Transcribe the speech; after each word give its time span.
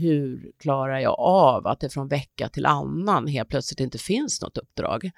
hur 0.00 0.52
klarar 0.58 0.98
jag 0.98 1.20
av 1.20 1.66
att 1.66 1.80
det 1.80 1.90
från 1.90 2.08
vecka 2.08 2.48
till 2.48 2.66
annan 2.66 3.26
helt 3.26 3.48
plötsligt 3.48 3.80
inte 3.80 3.98
finns 3.98 4.42
något 4.42 4.58
uppdrag? 4.58 5.10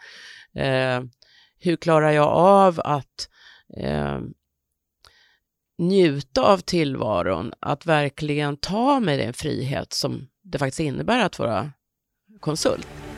Eh, 0.55 1.01
hur 1.59 1.77
klarar 1.77 2.11
jag 2.11 2.29
av 2.29 2.81
att 2.85 3.29
eh, 3.77 4.21
njuta 5.79 6.43
av 6.43 6.59
tillvaron, 6.59 7.53
att 7.61 7.87
verkligen 7.87 8.57
ta 8.57 9.01
mig 9.01 9.19
den 9.19 9.33
frihet 9.33 9.93
som 9.93 10.29
det 10.43 10.59
faktiskt 10.59 10.81
innebär 10.81 11.25
att 11.25 11.39
vara 11.39 11.73
konsult? 12.41 13.12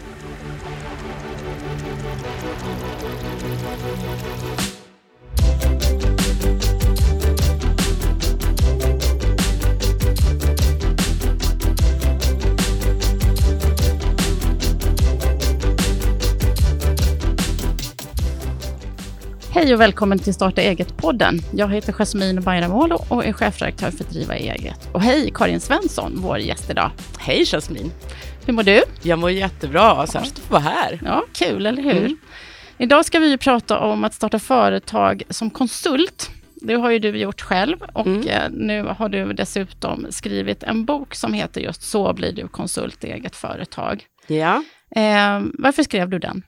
Hej 19.54 19.74
och 19.74 19.80
välkommen 19.80 20.18
till 20.18 20.34
Starta 20.34 20.60
eget-podden. 20.60 21.40
Jag 21.52 21.68
heter 21.74 21.92
Jasmine 21.92 22.40
Bayramoglu 22.40 22.94
och 23.08 23.24
är 23.24 23.32
chefredaktör 23.32 23.90
för 23.90 24.04
Driva 24.04 24.36
eget. 24.36 24.88
Och 24.92 25.02
hej 25.02 25.30
Karin 25.34 25.60
Svensson, 25.60 26.12
vår 26.16 26.38
gäst 26.38 26.70
idag. 26.70 26.90
Hej 27.18 27.44
Jasmine! 27.46 27.90
Hur 28.46 28.52
mår 28.52 28.62
du? 28.62 28.82
Jag 29.02 29.18
mår 29.18 29.30
jättebra, 29.30 30.06
särskilt 30.06 30.38
att 30.38 30.44
få 30.44 30.52
vara 30.52 30.62
här. 30.62 31.00
Ja, 31.04 31.24
kul, 31.32 31.66
eller 31.66 31.82
hur? 31.82 31.96
Mm. 31.96 32.16
Idag 32.78 33.04
ska 33.04 33.18
vi 33.18 33.38
prata 33.38 33.78
om 33.78 34.04
att 34.04 34.14
starta 34.14 34.38
företag 34.38 35.22
som 35.30 35.50
konsult. 35.50 36.30
Det 36.54 36.74
har 36.74 36.90
ju 36.90 36.98
du 36.98 37.18
gjort 37.18 37.40
själv 37.40 37.76
och 37.92 38.06
mm. 38.06 38.28
Eh, 38.28 38.50
nu 38.50 38.82
har 38.98 39.08
du 39.08 39.32
dessutom 39.32 40.06
skrivit 40.10 40.62
en 40.62 40.84
bok 40.84 41.14
som 41.14 41.32
heter 41.32 41.60
just 41.60 41.82
Så 41.82 42.12
blir 42.12 42.32
du 42.32 42.48
konsult 42.48 43.04
i 43.04 43.10
eget 43.10 43.36
företag. 43.36 44.04
Ja. 44.26 44.62
Eh, 44.96 45.40
varför 45.58 45.82
skrev 45.82 46.08
du 46.08 46.18
den? 46.18 46.42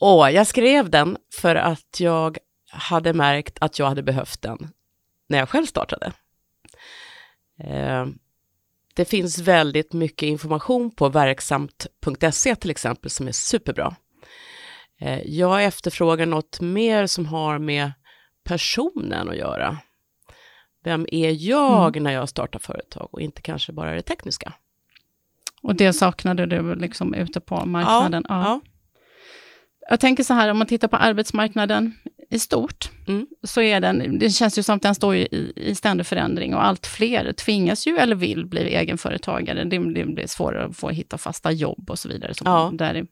Och 0.00 0.30
jag 0.32 0.46
skrev 0.46 0.90
den 0.90 1.16
för 1.40 1.54
att 1.54 2.00
jag 2.00 2.38
hade 2.70 3.12
märkt 3.12 3.58
att 3.60 3.78
jag 3.78 3.86
hade 3.86 4.02
behövt 4.02 4.42
den 4.42 4.68
när 5.28 5.38
jag 5.38 5.48
själv 5.48 5.66
startade. 5.66 6.12
Eh, 7.58 8.06
det 8.94 9.04
finns 9.04 9.38
väldigt 9.38 9.92
mycket 9.92 10.26
information 10.26 10.90
på 10.90 11.08
verksamt.se 11.08 12.56
till 12.56 12.70
exempel 12.70 13.10
som 13.10 13.28
är 13.28 13.32
superbra. 13.32 13.96
Eh, 15.00 15.20
jag 15.20 15.64
efterfrågar 15.64 16.26
något 16.26 16.60
mer 16.60 17.06
som 17.06 17.26
har 17.26 17.58
med 17.58 17.92
personen 18.44 19.28
att 19.28 19.36
göra. 19.36 19.78
Vem 20.84 21.06
är 21.10 21.48
jag 21.48 21.96
mm. 21.96 22.04
när 22.04 22.12
jag 22.12 22.28
startar 22.28 22.58
företag 22.58 23.08
och 23.12 23.20
inte 23.20 23.42
kanske 23.42 23.72
bara 23.72 23.94
det 23.94 24.02
tekniska. 24.02 24.52
Och 25.62 25.74
det 25.74 25.92
saknade 25.92 26.46
du 26.46 26.74
liksom 26.74 27.14
ute 27.14 27.40
på 27.40 27.66
marknaden? 27.66 28.24
Ja, 28.28 28.42
ja. 28.44 28.69
Jag 29.90 30.00
tänker 30.00 30.24
så 30.24 30.34
här, 30.34 30.50
om 30.50 30.58
man 30.58 30.66
tittar 30.66 30.88
på 30.88 30.96
arbetsmarknaden 30.96 31.94
i 32.30 32.38
stort, 32.38 32.90
mm. 33.08 33.26
så 33.42 33.60
är 33.60 33.80
den, 33.80 34.18
det 34.18 34.30
känns 34.30 34.58
ju 34.58 34.62
som 34.62 34.76
att 34.76 34.82
den 34.82 34.94
står 34.94 35.16
i, 35.16 35.52
i 35.56 35.74
ständig 35.74 36.06
förändring 36.06 36.54
och 36.54 36.64
allt 36.64 36.86
fler 36.86 37.32
tvingas 37.32 37.86
ju 37.86 37.96
eller 37.96 38.16
vill 38.16 38.46
bli 38.46 38.74
egenföretagare. 38.74 39.64
Det, 39.64 39.94
det 39.94 40.04
blir 40.04 40.26
svårare 40.26 40.64
att 40.64 40.76
få 40.76 40.88
hitta 40.88 41.18
fasta 41.18 41.52
jobb 41.52 41.90
och 41.90 41.98
så 41.98 42.08
vidare. 42.08 42.34
Som, 42.34 42.46
ja. 42.46 42.70
där, 42.74 43.06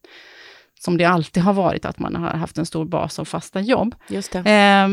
som 0.80 0.96
det 0.96 1.04
alltid 1.04 1.42
har 1.42 1.52
varit, 1.52 1.84
att 1.84 1.98
man 1.98 2.16
har 2.16 2.30
haft 2.30 2.58
en 2.58 2.66
stor 2.66 2.84
bas 2.84 3.18
av 3.18 3.24
fasta 3.24 3.60
jobb. 3.60 3.94
Just 4.08 4.32
det. 4.32 4.38
Eh, 4.38 4.88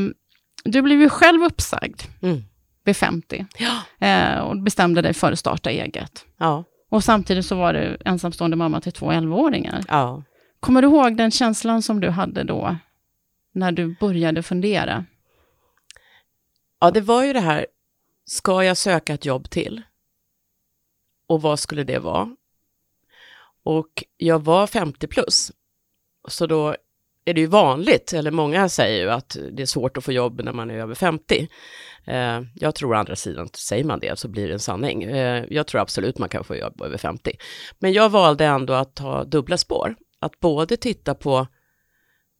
du 0.63 0.81
blev 0.81 1.01
ju 1.01 1.09
själv 1.09 1.43
uppsagd 1.43 2.01
mm. 2.21 2.43
vid 2.83 2.97
50 2.97 3.45
ja. 3.57 4.07
eh, 4.07 4.39
och 4.39 4.61
bestämde 4.61 5.01
dig 5.01 5.13
för 5.13 5.31
att 5.31 5.39
starta 5.39 5.69
eget. 5.69 6.25
Ja. 6.37 6.63
Och 6.91 7.03
samtidigt 7.03 7.45
så 7.45 7.55
var 7.55 7.73
du 7.73 7.97
ensamstående 8.05 8.57
mamma 8.57 8.81
till 8.81 8.91
två 8.91 9.11
11-åringar. 9.11 9.83
Ja. 9.87 10.23
Kommer 10.65 10.81
du 10.81 10.87
ihåg 10.87 11.17
den 11.17 11.31
känslan 11.31 11.81
som 11.81 12.01
du 12.01 12.09
hade 12.09 12.43
då, 12.43 12.77
när 13.51 13.71
du 13.71 13.95
började 13.99 14.43
fundera? 14.43 15.05
Ja, 16.79 16.91
det 16.91 17.01
var 17.01 17.23
ju 17.23 17.33
det 17.33 17.39
här, 17.39 17.65
ska 18.25 18.63
jag 18.63 18.77
söka 18.77 19.13
ett 19.13 19.25
jobb 19.25 19.49
till? 19.49 19.81
Och 21.27 21.41
vad 21.41 21.59
skulle 21.59 21.83
det 21.83 21.99
vara? 21.99 22.35
Och 23.63 24.03
jag 24.17 24.43
var 24.43 24.67
50 24.67 25.07
plus, 25.07 25.51
så 26.27 26.47
då 26.47 26.75
är 27.25 27.33
det 27.33 27.41
ju 27.41 27.47
vanligt, 27.47 28.13
eller 28.13 28.31
många 28.31 28.69
säger 28.69 29.03
ju 29.03 29.09
att 29.09 29.37
det 29.51 29.61
är 29.61 29.67
svårt 29.67 29.97
att 29.97 30.03
få 30.03 30.11
jobb 30.11 30.41
när 30.43 30.53
man 30.53 30.71
är 30.71 30.75
över 30.75 30.95
50. 30.95 31.47
Eh, 32.05 32.41
jag 32.55 32.75
tror 32.75 32.93
å 32.93 32.97
andra 32.97 33.15
sidan, 33.15 33.49
säger 33.53 33.83
man 33.83 33.99
det 33.99 34.19
så 34.19 34.27
blir 34.27 34.47
det 34.47 34.53
en 34.53 34.59
sanning. 34.59 35.03
Eh, 35.03 35.45
jag 35.49 35.67
tror 35.67 35.81
absolut 35.81 36.17
man 36.17 36.29
kan 36.29 36.43
få 36.43 36.55
jobb 36.55 36.81
över 36.81 36.97
50. 36.97 37.31
Men 37.79 37.93
jag 37.93 38.09
valde 38.09 38.45
ändå 38.45 38.73
att 38.73 38.95
ta 38.95 39.23
dubbla 39.23 39.57
spår 39.57 39.95
att 40.25 40.39
både 40.39 40.77
titta 40.77 41.15
på, 41.15 41.47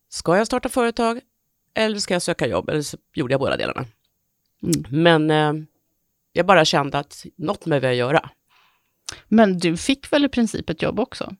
ska 0.10 0.38
jag 0.38 0.48
starta 0.48 0.70
företag 0.70 1.20
eller 1.76 2.00
ska 2.00 2.14
jag 2.14 2.22
söka 2.22 2.48
jobb? 2.48 2.70
Eller 2.70 2.82
så 2.82 2.98
gjorde 3.14 3.34
jag 3.34 3.40
båda 3.40 3.58
delarna. 3.58 3.86
Mm. 4.64 4.86
Men 5.04 5.32
eh, 5.32 5.66
jag 6.34 6.46
bara 6.46 6.66
kände 6.66 7.00
att 7.00 7.26
något 7.38 7.66
med 7.66 7.84
jag 7.84 7.96
göra. 7.96 8.30
Men 9.28 9.58
du 9.58 9.78
fick 9.78 10.14
väl 10.14 10.26
i 10.26 10.30
princip 10.30 10.70
ett 10.70 10.82
jobb 10.82 11.00
också? 11.00 11.36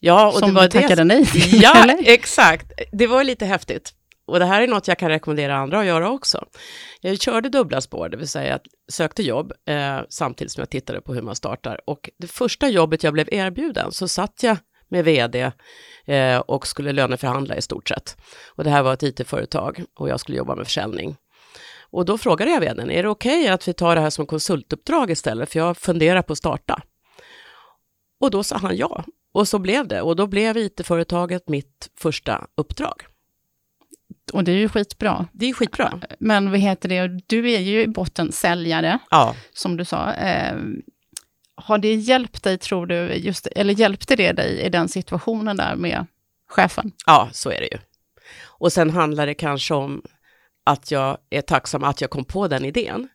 Ja, 0.00 0.26
och 0.26 0.38
Som 0.38 0.48
det 0.48 0.54
var 0.54 0.62
du 0.62 0.68
tackade 0.68 0.94
det... 0.94 1.04
nej 1.04 1.26
till? 1.32 1.62
Ja, 1.62 1.98
exakt. 2.04 2.72
Det 2.92 3.06
var 3.06 3.24
lite 3.24 3.46
häftigt. 3.46 3.94
Och 4.26 4.38
det 4.38 4.44
här 4.44 4.62
är 4.62 4.68
något 4.68 4.88
jag 4.88 4.98
kan 4.98 5.08
rekommendera 5.08 5.56
andra 5.56 5.80
att 5.80 5.86
göra 5.86 6.10
också. 6.10 6.46
Jag 7.00 7.20
körde 7.20 7.48
dubbla 7.48 7.80
spår, 7.80 8.08
det 8.08 8.16
vill 8.16 8.28
säga 8.28 8.54
att 8.54 8.66
sökte 8.88 9.22
jobb 9.22 9.52
eh, 9.68 10.00
samtidigt 10.08 10.52
som 10.52 10.60
jag 10.60 10.70
tittade 10.70 11.00
på 11.00 11.14
hur 11.14 11.22
man 11.22 11.36
startar. 11.36 11.80
Och 11.84 12.10
det 12.18 12.26
första 12.26 12.68
jobbet 12.68 13.02
jag 13.02 13.12
blev 13.12 13.28
erbjuden 13.32 13.92
så 13.92 14.08
satt 14.08 14.42
jag 14.42 14.56
med 14.88 15.04
vd 15.04 15.52
eh, 16.04 16.38
och 16.38 16.66
skulle 16.66 16.92
löneförhandla 16.92 17.56
i 17.56 17.62
stort 17.62 17.88
sett. 17.88 18.16
Och 18.48 18.64
det 18.64 18.70
här 18.70 18.82
var 18.82 18.94
ett 18.94 19.02
it-företag 19.02 19.84
och 19.94 20.08
jag 20.08 20.20
skulle 20.20 20.38
jobba 20.38 20.54
med 20.54 20.66
försäljning. 20.66 21.16
Och 21.90 22.04
då 22.04 22.18
frågade 22.18 22.50
jag 22.50 22.60
vdn, 22.60 22.90
är 22.90 23.02
det 23.02 23.08
okej 23.08 23.40
okay 23.40 23.52
att 23.52 23.68
vi 23.68 23.72
tar 23.72 23.94
det 23.94 24.00
här 24.00 24.10
som 24.10 24.26
konsultuppdrag 24.26 25.10
istället, 25.10 25.52
för 25.52 25.58
jag 25.58 25.76
funderar 25.76 26.22
på 26.22 26.32
att 26.32 26.38
starta. 26.38 26.82
Och 28.20 28.30
då 28.30 28.44
sa 28.44 28.56
han 28.56 28.76
ja, 28.76 29.04
och 29.32 29.48
så 29.48 29.58
blev 29.58 29.88
det. 29.88 30.02
Och 30.02 30.16
då 30.16 30.26
blev 30.26 30.56
it-företaget 30.56 31.48
mitt 31.48 31.90
första 31.98 32.46
uppdrag. 32.54 33.06
Och 34.32 34.44
det 34.44 34.52
är 34.52 34.56
ju 34.56 34.68
skitbra. 34.68 35.28
Det 35.32 35.46
är 35.46 35.52
skitbra. 35.52 36.00
Men 36.18 36.50
vad 36.50 36.60
heter 36.60 36.88
det, 36.88 37.20
du 37.26 37.50
är 37.50 37.60
ju 37.60 37.82
i 37.82 37.88
botten 37.88 38.32
säljare, 38.32 38.98
ja. 39.10 39.34
som 39.52 39.76
du 39.76 39.84
sa. 39.84 40.12
Har 41.56 41.78
det 41.78 41.94
hjälpt 41.94 42.42
dig, 42.42 42.58
tror 42.58 42.86
du, 42.86 43.14
just, 43.14 43.46
eller 43.46 43.74
hjälpte 43.74 44.16
det 44.16 44.32
dig 44.32 44.60
i 44.60 44.68
den 44.68 44.88
situationen 44.88 45.56
där 45.56 45.76
med 45.76 46.06
chefen? 46.48 46.92
Ja, 47.06 47.28
så 47.32 47.50
är 47.50 47.60
det 47.60 47.68
ju. 47.72 47.78
Och 48.44 48.72
sen 48.72 48.90
handlar 48.90 49.26
det 49.26 49.34
kanske 49.34 49.74
om 49.74 50.02
att 50.64 50.90
jag 50.90 51.18
är 51.30 51.40
tacksam 51.40 51.84
att 51.84 52.00
jag 52.00 52.10
kom 52.10 52.24
på 52.24 52.48
den 52.48 52.64
idén. 52.64 53.08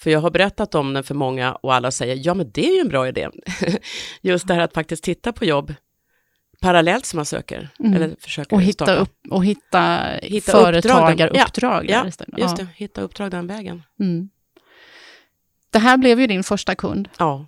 För 0.00 0.10
jag 0.10 0.20
har 0.20 0.30
berättat 0.30 0.74
om 0.74 0.92
den 0.92 1.04
för 1.04 1.14
många 1.14 1.52
och 1.52 1.74
alla 1.74 1.90
säger, 1.90 2.26
ja 2.26 2.34
men 2.34 2.50
det 2.50 2.66
är 2.66 2.74
ju 2.74 2.80
en 2.80 2.88
bra 2.88 3.08
idé. 3.08 3.28
Just 4.20 4.46
det 4.46 4.54
här 4.54 4.60
att 4.60 4.74
faktiskt 4.74 5.04
titta 5.04 5.32
på 5.32 5.44
jobb 5.44 5.74
parallellt 6.60 7.06
som 7.06 7.16
man 7.16 7.26
söker. 7.26 7.68
Mm. 7.78 7.94
Eller 7.94 8.16
försöker 8.20 8.56
och 8.56 8.62
hitta, 8.62 8.96
upp, 8.96 9.14
och 9.30 9.44
hitta, 9.44 10.00
hitta 10.22 10.52
företagaruppdrag. 10.52 11.90
Ja, 11.90 12.04
ja, 12.04 12.04
just 12.36 12.56
det, 12.56 12.66
hitta 12.74 13.00
uppdrag 13.00 13.30
den 13.30 13.46
vägen. 13.46 13.82
Mm. 14.00 14.30
Det 15.70 15.78
här 15.78 15.96
blev 15.96 16.20
ju 16.20 16.26
din 16.26 16.44
första 16.44 16.74
kund. 16.74 17.08
Ja. 17.18 17.46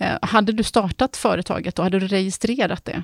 Eh, 0.00 0.18
hade 0.22 0.52
du 0.52 0.62
startat 0.62 1.16
företaget 1.16 1.78
och 1.78 1.84
hade 1.84 1.98
du 1.98 2.06
registrerat 2.06 2.84
det? 2.84 3.02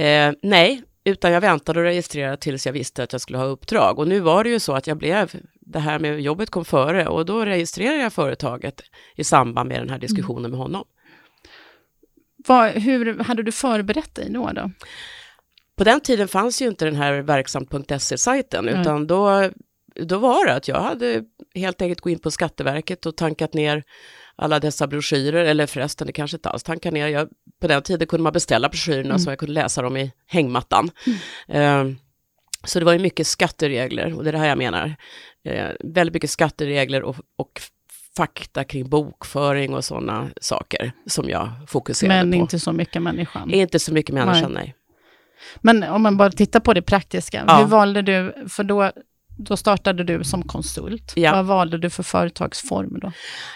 Eh, 0.00 0.32
nej, 0.42 0.82
utan 1.04 1.32
jag 1.32 1.40
väntade 1.40 1.80
och 1.80 1.86
registrerade 1.86 2.36
tills 2.36 2.66
jag 2.66 2.72
visste 2.72 3.02
att 3.02 3.12
jag 3.12 3.20
skulle 3.20 3.38
ha 3.38 3.44
uppdrag. 3.44 3.98
Och 3.98 4.08
nu 4.08 4.20
var 4.20 4.44
det 4.44 4.50
ju 4.50 4.60
så 4.60 4.72
att 4.72 4.86
jag 4.86 4.96
blev, 4.96 5.32
det 5.60 5.78
här 5.78 5.98
med 5.98 6.20
jobbet 6.20 6.50
kom 6.50 6.64
före 6.64 7.06
och 7.06 7.26
då 7.26 7.44
registrerade 7.44 8.02
jag 8.02 8.12
företaget 8.12 8.82
i 9.14 9.24
samband 9.24 9.68
med 9.68 9.80
den 9.80 9.90
här 9.90 9.98
diskussionen 9.98 10.44
mm. 10.44 10.50
med 10.50 10.60
honom. 10.60 10.84
Vad, 12.46 12.70
hur 12.70 13.18
hade 13.18 13.42
du 13.42 13.52
förberett 13.52 14.14
dig 14.14 14.30
då? 14.30 14.50
då? 14.54 14.70
På 15.76 15.84
den 15.84 16.00
tiden 16.00 16.28
fanns 16.28 16.62
ju 16.62 16.66
inte 16.66 16.84
den 16.84 16.96
här 16.96 17.18
verksamt.se-sajten, 17.18 18.68
utan 18.68 19.06
då, 19.06 19.50
då 19.94 20.18
var 20.18 20.46
det 20.46 20.54
att 20.54 20.68
jag 20.68 20.80
hade 20.80 21.24
helt 21.54 21.82
enkelt 21.82 22.00
gått 22.00 22.10
in 22.10 22.18
på 22.18 22.30
Skatteverket 22.30 23.06
och 23.06 23.16
tankat 23.16 23.54
ner 23.54 23.84
alla 24.36 24.60
dessa 24.60 24.86
broschyrer, 24.86 25.44
eller 25.44 25.66
förresten, 25.66 26.06
det 26.06 26.12
kanske 26.12 26.36
inte 26.36 26.48
alls 26.48 26.62
tankar 26.62 26.90
ner. 26.90 27.06
Jag, 27.06 27.28
på 27.60 27.66
den 27.66 27.82
tiden 27.82 28.06
kunde 28.06 28.22
man 28.22 28.32
beställa 28.32 28.68
broschyrerna 28.68 29.08
mm. 29.08 29.18
så 29.18 29.30
jag 29.30 29.38
kunde 29.38 29.54
läsa 29.54 29.82
dem 29.82 29.96
i 29.96 30.12
hängmattan. 30.26 30.90
Mm. 31.46 31.88
Uh, 31.88 31.96
så 32.64 32.78
det 32.78 32.84
var 32.84 32.92
ju 32.92 32.98
mycket 32.98 33.26
skatteregler, 33.26 34.14
och 34.16 34.24
det 34.24 34.30
är 34.30 34.32
det 34.32 34.38
här 34.38 34.48
jag 34.48 34.58
menar. 34.58 34.96
Uh, 35.48 35.70
väldigt 35.84 36.14
mycket 36.14 36.30
skatteregler 36.30 37.02
och, 37.02 37.16
och 37.36 37.60
fakta 38.16 38.64
kring 38.64 38.88
bokföring 38.88 39.74
och 39.74 39.84
sådana 39.84 40.28
saker 40.40 40.92
som 41.06 41.28
jag 41.28 41.50
fokuserade 41.66 42.14
Men 42.16 42.26
på. 42.26 42.30
Men 42.30 42.40
inte 42.40 42.58
så 42.58 42.72
mycket 42.72 43.02
människan? 43.02 43.50
Inte 43.50 43.78
så 43.78 43.92
mycket 43.92 44.14
människan, 44.14 44.52
nej. 44.52 44.62
nej. 44.64 44.74
Men 45.60 45.82
om 45.82 46.02
man 46.02 46.16
bara 46.16 46.30
tittar 46.30 46.60
på 46.60 46.74
det 46.74 46.82
praktiska, 46.82 47.44
ja. 47.46 47.58
hur 47.58 47.66
valde 47.66 48.02
du, 48.02 48.34
för 48.48 48.64
då 48.64 48.92
Då 49.36 49.56
startade 49.56 50.04
du 50.04 50.24
som 50.24 50.42
konsult. 50.42 51.12
Ja. 51.16 51.32
Vad 51.32 51.44
valde 51.46 51.78
du 51.78 51.90
för 51.90 52.02
företagsform 52.02 52.98
då? 53.00 53.12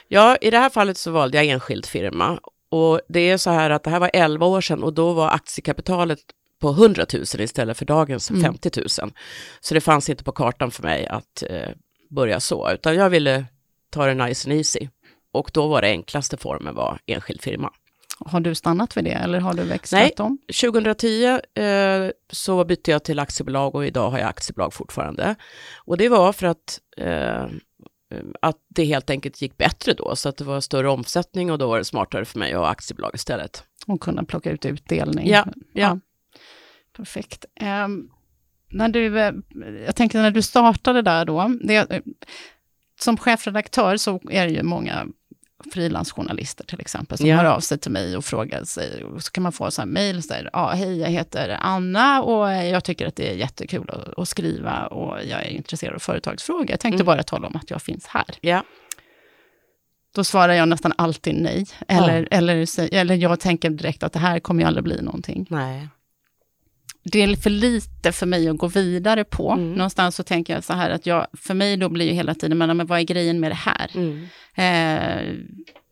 Ja, 0.09 0.37
i 0.37 0.51
det 0.51 0.59
här 0.59 0.71
fallet 0.71 0.97
så 0.97 1.11
valde 1.11 1.37
jag 1.37 1.47
enskild 1.47 1.87
firma. 1.87 2.41
Och 2.71 3.01
det 3.09 3.21
är 3.31 3.37
så 3.37 3.51
här 3.51 3.71
att 3.71 3.83
det 3.85 3.91
här 3.91 4.01
var 4.01 4.11
11 4.13 4.47
år 4.47 4.61
sedan 4.61 4.83
och 4.83 4.93
då 4.93 5.13
var 5.13 5.29
aktiekapitalet 5.31 6.19
på 6.61 6.71
100 6.71 7.07
000 7.15 7.23
istället 7.23 7.77
för 7.77 7.85
dagens 7.85 8.31
Mm. 8.31 8.43
50 8.43 8.71
000. 8.81 8.89
Så 9.61 9.75
det 9.75 9.81
fanns 9.81 10.11
inte 10.11 10.25
på 10.25 10.33
kartan 10.33 10.71
för 10.71 10.83
mig 10.83 11.07
att 11.07 11.43
eh, 11.51 11.69
börja 12.11 12.41
så, 12.41 12.71
utan 12.73 12.95
jag 12.95 13.11
ville 13.11 13.45
ta 13.91 14.07
det 14.07 14.15
nice 14.15 14.51
and 14.51 14.59
easy. 14.59 14.89
Och 15.33 15.51
då 15.55 15.69
var 15.69 15.83
det 15.83 15.89
enklaste 15.89 16.37
formen 16.37 16.75
var 16.75 16.99
enskild 17.07 17.43
firma. 17.43 17.71
Har 18.27 18.41
du 18.41 18.55
stannat 18.55 18.97
vid 18.97 19.05
det 19.05 19.11
eller 19.11 19.41
har 19.41 19.55
du 19.55 19.63
växlat 19.63 20.01
Nej. 20.01 20.13
om? 20.19 20.39
2010 20.61 21.25
eh, 21.55 22.11
så 22.33 22.65
bytte 22.65 22.91
jag 22.91 23.05
till 23.05 23.19
aktiebolag 23.19 23.75
och 23.75 23.87
idag 23.87 24.11
har 24.11 24.19
jag 24.19 24.29
aktiebolag 24.29 24.75
fortfarande. 24.75 25.35
Och 25.85 25.97
det 25.97 26.09
var 26.09 26.33
för 26.33 26.47
att, 26.47 26.81
eh, 26.97 27.47
att 28.43 28.57
det 28.69 28.85
helt 28.85 29.11
enkelt 29.11 29.43
gick 29.43 29.57
bättre 29.57 29.93
då, 29.93 30.17
så 30.17 30.29
att 30.29 30.37
det 30.37 30.45
var 30.45 30.61
större 30.61 30.89
omsättning 30.89 31.51
och 31.51 31.59
då 31.59 31.69
var 31.69 31.79
det 31.79 31.85
smartare 31.85 32.25
för 32.25 32.39
mig 32.39 32.53
att 32.53 32.59
ha 32.59 32.69
aktiebolag 32.69 33.11
istället. 33.15 33.65
Och 33.87 34.01
kunna 34.01 34.25
plocka 34.25 34.51
ut 34.51 34.67
utdelning? 34.67 35.29
Ja, 35.29 35.47
ja. 35.73 35.99
Perfekt. 36.97 37.45
Ehm, 37.61 38.11
när 38.71 38.89
du, 38.89 39.21
eh, 39.21 39.33
jag 39.87 39.97
tänker 39.97 40.23
när 40.23 40.31
du 40.31 40.43
startade 40.43 41.03
där 41.03 41.25
då, 41.25 41.57
det, 41.61 41.91
eh, 41.91 42.03
som 43.01 43.17
chefredaktör 43.17 43.97
så 43.97 44.21
är 44.31 44.47
det 44.47 44.53
ju 44.53 44.63
många 44.63 45.07
frilansjournalister 45.73 46.65
till 46.65 46.81
exempel, 46.81 47.19
som 47.19 47.27
Ja. 47.27 47.37
hör 47.37 47.45
av 47.45 47.61
sig 47.61 47.79
till 47.79 47.91
mig 47.91 48.17
och 48.17 48.25
frågar 48.25 48.65
sig, 48.65 49.05
och 49.05 49.23
så 49.23 49.31
kan 49.33 49.43
man 49.43 49.53
få 49.53 49.71
så 49.71 49.81
här 49.81 49.87
mejl, 49.87 50.23
ja, 50.53 50.69
hej, 50.71 50.99
jag 51.01 51.09
heter 51.09 51.59
Anna 51.61 52.23
och 52.23 52.53
jag 52.53 52.85
tycker 52.85 53.07
att 53.07 53.17
det 53.17 53.31
är 53.31 53.35
jättekul 53.35 53.91
att, 53.91 54.19
att 54.19 54.29
skriva 54.29 54.87
och 54.87 55.19
jag 55.25 55.43
är 55.43 55.49
intresserad 55.51 55.95
av 55.95 55.99
företagsfrågor. 55.99 56.71
Jag 56.71 56.81
tänkte 56.81 56.97
Mm. 57.03 57.07
bara 57.07 57.23
tala 57.23 57.47
om 57.47 57.57
att 57.57 57.71
jag 57.71 57.83
finns 57.83 58.07
här. 58.07 58.25
Ja, 58.41 58.63
Då 60.15 60.25
svarar 60.25 60.53
jag 60.53 60.69
nästan 60.69 60.93
alltid 60.99 61.43
nej, 61.43 61.67
eller, 61.89 62.29
eller, 62.31 62.65
sä- 62.65 62.89
eller 62.93 63.15
jag 63.15 63.41
tänker 63.41 63.71
direkt 63.71 64.03
att 64.03 64.13
det 64.13 64.19
här 64.19 64.41
kommer 64.41 64.63
ju 64.63 64.67
aldrig 64.67 64.85
bli 64.85 65.03
någonting. 65.03 65.47
nej. 65.51 65.89
Det 67.03 67.23
är 67.23 67.37
för 67.37 67.51
lite 67.51 68.13
för 68.13 68.27
mig 68.27 68.49
att 68.49 68.59
gå 68.59 68.67
vidare 68.69 69.25
på. 69.25 69.53
Mm. 69.53 69.73
Någonstans 69.73 70.17
så 70.17 70.23
tänker 70.23 70.55
jag 70.55 70.65
så 70.65 70.73
här 70.73 70.91
att 70.91 71.07
jag, 71.07 71.27
för 71.33 71.55
mig 71.55 71.77
då 71.77 71.89
blir 71.89 72.07
ju 72.07 72.13
hela 72.13 72.35
tiden, 72.35 72.59
men, 72.59 72.77
men 72.77 72.87
vad 72.87 72.99
är 72.99 73.03
grejen 73.05 73.41
med 73.41 73.51
det 73.51 73.55
här? 73.55 73.91
Mm. 73.95 74.27
Eh, 74.55 75.35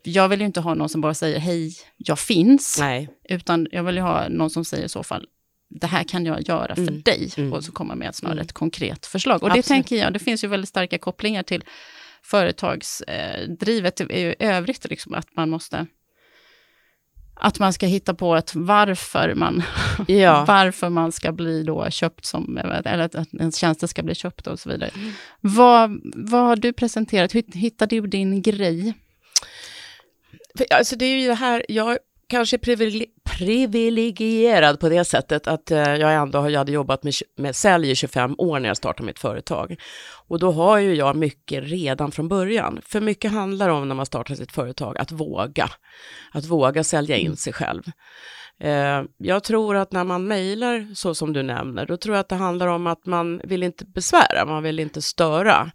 jag 0.03 0.29
vill 0.29 0.39
ju 0.39 0.45
inte 0.45 0.59
ha 0.61 0.73
någon 0.73 0.89
som 0.89 1.01
bara 1.01 1.13
säger 1.13 1.39
hej, 1.39 1.73
jag 1.97 2.19
finns, 2.19 2.77
Nej, 2.79 3.09
utan 3.29 3.67
jag 3.71 3.83
vill 3.83 3.95
ju 3.95 4.01
ha 4.01 4.29
någon 4.29 4.49
som 4.49 4.65
säger 4.65 4.85
i 4.85 4.89
så 4.89 5.03
fall, 5.03 5.25
det 5.69 5.87
här 5.87 6.03
kan 6.03 6.25
jag 6.25 6.47
göra 6.49 6.75
för 6.75 6.81
Mm. 6.81 7.01
dig, 7.01 7.29
Mm. 7.37 7.53
och 7.53 7.63
så 7.63 7.71
kommer 7.71 7.95
med 7.95 8.15
snarare 8.15 8.35
Mm. 8.35 8.45
ett 8.45 8.53
konkret 8.53 9.05
förslag. 9.05 9.43
Och 9.43 9.49
det 9.49 9.59
Absolut. 9.59 9.65
tänker 9.65 9.95
jag, 9.95 10.13
det 10.13 10.19
finns 10.19 10.43
ju 10.43 10.47
väldigt 10.47 10.69
starka 10.69 10.97
kopplingar 10.97 11.43
till 11.43 11.63
företagsdrivet 12.23 14.01
i 14.01 14.03
i 14.03 14.35
övrigt, 14.39 14.89
liksom, 14.89 15.13
att 15.13 15.27
man 15.35 15.49
måste 15.49 15.85
att 17.39 17.59
man 17.59 17.73
ska 17.73 17.85
hitta 17.85 18.13
på 18.13 18.35
ett 18.35 18.55
varför 18.55 19.33
man 19.35 19.63
ja. 20.07 20.45
varför 20.47 20.89
man 20.89 21.11
ska 21.11 21.31
bli 21.31 21.63
då 21.63 21.89
köpt 21.89 22.25
som, 22.25 22.57
eller 22.57 22.99
att 22.99 23.33
ens 23.33 23.57
tjänster 23.57 23.87
ska 23.87 24.03
bli 24.03 24.15
köpta 24.15 24.51
och 24.51 24.59
så 24.59 24.69
vidare. 24.69 24.91
Vad, 25.41 26.01
vad 26.03 26.41
har 26.41 26.55
du 26.55 26.73
presenterat? 26.73 27.35
Hur 27.35 27.43
hittade 27.53 27.95
du 27.95 28.07
din 28.07 28.41
grej? 28.41 28.93
För, 30.57 30.65
alltså 30.73 30.95
det 30.95 31.05
är 31.05 31.19
ju 31.19 31.27
det 31.27 31.33
här, 31.33 31.65
jag 31.69 31.97
kanske 32.29 32.57
privilegierad 33.23 34.79
på 34.79 34.89
det 34.89 35.05
sättet 35.05 35.47
att 35.47 35.71
eh, 35.71 35.95
jag 35.95 36.13
ändå 36.13 36.49
jag 36.49 36.57
hade 36.57 36.71
jobbat 36.71 37.03
med, 37.03 37.13
med 37.37 37.55
sälj 37.55 37.91
i 37.91 37.95
25 37.95 38.35
år 38.37 38.59
när 38.59 38.69
jag 38.69 38.77
startade 38.77 39.07
mitt 39.07 39.19
företag. 39.19 39.75
Och 40.27 40.39
då 40.39 40.51
har 40.51 40.77
ju 40.77 40.95
jag 40.95 41.15
mycket 41.15 41.63
redan 41.63 42.11
från 42.11 42.27
början. 42.27 42.81
För 42.85 43.01
mycket 43.01 43.31
handlar 43.31 43.69
om 43.69 43.87
när 43.87 43.95
man 43.95 44.05
startar 44.05 44.35
sitt 44.35 44.51
företag, 44.51 44.97
att 44.97 45.11
våga. 45.11 45.69
Att 46.31 46.45
våga 46.45 46.83
sälja 46.83 47.17
in 47.17 47.37
sig 47.37 47.53
själv. 47.53 47.83
Eh, 48.59 49.03
jag 49.17 49.43
tror 49.43 49.75
att 49.75 49.91
när 49.91 50.03
man 50.03 50.27
mejlar 50.27 50.95
så 50.95 51.15
som 51.15 51.33
du 51.33 51.43
nämner, 51.43 51.85
då 51.85 51.97
tror 51.97 52.15
jag 52.15 52.21
att 52.21 52.29
det 52.29 52.35
handlar 52.35 52.67
om 52.67 52.87
att 52.87 53.05
man 53.05 53.41
vill 53.43 53.63
inte 53.63 53.85
besvära, 53.85 54.45
man 54.45 54.63
vill 54.63 54.79
inte 54.79 55.01
störa. 55.01 55.71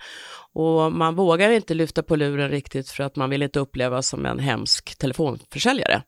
Och 0.54 0.92
man 0.92 1.14
vågar 1.14 1.50
inte 1.50 1.74
lyfta 1.74 2.02
på 2.02 2.16
luren 2.16 2.48
riktigt 2.50 2.88
för 2.90 3.04
att 3.04 3.16
man 3.16 3.30
vill 3.30 3.42
inte 3.42 3.60
upplevas 3.60 4.08
som 4.08 4.26
en 4.26 4.38
hemsk 4.38 4.98
telefonförsäljare. 4.98 6.02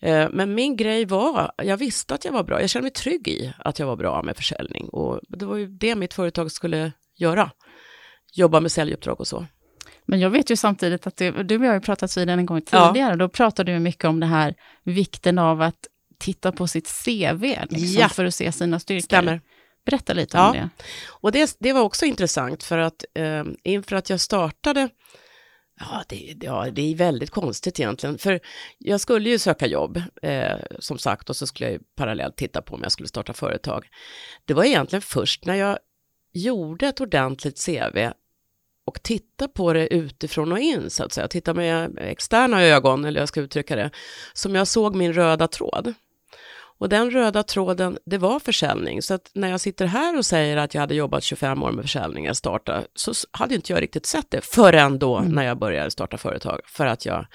Eh, 0.00 0.28
Men 0.32 0.54
min 0.54 0.76
grej 0.76 1.04
var, 1.04 1.52
jag 1.56 1.76
visste 1.76 2.14
att 2.14 2.24
jag 2.24 2.32
var 2.32 2.42
bra, 2.42 2.60
jag 2.60 2.70
kände 2.70 2.82
mig 2.84 2.90
trygg 2.92 3.28
i 3.28 3.52
att 3.58 3.78
jag 3.78 3.86
var 3.86 3.96
bra 3.96 4.22
med 4.22 4.36
försäljning 4.36 4.88
och 4.88 5.20
det 5.28 5.44
var 5.46 5.56
ju 5.56 5.66
det 5.66 5.94
mitt 5.94 6.14
företag 6.14 6.52
skulle 6.52 6.92
göra. 7.18 7.50
Jobba 8.34 8.60
med 8.60 8.72
säljuppdrag 8.72 9.20
och 9.20 9.26
så. 9.26 9.46
Men 10.06 10.20
jag 10.20 10.30
vet 10.30 10.50
ju 10.50 10.56
samtidigt 10.56 11.06
att 11.06 11.16
det, 11.16 11.30
du 11.42 11.56
och 11.58 11.64
jag 11.64 11.68
har 11.68 11.74
ju 11.74 11.80
pratat 11.80 12.16
vid 12.16 12.28
en 12.30 12.46
gång 12.46 12.62
Ja. 12.70 12.88
tidigare, 12.88 13.16
då 13.16 13.28
pratade 13.28 13.72
du 13.72 13.78
mycket 13.78 14.04
om 14.04 14.20
det 14.20 14.26
här 14.26 14.54
vikten 14.84 15.38
av 15.38 15.62
att 15.62 15.78
titta 16.18 16.52
på 16.52 16.66
sitt 16.66 16.88
CV 17.04 17.42
liksom, 17.70 18.00
Ja. 18.00 18.08
för 18.08 18.24
att 18.24 18.34
se 18.34 18.52
sina 18.52 18.78
styrkor. 18.80 19.02
Stämmer. 19.02 19.40
Berätta 19.84 20.12
lite 20.12 20.36
Ja. 20.36 20.46
om 20.50 20.56
det. 20.56 20.68
Och 21.08 21.32
det, 21.32 21.56
det 21.60 21.72
var 21.72 21.80
också 21.80 22.04
intressant 22.04 22.62
för 22.62 22.78
att 22.78 23.04
eh, 23.14 23.44
inför 23.62 23.96
att 23.96 24.10
jag 24.10 24.20
startade, 24.20 24.88
ja 25.80 26.04
det, 26.08 26.34
ja 26.40 26.70
det 26.72 26.92
är 26.92 26.94
väldigt 26.96 27.30
konstigt 27.30 27.80
egentligen, 27.80 28.18
för 28.18 28.40
jag 28.78 29.00
skulle 29.00 29.30
ju 29.30 29.38
söka 29.38 29.66
jobb 29.66 30.02
eh, 30.22 30.56
som 30.78 30.98
sagt 30.98 31.30
och 31.30 31.36
så 31.36 31.46
skulle 31.46 31.66
jag 31.70 31.72
ju 31.72 31.80
parallellt 31.96 32.36
titta 32.36 32.62
på 32.62 32.74
om 32.74 32.82
jag 32.82 32.92
skulle 32.92 33.08
starta 33.08 33.32
företag. 33.32 33.88
Det 34.44 34.54
var 34.54 34.64
egentligen 34.64 35.02
först 35.02 35.44
när 35.44 35.54
jag 35.54 35.78
gjorde 36.32 36.86
ett 36.86 37.00
ordentligt 37.00 37.66
CV 37.66 38.10
och 38.86 39.02
titta 39.02 39.48
på 39.48 39.72
det 39.72 39.94
utifrån 39.94 40.52
och 40.52 40.58
in 40.58 40.90
så 40.90 41.04
att 41.04 41.12
säga, 41.12 41.28
titta 41.28 41.54
med 41.54 41.98
externa 41.98 42.62
ögon 42.62 43.04
eller 43.04 43.20
jag 43.20 43.28
ska 43.28 43.40
uttrycka 43.40 43.76
det, 43.76 43.90
som 44.32 44.54
jag 44.54 44.68
såg 44.68 44.94
min 44.94 45.12
röda 45.12 45.48
tråd. 45.48 45.94
Och 46.82 46.88
den 46.88 47.10
röda 47.10 47.42
tråden, 47.42 47.98
det 48.06 48.18
var 48.18 48.40
försäljning. 48.40 49.02
Så 49.02 49.14
att 49.14 49.30
när 49.34 49.50
jag 49.50 49.60
sitter 49.60 49.86
här 49.86 50.18
och 50.18 50.26
säger 50.26 50.56
att 50.56 50.74
jag 50.74 50.80
hade 50.80 50.94
jobbat 50.94 51.24
25 51.24 51.62
år 51.62 51.72
med 51.72 51.84
försäljning, 51.84 52.24
jag 52.24 52.36
startade, 52.36 52.86
så 52.94 53.12
hade 53.30 53.54
inte 53.54 53.72
jag 53.72 53.82
riktigt 53.82 54.06
sett 54.06 54.30
det 54.30 54.44
förrän 54.44 54.98
då 54.98 55.16
Mm. 55.16 55.32
när 55.32 55.42
jag 55.42 55.58
började 55.58 55.90
starta 55.90 56.18
företag. 56.18 56.60
För 56.66 56.86
att 56.86 57.06
jag, 57.06 57.26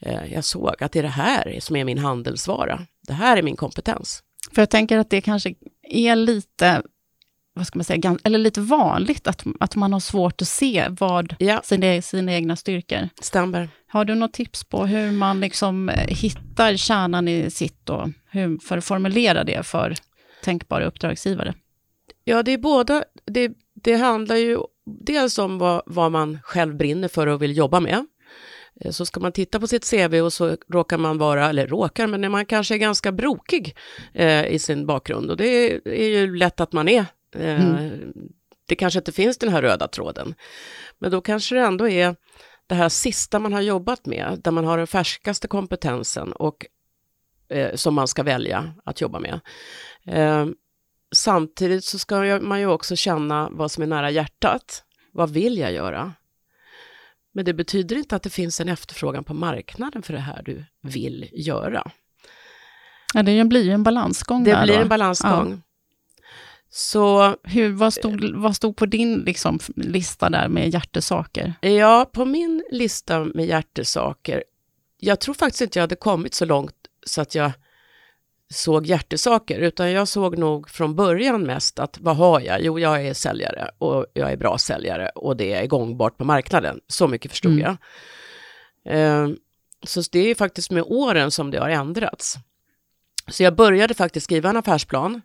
eh, 0.00 0.32
jag 0.32 0.44
såg 0.44 0.82
att 0.82 0.92
det 0.92 0.98
är 0.98 1.02
det 1.02 1.08
här 1.08 1.56
som 1.60 1.76
är 1.76 1.84
min 1.84 1.98
handelsvara. 1.98 2.86
Det 3.06 3.12
här 3.12 3.36
är 3.36 3.42
min 3.42 3.56
kompetens. 3.56 4.22
För 4.54 4.62
jag 4.62 4.70
tänker 4.70 4.98
att 4.98 5.10
det 5.10 5.20
kanske 5.20 5.54
är 5.90 6.16
lite, 6.16 6.82
vad 7.54 7.66
ska 7.66 7.78
man 7.78 7.84
säga, 7.84 8.16
eller 8.24 8.38
lite 8.38 8.60
vanligt 8.60 9.26
att, 9.26 9.44
att 9.60 9.76
man 9.76 9.92
har 9.92 10.00
svårt 10.00 10.42
att 10.42 10.48
se 10.48 10.86
vad 11.00 11.34
Ja, 11.38 11.60
sina, 11.64 12.02
sina 12.02 12.32
egna 12.32 12.56
styrkor. 12.56 13.08
stämmer. 13.20 13.68
Har 13.88 14.04
du 14.04 14.14
något 14.14 14.32
tips 14.32 14.64
på 14.64 14.86
hur 14.86 15.12
man 15.12 15.40
liksom 15.40 15.88
eh, 15.88 16.06
hittar 16.16 16.76
kärnan 16.76 17.28
i 17.28 17.50
sitt 17.50 17.90
och 17.90 18.08
hur, 18.30 18.58
för 18.58 18.78
att 18.78 18.84
formulera 18.84 19.44
det 19.44 19.66
för 19.66 19.94
tänkbara 20.44 20.84
uppdragsgivare? 20.84 21.54
Ja, 22.24 22.42
det 22.42 22.52
är 22.52 22.58
båda. 22.58 23.04
Det, 23.24 23.52
det 23.74 23.94
handlar 23.94 24.36
ju 24.36 24.58
dels 25.00 25.38
om 25.38 25.58
vad, 25.58 25.82
vad 25.86 26.12
man 26.12 26.38
själv 26.44 26.76
brinner 26.76 27.08
för 27.08 27.26
och 27.26 27.42
vill 27.42 27.56
jobba 27.56 27.80
med. 27.80 28.06
Eh, 28.80 28.90
Så 28.90 29.06
ska 29.06 29.20
man 29.20 29.32
titta 29.32 29.60
på 29.60 29.66
sitt 29.66 29.90
CV 29.90 30.14
och 30.20 30.32
så 30.32 30.56
råkar 30.72 30.98
man 30.98 31.18
vara, 31.18 31.48
eller 31.48 31.66
råkar, 31.66 32.06
men 32.06 32.30
man 32.32 32.46
kanske 32.46 32.74
är 32.74 32.78
ganska 32.78 33.12
brokig 33.12 33.76
eh, 34.14 34.46
i 34.46 34.58
sin 34.58 34.86
bakgrund. 34.86 35.30
Och 35.30 35.36
det 35.36 35.46
är, 35.46 35.88
är 35.88 36.08
ju 36.08 36.36
lätt 36.36 36.60
att 36.60 36.72
man 36.72 36.88
är. 36.88 37.04
Eh, 37.34 37.90
Det 38.66 38.76
kanske 38.76 38.98
inte 38.98 39.12
finns 39.12 39.38
den 39.38 39.48
här 39.48 39.62
röda 39.62 39.88
tråden. 39.88 40.34
Men 40.98 41.10
då 41.10 41.20
kanske 41.20 41.54
det 41.54 41.60
ändå 41.60 41.88
är 41.88 42.16
det 42.66 42.74
här 42.74 42.88
sista 42.88 43.38
man 43.38 43.52
har 43.52 43.60
jobbat 43.60 44.06
med, 44.06 44.40
där 44.44 44.50
man 44.50 44.64
har 44.64 44.78
den 44.78 44.86
färskaste 44.86 45.48
kompetensen 45.48 46.32
och 46.32 46.66
eh, 47.48 47.74
som 47.74 47.94
man 47.94 48.08
ska 48.08 48.22
välja 48.22 48.74
att 48.84 49.00
jobba 49.00 49.18
med. 49.20 49.40
Eh, 50.06 50.46
samtidigt 51.14 51.84
så 51.84 51.98
ska 51.98 52.38
man 52.42 52.60
ju 52.60 52.66
också 52.66 52.96
känna 52.96 53.48
vad 53.50 53.70
som 53.70 53.82
är 53.82 53.86
nära 53.86 54.10
hjärtat. 54.10 54.84
Vad 55.12 55.30
vill 55.30 55.58
jag 55.58 55.72
göra? 55.72 56.12
Men 57.32 57.44
det 57.44 57.54
betyder 57.54 57.96
inte 57.96 58.16
att 58.16 58.22
det 58.22 58.30
finns 58.30 58.60
en 58.60 58.68
efterfrågan 58.68 59.24
på 59.24 59.34
marknaden 59.34 60.02
för 60.02 60.12
det 60.12 60.20
här 60.20 60.42
du 60.42 60.64
vill 60.82 61.28
göra. 61.32 61.90
Ja, 63.14 63.22
det 63.22 63.44
blir 63.44 63.62
ju 63.64 63.70
en 63.70 63.82
balansgång 63.82 64.44
Det 64.44 64.60
blir 64.62 64.74
då. 64.76 64.80
en 64.82 64.88
balansgång. 64.88 65.62
Så 66.74 67.36
Hur, 67.42 67.72
vad, 67.72 67.94
stod, 67.94 68.34
vad 68.34 68.56
stod 68.56 68.76
på 68.76 68.86
din 68.86 69.18
liksom, 69.18 69.58
lista 69.76 70.30
där 70.30 70.48
med 70.48 70.68
hjärtesaker? 70.68 71.54
ja, 71.60 72.10
på 72.12 72.24
min 72.24 72.64
lista 72.70 73.24
med 73.24 73.46
hjärtesaker, 73.46 74.44
jag 74.98 75.20
tror 75.20 75.34
faktiskt 75.34 75.60
inte 75.60 75.78
jag 75.78 75.82
hade 75.82 75.96
kommit 75.96 76.34
så 76.34 76.44
långt 76.44 76.74
så 77.06 77.20
att 77.20 77.34
jag 77.34 77.52
såg 78.54 78.86
hjärtesaker, 78.86 79.58
utan 79.58 79.92
jag 79.92 80.08
såg 80.08 80.38
nog 80.38 80.70
från 80.70 80.96
början 80.96 81.42
mest 81.42 81.78
att 81.78 81.98
vad 82.00 82.16
har 82.16 82.40
jag? 82.40 82.62
Jo, 82.62 82.78
jag 82.78 83.06
är 83.06 83.14
säljare 83.14 83.70
och 83.78 84.06
jag 84.14 84.32
är 84.32 84.36
bra 84.36 84.58
säljare 84.58 85.08
och 85.08 85.36
det 85.36 85.52
är 85.52 85.66
gångbart 85.66 86.16
på 86.16 86.24
marknaden. 86.24 86.80
Så 86.88 87.08
mycket 87.08 87.30
förstod 87.30 87.52
Mm. 87.52 87.62
jag. 87.64 87.76
Ehm, 88.94 89.36
så 89.86 90.02
det 90.12 90.18
är 90.30 90.34
faktiskt 90.34 90.70
med 90.70 90.82
åren 90.86 91.30
som 91.30 91.50
det 91.50 91.58
har 91.58 91.68
ändrats. 91.70 92.36
Så 93.28 93.42
jag 93.42 93.56
började 93.56 93.94
faktiskt 93.94 94.24
skriva 94.24 94.50
en 94.50 94.56
affärsplan, 94.56 95.22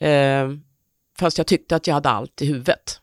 ehm, 0.00 0.60
fast 1.18 1.38
jag 1.38 1.46
tyckte 1.46 1.76
att 1.76 1.86
jag 1.86 1.94
hade 1.94 2.08
allt 2.08 2.42
i 2.42 2.46
huvudet. 2.46 3.00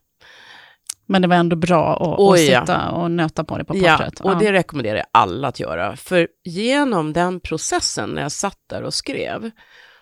Men 1.05 1.21
det 1.21 1.27
var 1.27 1.35
ändå 1.35 1.55
bra 1.55 1.95
att, 1.95 2.19
att 2.19 2.41
ja. 2.41 2.61
sitta 2.61 2.91
och 2.91 3.11
nöta 3.11 3.43
på 3.43 3.57
det 3.57 3.65
på 3.65 3.77
Ja, 3.77 3.97
pappret. 3.97 4.19
och 4.19 4.37
det 4.37 4.53
rekommenderar 4.53 4.97
jag 4.97 5.05
alla 5.11 5.47
att 5.47 5.59
göra. 5.59 5.95
För 5.95 6.27
genom 6.43 7.13
den 7.13 7.39
processen, 7.39 8.09
när 8.09 8.21
jag 8.21 8.31
satt 8.31 8.59
där 8.67 8.83
och 8.83 8.93
skrev, 8.93 9.51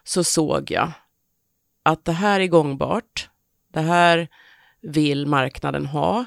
så 0.03 0.23
såg 0.23 0.71
jag 0.71 0.91
att 1.83 2.05
det 2.05 2.11
här 2.11 2.39
är 2.39 2.47
gångbart. 2.47 3.29
Det 3.73 3.81
här 3.81 4.27
vill 4.81 5.27
marknaden 5.27 5.85
ha. 5.85 6.25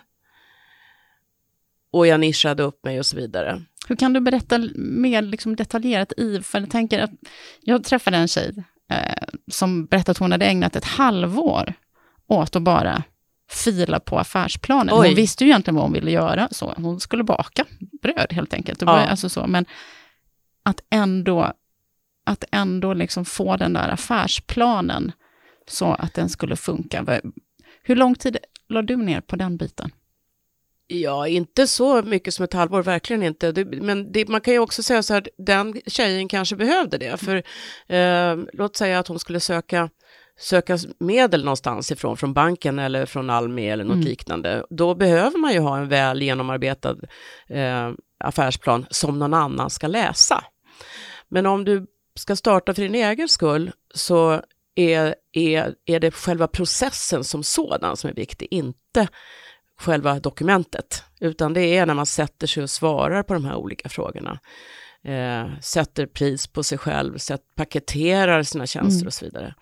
Och 1.91 2.07
jag 2.07 2.21
nischade 2.21 2.63
upp 2.63 2.85
mig 2.85 2.99
och 2.99 3.07
så 3.07 3.17
vidare. 3.17 3.63
Hur 3.89 3.97
kan 3.97 4.13
du 4.13 4.21
berätta 4.21 4.59
mer 4.77 5.23
liksom 5.23 5.57
detaljerat 5.57 6.13
i, 6.17 6.43
för 6.43 6.61
jag 6.61 6.71
tänker 6.71 6.99
att 6.99 7.11
jag 7.61 7.85
träffade 7.85 8.17
en 8.17 8.29
tjej 8.29 8.65
som 9.51 9.87
berättade 9.87 10.11
att 10.11 10.19
hon 10.19 10.33
hade 10.33 10.47
ägnat 10.47 10.77
ett 10.77 10.85
halvår 10.85 11.75
åt 12.27 12.57
att 12.57 12.63
bara 12.63 13.03
fila 13.51 14.01
på 14.01 14.19
affärsplanen. 14.19 14.95
Oj. 14.95 15.09
Hon 15.09 15.17
visste 15.17 15.45
ju 15.45 15.51
egentligen 15.51 15.75
vad 15.75 15.85
hon 15.85 15.93
ville 15.93 16.11
göra, 16.11 16.49
så 16.51 16.75
hon 16.77 17.01
skulle 17.01 17.25
baka 17.25 17.65
bröd 18.03 18.33
helt 18.33 18.55
enkelt. 18.55 18.83
Ja. 18.83 18.89
alltså 18.89 19.29
så, 19.29 19.47
men 19.47 19.67
att 20.63 20.81
ändå, 20.91 21.53
att 22.25 22.45
ändå 22.51 22.95
liksom 22.95 23.25
få 23.25 23.57
den 23.57 23.73
där 23.73 23.89
affärsplanen 23.89 25.13
så 25.69 25.93
att 25.93 26.15
den 26.15 26.29
skulle 26.29 26.57
funka. 26.57 27.21
Hur 27.83 27.97
lång 27.97 28.15
tid 28.15 28.37
la 28.69 28.83
du 28.83 28.97
ner 28.97 29.21
på 29.21 29.37
den 29.37 29.57
biten? 29.57 29.91
Ja, 30.89 31.29
inte 31.29 31.67
så 31.67 32.03
mycket 32.03 32.35
som 32.35 32.45
ett 32.45 32.53
halvår, 32.53 32.83
verkligen 32.83 33.23
inte. 33.23 33.53
Det, 33.53 33.65
men 33.65 34.13
det, 34.13 34.29
man 34.29 34.41
kan 34.41 34.55
ju 34.55 34.61
också 34.61 34.83
säga 34.83 35.03
så 35.03 35.15
här, 35.15 35.29
den 35.39 35.81
tjejen 35.87 36.29
kanske 36.29 36.57
behövde 36.57 36.99
det. 36.99 37.17
För 37.17 37.37
eh, 37.95 38.37
låt 38.53 38.77
säga 38.77 38.99
att 38.99 39.09
hon 39.09 39.19
skulle 39.19 39.41
söka, 39.41 39.91
söka 40.39 40.79
medel 40.99 41.45
någonstans 41.45 41.93
ifrån, 41.93 42.17
från 42.17 42.33
banken 42.35 42.79
eller 42.79 43.07
från 43.07 43.31
Almi 43.31 43.69
eller 43.69 43.85
något 43.85 43.95
Mm. 43.95 44.07
liknande. 44.07 44.65
Då 44.71 44.95
behöver 44.95 45.39
man 45.39 45.53
ju 45.53 45.59
ha 45.59 45.79
en 45.79 45.89
väl 45.89 46.23
genomarbetad 46.23 46.97
eh, 47.49 47.93
affärsplan 48.19 48.87
som 48.91 49.19
någon 49.19 49.35
annan 49.35 49.71
ska 49.71 49.87
läsa. 49.87 50.45
Men 51.29 51.47
om 51.47 51.65
du 51.65 51.87
ska 52.15 52.37
starta 52.37 52.75
för 52.75 52.83
din 52.83 52.95
egen 52.95 53.29
skull 53.29 53.73
så 53.95 54.41
är, 54.75 55.15
är, 55.33 55.75
är 55.87 56.01
det 56.01 56.11
själva 56.11 56.49
processen 56.49 57.25
som 57.25 57.43
sådan 57.43 57.97
som 57.97 58.11
är 58.11 58.15
viktig, 58.15 58.49
inte 58.51 59.09
själva 59.79 60.21
dokumentet, 60.21 61.05
utan 61.21 61.53
det 61.53 61.61
är 61.77 61.87
när 61.87 61.95
man 61.95 62.07
sätter 62.07 62.47
sig 62.47 62.63
och 62.63 62.71
svarar 62.71 63.23
på 63.23 63.35
de 63.35 63.45
här 63.45 63.55
olika 63.57 63.89
frågorna. 63.89 64.39
Eh, 65.05 65.59
sätter 65.61 66.07
pris 66.07 66.47
på 66.47 66.63
sig 66.63 66.79
själv, 66.79 67.19
sätt, 67.19 67.41
paketerar 67.55 68.43
sina 68.43 68.67
tjänster 68.67 68.97
Mm. 69.01 69.07
och 69.07 69.15
så 69.15 69.25
vidare. 69.25 69.55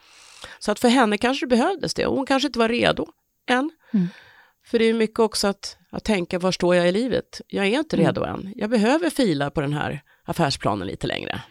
Så 0.58 0.72
att 0.72 0.78
för 0.78 0.88
henne 0.88 1.18
kanske 1.18 1.46
det 1.46 1.50
behövdes 1.56 1.94
det, 1.94 2.06
och 2.06 2.16
hon 2.16 2.26
kanske 2.26 2.46
inte 2.46 2.58
var 2.58 2.68
redo 2.68 3.06
än. 3.48 3.70
Mm. 3.94 4.08
För 4.66 4.78
det 4.78 4.84
är 4.84 4.94
mycket 4.94 5.18
också 5.18 5.46
att, 5.48 5.76
att 5.90 6.04
tänka, 6.04 6.38
var 6.38 6.52
står 6.52 6.74
jag 6.76 6.88
i 6.88 6.92
livet? 6.92 7.40
Jag 7.46 7.66
är 7.66 7.78
inte 7.78 7.96
Mm. 7.96 8.06
redo 8.06 8.24
än. 8.24 8.52
Jag 8.56 8.70
behöver 8.70 9.10
fila 9.10 9.50
på 9.50 9.60
den 9.60 9.72
här 9.72 10.02
affärsplanen 10.24 10.88
lite 10.88 11.06
längre. 11.06 11.42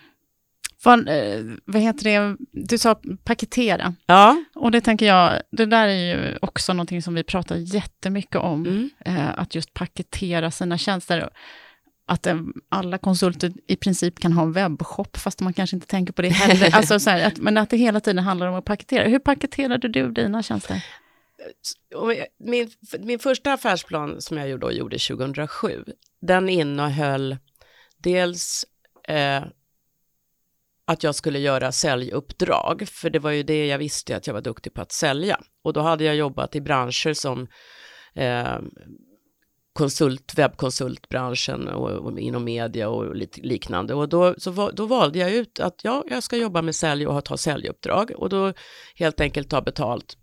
Vad, 0.83 1.09
eh, 1.09 1.45
vad 1.65 1.81
heter 1.81 2.03
det, 2.03 2.37
du 2.51 2.77
sa 2.77 3.01
paketera. 3.23 3.95
Ja, 4.05 4.43
Och 4.55 4.71
det 4.71 4.81
tänker 4.81 5.05
jag, 5.05 5.41
det 5.51 5.65
där 5.65 5.87
är 5.87 6.15
ju 6.15 6.37
också 6.41 6.73
någonting 6.73 7.01
som 7.01 7.13
vi 7.13 7.23
pratar 7.23 7.55
jättemycket 7.55 8.35
om. 8.35 8.65
mm. 8.65 8.89
Eh, 9.05 9.39
att 9.39 9.55
just 9.55 9.73
paketera 9.73 10.51
sina 10.51 10.77
tjänster. 10.77 11.29
Att 12.07 12.27
eh, 12.27 12.39
alla 12.69 12.97
konsulter 12.97 13.53
i 13.67 13.75
princip 13.75 14.19
kan 14.19 14.33
ha 14.33 14.43
en 14.43 14.51
webbshop, 14.51 15.17
fast 15.17 15.39
man 15.41 15.53
kanske 15.53 15.75
inte 15.75 15.87
tänker 15.87 16.13
på 16.13 16.21
det 16.21 16.29
heller. 16.29 16.69
alltså, 16.75 16.99
så 16.99 17.09
här, 17.09 17.27
att, 17.27 17.37
men 17.37 17.57
att 17.57 17.69
det 17.69 17.77
hela 17.77 17.99
tiden 17.99 18.23
handlar 18.23 18.47
om 18.47 18.55
att 18.55 18.65
paketera. 18.65 19.07
Hur 19.07 19.19
paketerade 19.19 19.87
du 19.87 20.11
dina 20.11 20.43
tjänster? 20.43 20.85
Min, 22.39 22.69
min 22.99 23.19
första 23.19 23.53
affärsplan 23.53 24.21
som 24.21 24.37
jag 24.37 24.49
gjorde, 24.49 24.73
gjorde 24.73 24.97
2007, 24.99 25.83
den 26.21 26.49
innehöll 26.49 27.37
dels 27.97 28.65
eh, 29.07 29.43
att 30.85 31.03
jag 31.03 31.15
skulle 31.15 31.39
göra 31.39 31.71
säljuppdrag, 31.71 32.87
för 32.87 33.09
det 33.09 33.19
var 33.19 33.31
ju 33.31 33.43
det 33.43 33.65
jag 33.67 33.77
visste 33.77 34.15
att 34.15 34.27
jag 34.27 34.33
var 34.33 34.41
duktig 34.41 34.73
på 34.73 34.81
att 34.81 34.91
sälja. 34.91 35.39
Och 35.63 35.73
då 35.73 35.81
hade 35.81 36.03
jag 36.03 36.15
jobbat 36.15 36.55
i 36.55 36.61
branscher 36.61 37.13
som 37.13 37.47
eh, 38.15 38.57
konsult, 39.73 40.33
webbkonsultbranschen 40.37 41.67
och, 41.67 41.89
och 41.89 42.19
inom 42.19 42.43
media 42.43 42.89
och 42.89 43.15
lite 43.15 43.41
liknande. 43.41 43.93
Och 43.93 44.09
då, 44.09 44.35
så 44.37 44.71
då 44.71 44.85
valde 44.85 45.19
jag 45.19 45.31
ut 45.31 45.59
att 45.59 45.83
ja, 45.83 46.03
jag 46.09 46.23
ska 46.23 46.37
jobba 46.37 46.61
med 46.61 46.75
sälj 46.75 47.07
och 47.07 47.25
ta 47.25 47.37
säljuppdrag 47.37 48.11
och 48.15 48.29
då 48.29 48.53
helt 48.95 49.21
enkelt 49.21 49.49
ta 49.49 49.61
betalt 49.61 50.17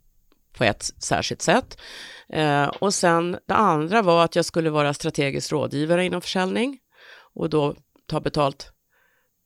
på 0.52 0.64
ett 0.64 0.83
särskilt 0.83 1.43
sätt. 1.43 1.81
Eh, 2.29 2.67
och 2.67 2.95
sen 2.95 3.38
det 3.47 3.55
andra 3.55 4.02
var 4.02 4.25
att 4.25 4.37
jag 4.37 4.45
skulle 4.45 4.71
vara 4.71 4.95
strategisk 4.95 5.52
rådgivare 5.52 6.05
inom 6.05 6.21
försäljning 6.21 6.79
och 7.35 7.50
då 7.50 7.75
ta 8.07 8.21
betalt 8.21 8.73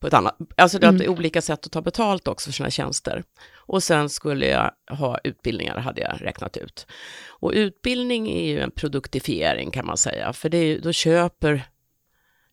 på 0.04 0.08
ett 0.08 0.14
annat, 0.14 0.36
alltså 0.56 0.78
det 0.78 0.86
Mm. 0.86 1.10
olika 1.10 1.42
sätt 1.42 1.66
att 1.66 1.72
ta 1.72 1.82
betalt 1.82 2.28
också 2.28 2.50
för 2.50 2.52
sina 2.52 2.70
tjänster. 2.70 3.24
Och 3.56 3.82
sen 3.82 4.08
skulle 4.08 4.46
jag 4.46 4.70
ha 4.98 5.18
utbildningar, 5.24 5.76
hade 5.76 6.00
jag 6.00 6.16
räknat 6.20 6.56
ut. 6.56 6.86
Och 7.28 7.52
utbildning 7.54 8.30
är 8.30 8.46
ju 8.46 8.60
en 8.60 8.70
produktifiering 8.70 9.70
kan 9.70 9.86
man 9.86 9.96
säga, 9.96 10.32
för 10.32 10.48
det 10.48 10.58
är, 10.58 10.80
då 10.80 10.92
köper 10.92 11.62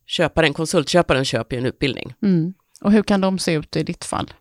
köparen, 0.06 0.54
konsultköparen 0.54 1.24
köper 1.24 1.56
ju 1.56 1.60
en 1.60 1.66
utbildning. 1.66 2.14
Mm. 2.22 2.54
Och 2.80 2.92
hur 2.92 3.02
kan 3.02 3.20
de 3.20 3.38
se 3.38 3.52
ut 3.52 3.76
i 3.76 3.82
ditt 3.82 4.04
fall? 4.04 4.32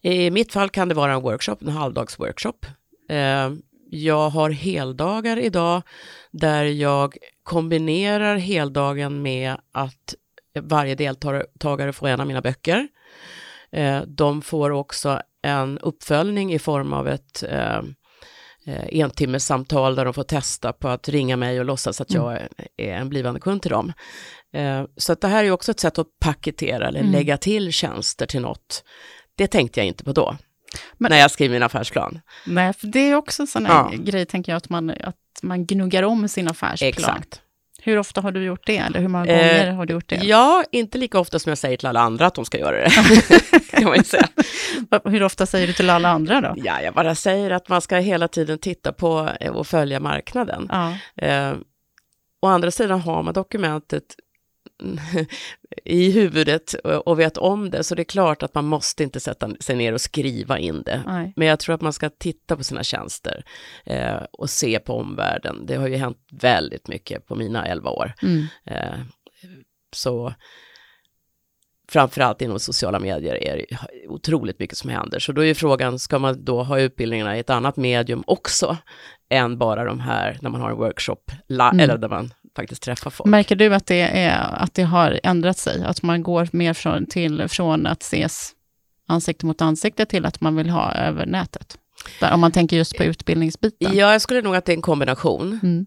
I 0.00 0.30
mitt 0.30 0.52
fall 0.52 0.70
kan 0.70 0.88
det 0.88 0.94
vara 0.94 1.12
en 1.12 1.22
workshop, 1.22 1.56
en 1.60 1.68
halvdagsworkshop. 1.68 2.66
Eh, 3.10 3.52
jag 3.90 4.30
har 4.30 4.50
heldagar 4.50 5.36
idag 5.36 5.82
där 6.30 6.64
jag 6.64 7.16
kombinerar 7.42 8.36
heldagen 8.36 9.22
med 9.22 9.56
att 9.72 10.14
varje 10.60 10.94
deltagare 10.94 11.92
får 11.92 12.08
en 12.08 12.20
av 12.20 12.26
mina 12.26 12.40
böcker. 12.40 12.88
Eh, 13.72 14.02
de 14.06 14.42
får 14.42 14.70
också 14.70 15.20
en 15.42 15.78
uppföljning 15.78 16.52
i 16.54 16.58
form 16.58 16.92
av 16.92 17.08
ett 17.08 17.42
eh, 17.42 17.76
eh, 18.66 18.84
entimmessamtal 19.00 19.94
där 19.94 20.04
de 20.04 20.14
får 20.14 20.22
testa 20.22 20.72
på 20.72 20.88
att 20.88 21.08
ringa 21.08 21.36
mig 21.36 21.58
och 21.60 21.64
låtsas 21.64 22.00
att 22.00 22.10
jag 22.14 22.32
är- 22.32 22.48
är 22.76 22.92
en 22.94 23.08
blivande 23.08 23.40
kund 23.40 23.62
till 23.62 23.70
dem. 23.70 23.92
Så 24.96 25.12
att 25.12 25.20
det 25.20 25.28
här 25.28 25.44
är 25.44 25.50
också 25.50 25.70
ett 25.70 25.80
sätt 25.80 25.98
att 25.98 26.06
paketera 26.20 26.88
eller 26.88 27.00
Mm. 27.00 27.12
lägga 27.12 27.36
till 27.36 27.72
tjänster 27.72 28.26
till 28.26 28.40
något. 28.40 28.84
Det 29.36 29.46
tänkte 29.46 29.80
jag 29.80 29.86
inte 29.86 30.04
på 30.04 30.12
då, 30.12 30.36
Men- 30.98 31.10
när 31.10 31.18
jag 31.18 31.30
skrev 31.30 31.50
min 31.50 31.62
affärsplan. 31.62 32.20
Nej, 32.46 32.72
för 32.72 32.86
det 32.86 32.98
är 33.10 33.14
också 33.14 33.42
en 33.42 33.46
sån 33.46 33.64
Ja. 33.64 33.92
grej, 33.94 34.26
tänker 34.26 34.52
jag, 34.52 34.56
att 34.56 34.68
man, 34.68 34.90
att 34.90 35.16
man 35.42 35.66
gnuggar 35.66 36.02
om 36.02 36.28
sin 36.28 36.48
affärsplan. 36.48 36.88
Exakt. 36.88 37.40
Hur 37.84 37.98
ofta 37.98 38.20
har 38.20 38.32
du 38.32 38.44
gjort 38.44 38.66
det? 38.66 38.76
Eller 38.76 39.00
hur 39.00 39.08
många 39.08 39.26
Eh, 39.26 39.38
gånger 39.58 39.72
har 39.72 39.86
du 39.86 39.92
gjort 39.92 40.08
det? 40.08 40.16
Ja, 40.16 40.64
inte 40.72 40.98
lika 40.98 41.18
ofta 41.18 41.38
som 41.38 41.50
jag 41.50 41.58
säger 41.58 41.76
till 41.76 41.86
alla 41.88 42.00
andra 42.00 42.26
att 42.26 42.34
de 42.34 42.44
ska 42.44 42.58
göra 42.58 42.76
det. 42.76 42.90
kan 43.70 43.84
man 43.84 44.04
säga. 44.04 44.28
Hur 45.04 45.22
ofta 45.22 45.46
säger 45.46 45.66
du 45.66 45.72
till 45.72 45.90
alla 45.90 46.08
andra 46.08 46.40
då? 46.40 46.54
Ja, 46.56 46.80
jag 46.80 46.94
bara 46.94 47.14
säger 47.14 47.50
att 47.50 47.68
man 47.68 47.80
ska 47.80 47.96
hela 47.96 48.28
tiden 48.28 48.58
titta 48.58 48.92
på 48.92 49.30
eh, 49.40 49.52
och 49.52 49.66
följa 49.66 50.00
marknaden. 50.00 50.68
Ja. 50.72 50.92
Eh, 51.26 51.52
å 52.42 52.46
andra 52.46 52.70
sidan 52.70 53.00
har 53.00 53.22
man 53.22 53.34
dokumentet 53.34 54.04
i 55.84 56.10
huvudet 56.10 56.74
och 56.84 57.20
vet 57.20 57.36
om 57.36 57.70
det, 57.70 57.84
så 57.84 57.94
det 57.94 58.02
är 58.02 58.04
klart 58.04 58.42
att 58.42 58.54
man 58.54 58.64
måste 58.64 59.02
inte 59.02 59.20
sätta 59.20 59.50
sig 59.60 59.76
ner 59.76 59.92
och 59.92 60.00
skriva 60.00 60.58
in 60.58 60.82
det. 60.82 61.02
Nej. 61.06 61.32
Men 61.36 61.48
jag 61.48 61.58
tror 61.58 61.74
att 61.74 61.80
man 61.80 61.92
ska 61.92 62.10
titta 62.10 62.56
på 62.56 62.64
sina 62.64 62.82
tjänster 62.82 63.44
eh, 63.84 64.22
och 64.32 64.50
se 64.50 64.78
på 64.78 64.94
omvärlden. 64.98 65.66
Det 65.66 65.74
har 65.74 65.88
ju 65.88 65.96
hänt 65.96 66.18
väldigt 66.30 66.88
mycket 66.88 67.26
på 67.26 67.34
mina 67.34 67.66
11 67.66 67.90
år. 67.90 68.12
Mm. 68.22 68.46
Eh, 68.64 68.98
så 69.92 70.34
framförallt 71.88 72.42
inom 72.42 72.60
sociala 72.60 73.00
medier 73.00 73.34
är 73.34 73.56
det 73.56 73.78
otroligt 74.08 74.58
mycket 74.58 74.78
som 74.78 74.90
händer. 74.90 75.18
Så 75.18 75.32
då 75.32 75.42
är 75.42 75.46
ju 75.46 75.54
frågan, 75.54 75.98
ska 75.98 76.18
man 76.18 76.44
då 76.44 76.62
ha 76.62 76.80
utbildningarna 76.80 77.36
i 77.36 77.40
ett 77.40 77.50
annat 77.50 77.76
medium 77.76 78.24
också, 78.26 78.76
än 79.28 79.58
bara 79.58 79.84
de 79.84 80.00
här, 80.00 80.38
när 80.40 80.50
man 80.50 80.60
har 80.60 80.70
en 80.70 80.76
workshop, 80.76 81.16
Mm. 81.48 81.80
eller 81.80 81.98
där 81.98 82.08
man 82.08 82.30
faktiskt 82.56 82.82
träffar 82.82 83.10
folk. 83.10 83.30
Märker 83.30 83.56
du 83.56 83.74
att 83.74 83.86
det, 83.86 84.00
är, 84.00 84.38
att 84.38 84.74
det 84.74 84.82
har 84.82 85.20
ändrat 85.22 85.58
sig? 85.58 85.84
Att 85.84 86.02
man 86.02 86.22
går 86.22 86.48
mer 86.52 86.74
från, 86.74 87.06
till, 87.06 87.48
från 87.48 87.86
att 87.86 88.02
ses 88.02 88.52
ansikte 89.06 89.46
mot 89.46 89.62
ansikte 89.62 90.06
till 90.06 90.26
att 90.26 90.40
man 90.40 90.56
vill 90.56 90.70
ha 90.70 90.92
över 90.92 91.26
nätet? 91.26 91.78
Där, 92.20 92.34
om 92.34 92.40
man 92.40 92.52
tänker 92.52 92.76
just 92.76 92.96
på 92.96 93.04
utbildningsbiten. 93.04 93.96
Ja, 93.96 94.12
jag 94.12 94.20
skulle 94.20 94.42
nog 94.42 94.56
att 94.56 94.64
det 94.64 94.72
är 94.72 94.76
en 94.76 94.82
kombination. 94.82 95.60
Mm. 95.62 95.86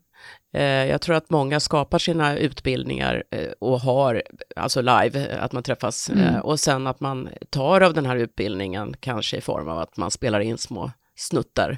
Eh, 0.54 0.92
jag 0.92 1.02
tror 1.02 1.16
att 1.16 1.30
många 1.30 1.60
skapar 1.60 2.00
sina 2.00 2.38
utbildningar 2.38 3.24
eh, 3.32 3.52
och 3.60 3.80
har, 3.80 4.24
alltså 4.56 4.82
live, 4.82 5.28
eh, 5.28 5.44
att 5.44 5.52
man 5.52 5.64
träffas. 5.64 6.10
Mm. 6.10 6.24
Eh, 6.24 6.40
och 6.40 6.60
sen 6.60 6.88
att 6.88 7.00
man 7.00 7.30
tar 7.50 7.82
av 7.82 7.94
den 7.94 8.06
här 8.06 8.16
utbildningen, 8.16 8.96
kanske 9.00 9.38
i 9.38 9.42
form 9.42 9.70
av 9.70 9.80
att 9.80 9.98
man 9.98 10.12
spelar 10.12 10.40
in 10.40 10.58
små 10.58 10.92
snuttar. 11.16 11.78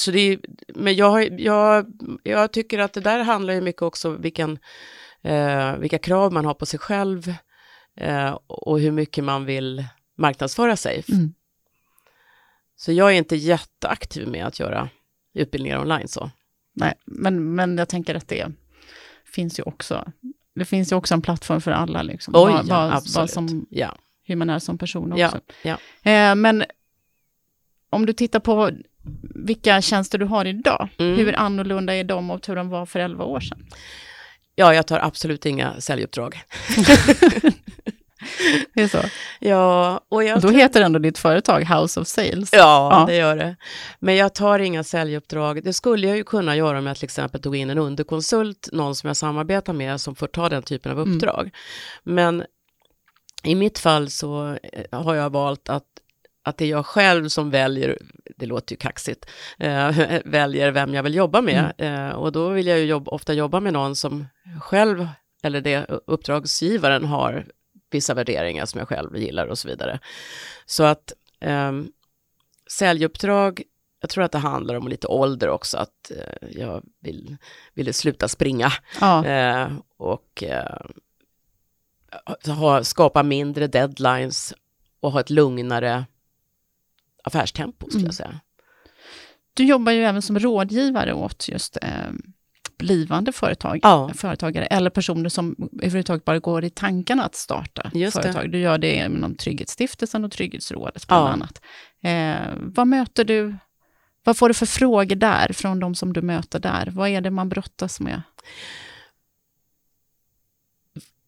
Så 0.00 0.10
det 0.10 0.20
är, 0.20 0.40
men 0.74 0.96
jag, 0.96 1.40
jag, 1.40 1.86
jag 2.22 2.52
tycker 2.52 2.78
att 2.78 2.92
det 2.92 3.00
där 3.00 3.18
handlar 3.18 3.54
ju 3.54 3.60
mycket 3.60 3.82
också 3.82 4.10
vilken, 4.10 4.58
eh, 5.22 5.76
vilka 5.76 5.98
krav 5.98 6.32
man 6.32 6.44
har 6.44 6.54
på 6.54 6.66
sig 6.66 6.78
själv 6.78 7.34
eh, 7.96 8.38
och 8.46 8.80
hur 8.80 8.90
mycket 8.90 9.24
man 9.24 9.44
vill 9.44 9.84
marknadsföra 10.16 10.76
sig. 10.76 11.04
Mm. 11.08 11.34
Så 12.76 12.92
jag 12.92 13.12
är 13.12 13.16
inte 13.16 13.36
jätteaktiv 13.36 14.28
med 14.28 14.46
att 14.46 14.60
göra 14.60 14.88
utbildningar 15.34 15.80
online 15.80 16.08
så. 16.08 16.30
Nej, 16.72 16.94
men, 17.04 17.54
men 17.54 17.78
jag 17.78 17.88
tänker 17.88 18.14
att 18.14 18.28
det 18.28 18.52
finns 19.24 19.58
ju 19.58 19.62
också, 19.62 20.12
det 20.54 20.64
finns 20.64 20.92
ju 20.92 20.96
också 20.96 21.14
en 21.14 21.22
plattform 21.22 21.60
för 21.60 21.70
alla, 21.70 22.02
liksom. 22.02 22.34
Oj, 22.36 22.52
vad, 22.52 22.66
ja, 22.66 22.92
absolut. 22.92 23.16
vad 23.16 23.30
som, 23.30 23.66
Ja, 23.70 23.96
hur 24.24 24.36
man 24.36 24.50
är 24.50 24.58
som 24.58 24.78
person 24.78 25.12
också. 25.12 25.40
ja, 25.62 25.78
ja. 26.02 26.10
Eh, 26.10 26.34
men 26.34 26.64
om 27.90 28.06
du 28.06 28.12
tittar 28.12 28.40
på 28.40 28.70
vilka 29.34 29.80
tjänster 29.82 30.18
du 30.18 30.24
har 30.26 30.44
idag, 30.44 30.88
Mm. 30.98 31.16
hur 31.16 31.36
annorlunda 31.38 31.94
är 31.94 32.04
de 32.04 32.24
mot 32.24 32.48
hur 32.48 32.56
de 32.56 32.68
var 32.68 32.86
för 32.86 33.00
11 33.00 33.24
år 33.24 33.40
sedan? 33.40 33.66
ja, 34.54 34.74
jag 34.74 34.86
tar 34.86 34.98
absolut 34.98 35.46
inga 35.46 35.80
säljuppdrag. 35.80 36.40
Det 38.74 38.82
är 38.82 38.88
så. 38.88 38.98
Ja, 39.40 40.00
och 40.08 40.24
jag 40.24 40.40
Då 40.40 40.48
heter 40.50 40.82
ändå 40.82 40.98
ditt 40.98 41.18
företag 41.18 41.60
House 41.64 42.00
of 42.00 42.06
Sales. 42.08 42.48
Ja, 42.52 42.88
Ja. 42.92 43.04
det 43.06 43.16
gör 43.16 43.36
det. 43.36 43.56
Men 44.00 44.16
jag 44.16 44.34
tar 44.34 44.58
inga 44.58 44.84
säljuppdrag. 44.84 45.64
Det 45.64 45.72
skulle 45.72 46.06
jag 46.06 46.16
ju 46.16 46.24
kunna 46.24 46.56
göra 46.56 46.78
om 46.78 46.86
jag 46.86 46.96
till 46.96 47.04
exempel 47.04 47.42
tog 47.42 47.56
in 47.56 47.70
en 47.70 47.78
underkonsult, 47.78 48.68
någon 48.72 48.94
som 48.94 49.06
jag 49.08 49.16
samarbetar 49.16 49.72
med 49.72 50.00
som 50.00 50.14
får 50.14 50.26
ta 50.26 50.48
den 50.48 50.62
typen 50.62 50.92
av 50.92 50.98
Mm. 51.00 51.14
uppdrag. 51.14 51.50
Men 52.04 52.44
i 53.44 53.54
mitt 53.54 53.78
fall 53.78 54.10
så 54.10 54.56
eh, 54.62 55.00
har 55.04 55.14
jag 55.14 55.30
valt 55.30 55.68
att, 55.68 55.84
att 56.48 56.56
det 56.56 56.64
är 56.64 56.68
jag 56.68 56.86
själv 56.86 57.28
som 57.28 57.50
väljer, 57.50 57.98
det 58.36 58.46
låter 58.46 58.72
ju 58.72 58.76
kaxigt, 58.76 59.26
eh, 59.58 60.20
väljer 60.24 60.70
vem 60.70 60.94
jag 60.94 61.02
vill 61.02 61.14
jobba 61.14 61.40
med. 61.40 61.72
Mm. 61.78 62.08
Eh, 62.08 62.14
och 62.14 62.32
då 62.32 62.48
vill 62.48 62.66
jag 62.66 62.78
ju 62.78 62.84
jobb, 62.84 63.08
ofta 63.08 63.32
jobba 63.32 63.60
med 63.60 63.72
någon 63.72 63.96
som 63.96 64.26
själv, 64.60 65.08
eller 65.42 65.60
det 65.60 65.86
uppdragsgivaren 66.06 67.04
har 67.04 67.46
vissa 67.90 68.14
värderingar 68.14 68.66
som 68.66 68.78
jag 68.78 68.88
själv 68.88 69.16
gillar 69.16 69.46
och 69.46 69.58
så 69.58 69.68
vidare. 69.68 69.98
Så 70.66 70.84
att 70.84 71.12
um, 71.40 71.92
säljuppdrag, 72.70 73.62
jag 74.00 74.10
tror 74.10 74.24
att 74.24 74.32
det 74.32 74.38
handlar 74.38 74.74
om 74.74 74.88
lite 74.88 75.06
ålder 75.06 75.48
också, 75.48 75.78
att 75.78 76.10
eh, 76.10 76.48
jag 76.50 76.82
vill, 77.00 77.36
ville 77.74 77.92
sluta 77.92 78.28
springa 78.28 78.72
Ja. 79.00 79.26
eh, 79.26 79.68
och 79.96 80.42
eh, 80.42 80.80
ha, 82.46 82.84
skapa 82.84 83.22
mindre 83.22 83.66
deadlines 83.66 84.54
och 85.00 85.12
ha 85.12 85.20
ett 85.20 85.30
lugnare 85.30 86.04
affärstempo 87.28 87.86
skulle 87.86 87.98
Mm. 88.00 88.06
jag 88.06 88.14
säga. 88.14 88.40
Du 89.54 89.64
jobbar 89.64 89.92
ju 89.92 90.04
även 90.04 90.22
som 90.22 90.38
rådgivare 90.38 91.12
åt 91.12 91.48
just 91.48 91.76
eh, 91.82 91.88
blivande 92.78 93.32
företag, 93.32 93.78
Ja. 93.82 94.10
företagare 94.14 94.66
eller 94.66 94.90
personer 94.90 95.28
som 95.28 95.56
överhuvudtaget 95.82 96.24
bara 96.24 96.38
går 96.38 96.64
i 96.64 96.70
tankarna 96.70 97.24
att 97.24 97.34
starta 97.34 97.90
Just 97.94 98.16
det. 98.16 98.22
företag. 98.22 98.50
Du 98.52 98.58
gör 98.58 98.78
det 98.78 98.94
inom 98.94 99.34
Trygghetsstiftelsen 99.34 100.24
och 100.24 100.32
Trygghetsrådet 100.32 101.06
bland 101.08 101.28
Ja. 101.28 101.32
annat. 101.32 101.60
Eh, 102.02 102.52
vad 102.56 102.86
möter 102.86 103.24
du, 103.24 103.56
vad 104.24 104.36
får 104.36 104.48
du 104.48 104.54
för 104.54 104.66
frågor 104.66 105.16
där 105.16 105.52
från 105.52 105.80
de 105.80 105.94
som 105.94 106.12
du 106.12 106.22
möter 106.22 106.58
där? 106.58 106.86
Vad 106.94 107.08
är 107.08 107.20
det 107.20 107.30
man 107.30 107.48
brottas 107.48 108.00
med? 108.00 108.22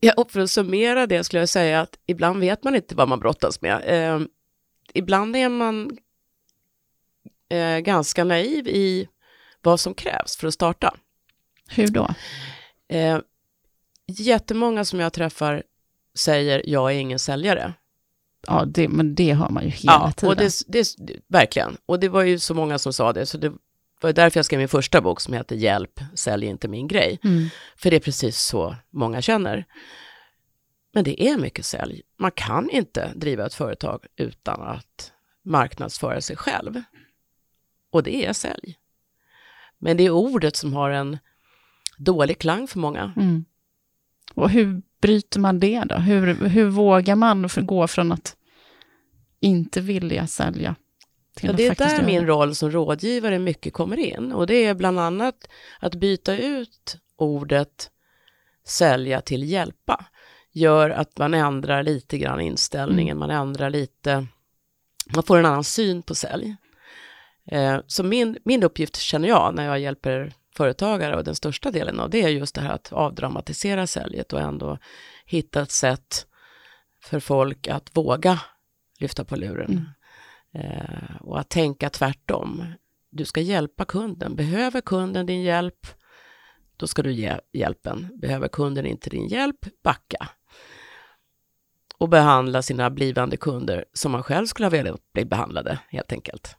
Ja, 0.00 0.12
och 0.16 0.30
för 0.30 0.40
att 0.40 0.50
summera 0.50 1.06
det 1.06 1.24
skulle 1.24 1.40
jag 1.40 1.48
säga 1.48 1.80
att 1.80 1.98
ibland 2.06 2.40
vet 2.40 2.64
man 2.64 2.76
inte 2.76 2.94
vad 2.94 3.08
man 3.08 3.20
brottas 3.20 3.60
med. 3.60 3.82
Ibland 4.94 5.36
är 5.36 5.48
man 5.48 5.98
eh, 7.48 7.78
ganska 7.78 8.24
naiv 8.24 8.68
i 8.68 9.08
vad 9.62 9.80
som 9.80 9.94
krävs 9.94 10.36
för 10.36 10.48
att 10.48 10.54
starta. 10.54 10.94
Hur 11.68 11.88
då? 11.88 12.08
Eh, 12.88 13.18
jättemånga 14.06 14.84
som 14.84 15.00
jag 15.00 15.12
träffar 15.12 15.62
säger 16.18 16.62
jag 16.66 16.92
är 16.92 16.98
ingen 16.98 17.18
säljare. 17.18 17.74
Ja, 18.46 18.64
det, 18.64 18.88
men 18.88 19.14
det 19.14 19.34
hör 19.34 19.48
man 19.48 19.64
ju 19.64 19.70
hela 19.70 20.12
tiden. 20.12 20.30
och 20.30 20.36
det, 20.36 20.52
det, 20.66 20.96
verkligen. 21.28 21.76
Och 21.86 22.00
det 22.00 22.08
var 22.08 22.22
ju 22.22 22.38
så 22.38 22.54
många 22.54 22.78
som 22.78 22.92
sa 22.92 23.12
det, 23.12 23.26
så 23.26 23.38
det 23.38 23.52
var 24.00 24.12
därför 24.12 24.38
jag 24.38 24.44
skrev 24.44 24.58
min 24.58 24.68
första 24.68 25.00
bok 25.00 25.20
som 25.20 25.34
heter 25.34 25.56
Hjälp, 25.56 26.00
sälj 26.14 26.46
inte 26.46 26.68
min 26.68 26.88
grej. 26.88 27.18
Mm. 27.24 27.48
För 27.76 27.90
det 27.90 27.96
är 27.96 28.00
precis 28.00 28.40
så 28.40 28.76
många 28.90 29.22
känner. 29.22 29.64
Men 30.92 31.04
det 31.04 31.28
är 31.28 31.38
mycket 31.38 31.66
sälj. 31.66 32.02
Man 32.16 32.30
kan 32.30 32.70
inte 32.70 33.12
driva 33.14 33.46
ett 33.46 33.54
företag 33.54 34.06
utan 34.16 34.62
att 34.62 35.12
marknadsföra 35.42 36.20
sig 36.20 36.36
själv. 36.36 36.82
Och 37.90 38.02
det 38.02 38.26
är 38.26 38.32
sälj. 38.32 38.78
Men 39.78 39.96
det 39.96 40.02
är 40.02 40.10
ordet 40.10 40.56
som 40.56 40.72
har 40.72 40.90
en 40.90 41.18
dålig 41.98 42.38
klang 42.38 42.66
för 42.66 42.78
många. 42.78 43.12
Mm. 43.16 43.44
Och 44.34 44.50
hur 44.50 44.82
bryter 45.00 45.40
man 45.40 45.60
det 45.60 45.84
då? 45.86 45.94
Hur, 45.94 46.34
hur 46.34 46.64
vågar 46.64 47.16
man 47.16 47.48
gå 47.56 47.86
från 47.86 48.12
att 48.12 48.36
inte 49.40 49.80
vilja 49.80 50.26
sälja 50.26 50.76
till 51.34 51.46
Ja, 51.46 51.52
det 51.52 51.66
är 51.66 51.74
där 51.74 51.94
göra 51.94 52.06
min 52.06 52.26
roll 52.26 52.54
som 52.54 52.70
rådgivare 52.70 53.38
mycket 53.38 53.72
kommer 53.72 53.96
in. 53.96 54.32
Och 54.32 54.46
det 54.46 54.54
är 54.54 54.74
bland 54.74 55.00
annat 55.00 55.48
att 55.80 55.94
byta 55.94 56.36
ut 56.36 56.96
ordet 57.16 57.90
sälja 58.66 59.20
till 59.20 59.44
hjälpa. 59.44 60.04
Gör 60.52 60.90
att 60.90 61.18
man 61.18 61.34
ändrar 61.34 61.82
lite 61.82 62.18
grann 62.18 62.40
inställningen, 62.40 63.18
man 63.18 63.30
ändrar 63.30 63.70
lite, 63.70 64.26
man 65.14 65.22
får 65.22 65.38
en 65.38 65.46
annan 65.46 65.64
syn 65.64 66.02
på 66.02 66.14
sälj. 66.14 66.56
Eh, 67.46 67.78
så 67.86 68.02
min, 68.02 68.38
min 68.44 68.62
uppgift 68.62 68.96
känner 68.96 69.28
jag 69.28 69.54
när 69.54 69.66
jag 69.66 69.80
hjälper 69.80 70.32
företagare 70.56 71.16
och 71.16 71.24
den 71.24 71.34
största 71.34 71.70
delen 71.70 72.00
av 72.00 72.10
det 72.10 72.22
är 72.22 72.28
just 72.28 72.54
det 72.54 72.60
här 72.60 72.72
att 72.72 72.92
avdramatisera 72.92 73.86
säljet 73.86 74.32
och 74.32 74.40
ändå 74.40 74.78
hitta 75.24 75.62
ett 75.62 75.70
sätt 75.70 76.26
för 77.02 77.20
folk 77.20 77.68
att 77.68 77.96
våga 77.96 78.40
lyfta 78.98 79.24
på 79.24 79.36
luren. 79.36 79.90
Eh, 80.54 81.16
och 81.20 81.40
att 81.40 81.48
tänka 81.48 81.90
tvärtom. 81.90 82.64
Du 83.10 83.24
ska 83.24 83.40
hjälpa 83.40 83.84
kunden. 83.84 84.36
Behöver 84.36 84.80
kunden 84.80 85.26
din 85.26 85.42
hjälp, 85.42 85.86
då 86.76 86.86
ska 86.86 87.02
du 87.02 87.12
ge 87.12 87.40
hjälpen. 87.52 88.08
Behöver 88.20 88.48
kunden 88.48 88.86
inte 88.86 89.10
din 89.10 89.28
hjälp, 89.28 89.66
backa. 89.82 90.28
Och 92.00 92.08
behandla 92.08 92.62
sina 92.62 92.90
blivande 92.90 93.36
kunder 93.36 93.84
som 93.92 94.12
man 94.12 94.22
själv 94.22 94.46
skulle 94.46 94.66
ha 94.66 94.70
velat 94.70 95.00
bli 95.12 95.24
behandlade, 95.24 95.78
helt 95.90 96.12
enkelt. 96.12 96.56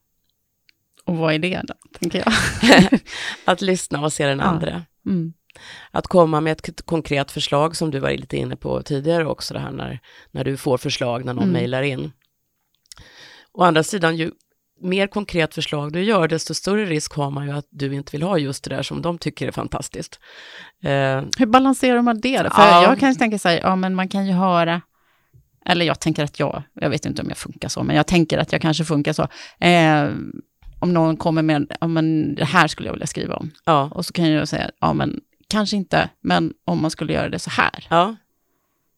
Och 1.05 1.17
vad 1.17 1.33
är 1.33 1.39
det 1.39 1.61
då, 1.63 1.73
tänker 1.99 2.19
jag? 2.25 2.33
Att 3.45 3.61
lyssna 3.61 4.01
och 4.01 4.13
se 4.13 4.25
den 4.27 4.39
Ja. 4.39 4.45
andra. 4.45 4.81
Mm. 5.05 5.33
Att 5.91 6.07
komma 6.07 6.41
med 6.41 6.51
ett 6.51 6.85
konkret 6.85 7.31
förslag 7.31 7.75
som 7.75 7.91
du 7.91 7.99
var 7.99 8.11
lite 8.11 8.37
inne 8.37 8.55
på 8.55 8.81
tidigare 8.83 9.25
också, 9.25 9.53
det 9.53 9.59
här 9.59 9.71
när, 9.71 9.99
när 10.31 10.43
du 10.43 10.57
får 10.57 10.77
förslag 10.77 11.25
när 11.25 11.33
någon 11.33 11.43
Mm. 11.43 11.53
mejlar 11.53 11.81
in. 11.81 12.11
Å 13.53 13.63
andra 13.63 13.83
sidan, 13.83 14.15
ju 14.17 14.31
mer 14.81 15.07
konkret 15.07 15.53
förslag 15.55 15.93
du 15.93 16.03
gör, 16.03 16.27
desto 16.27 16.53
större 16.53 16.85
risk 16.85 17.13
har 17.15 17.29
man 17.31 17.47
ju 17.47 17.51
att 17.53 17.67
du 17.69 17.93
inte 17.95 18.11
vill 18.11 18.23
ha 18.23 18.37
just 18.37 18.63
det 18.63 18.69
där 18.75 18.83
som 18.83 19.01
de 19.01 19.17
tycker 19.17 19.47
är 19.47 19.51
fantastiskt. 19.51 20.19
Eh, 20.83 21.21
Hur 21.37 21.45
balanserar 21.45 22.01
man 22.01 22.21
det 22.21 22.37
då? 22.43 22.49
För 22.49 22.61
Ja. 22.61 22.83
jag 22.83 22.99
kan 22.99 23.15
tänka 23.15 23.39
så 23.39 23.49
här, 23.49 23.59
ja 23.59 23.75
men 23.75 23.95
man 23.95 24.09
kan 24.09 24.27
ju 24.27 24.33
höra, 24.33 24.81
eller 25.65 25.85
jag 25.85 25.99
tänker 25.99 26.23
att 26.23 26.39
jag, 26.39 26.63
jag 26.73 26.89
vet 26.89 27.05
inte 27.05 27.21
om 27.21 27.27
jag 27.29 27.37
funkar 27.37 27.69
så, 27.69 27.83
men 27.83 27.95
jag 27.95 28.07
tänker 28.07 28.37
att 28.37 28.51
jag 28.51 28.61
kanske 28.61 28.85
funkar 28.85 29.13
så. 29.13 29.27
Eh, 29.65 30.09
om 30.79 30.93
någon 30.93 31.17
kommer 31.17 31.41
med, 31.41 31.71
ja 31.81 31.87
men 31.87 32.35
det 32.35 32.45
här 32.45 32.67
skulle 32.67 32.87
jag 32.87 32.93
vilja 32.93 33.07
skriva 33.07 33.35
om. 33.35 33.51
ja, 33.65 33.89
Och 33.95 34.05
så 34.05 34.13
kan 34.13 34.29
jag 34.31 34.47
säga, 34.47 34.71
ja 34.79 34.93
men 34.93 35.19
kanske 35.49 35.77
inte, 35.77 36.09
men 36.21 36.53
om 36.65 36.81
man 36.81 36.91
skulle 36.91 37.13
göra 37.13 37.29
det 37.29 37.39
så 37.39 37.49
här. 37.49 37.87
ja, 37.89 38.15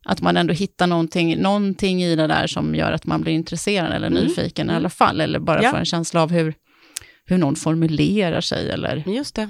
Att 0.05 0.21
man 0.21 0.37
ändå 0.37 0.53
hittar 0.53 0.87
någonting, 0.87 1.41
någonting 1.41 2.03
i 2.03 2.15
det 2.15 2.27
där 2.27 2.47
som 2.47 2.75
gör 2.75 2.91
att 2.91 3.05
man 3.05 3.21
blir 3.21 3.33
intresserad 3.33 3.91
eller 3.93 4.07
Mm. 4.07 4.23
nyfiken 4.23 4.69
i 4.69 4.73
alla 4.73 4.89
fall. 4.89 5.21
Eller 5.21 5.39
bara 5.39 5.63
Ja. 5.63 5.71
får 5.71 5.77
en 5.77 5.85
känsla 5.85 6.21
av 6.23 6.31
hur, 6.31 6.53
hur 7.25 7.37
någon 7.37 7.55
formulerar 7.55 8.41
sig. 8.41 8.69
Eller, 8.69 9.03
just 9.07 9.35
det. 9.35 9.49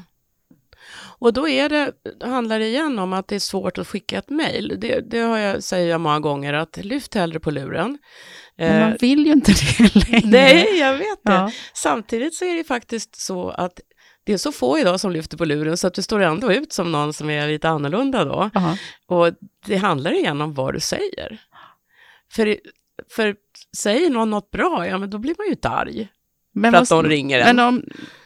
Och 1.23 1.33
då 1.33 1.49
är 1.49 1.69
det, 1.69 1.91
handlar 2.21 2.59
det 2.59 2.67
igen 2.67 2.99
om 2.99 3.13
att 3.13 3.27
det 3.27 3.35
är 3.35 3.39
svårt 3.39 3.77
att 3.77 3.87
skicka 3.87 4.17
ett 4.17 4.29
mejl. 4.29 4.77
Det, 4.77 4.99
det 5.11 5.19
har 5.19 5.37
jag, 5.37 5.63
säger 5.63 5.89
jag 5.89 6.01
många 6.01 6.19
gånger, 6.19 6.53
att 6.53 6.77
lyft 6.77 7.13
hellre 7.13 7.39
på 7.39 7.51
luren. 7.51 7.97
men 8.57 8.81
Eh, 8.81 8.87
man 8.87 8.97
vill 8.99 9.25
ju 9.25 9.31
inte 9.31 9.51
det 9.51 9.95
längre. 10.09 10.27
nej, 10.27 10.79
jag 10.79 10.93
vet 10.93 11.23
det. 11.23 11.31
Ja. 11.31 11.51
Samtidigt 11.73 12.35
så 12.35 12.45
är 12.45 12.55
det 12.55 12.63
faktiskt 12.63 13.21
så 13.21 13.49
att 13.49 13.79
det 14.23 14.33
är 14.33 14.37
så 14.37 14.51
få 14.51 14.79
idag 14.79 14.99
som 14.99 15.11
lyfter 15.11 15.37
på 15.37 15.45
luren 15.45 15.77
så 15.77 15.87
att 15.87 15.93
du 15.93 16.01
står 16.01 16.19
ändå 16.19 16.53
ut 16.53 16.73
som 16.73 16.91
någon 16.91 17.13
som 17.13 17.29
är 17.29 17.47
lite 17.47 17.69
annorlunda 17.69 18.25
då. 18.25 18.49
Aha. 18.55 18.77
Och 19.07 19.33
det 19.65 19.77
handlar 19.77 20.13
igen 20.13 20.41
om 20.41 20.53
vad 20.53 20.73
du 20.73 20.79
säger. 20.79 21.41
För, 22.31 22.57
för 23.09 23.35
säger 23.77 24.09
någon 24.09 24.29
något 24.29 24.51
bra, 24.51 24.87
ja 24.87 24.97
men 24.97 25.09
då 25.09 25.17
blir 25.17 25.35
man 25.37 25.45
ju 25.45 25.51
inte 25.51 25.69
arg 25.69 26.07
Men 26.53 26.71
för 26.73 26.81
att 26.81 26.89
de 26.89 27.05
ringer 27.05 27.39
en. 27.39 27.55
Men 27.55 27.67
om, 27.67 27.83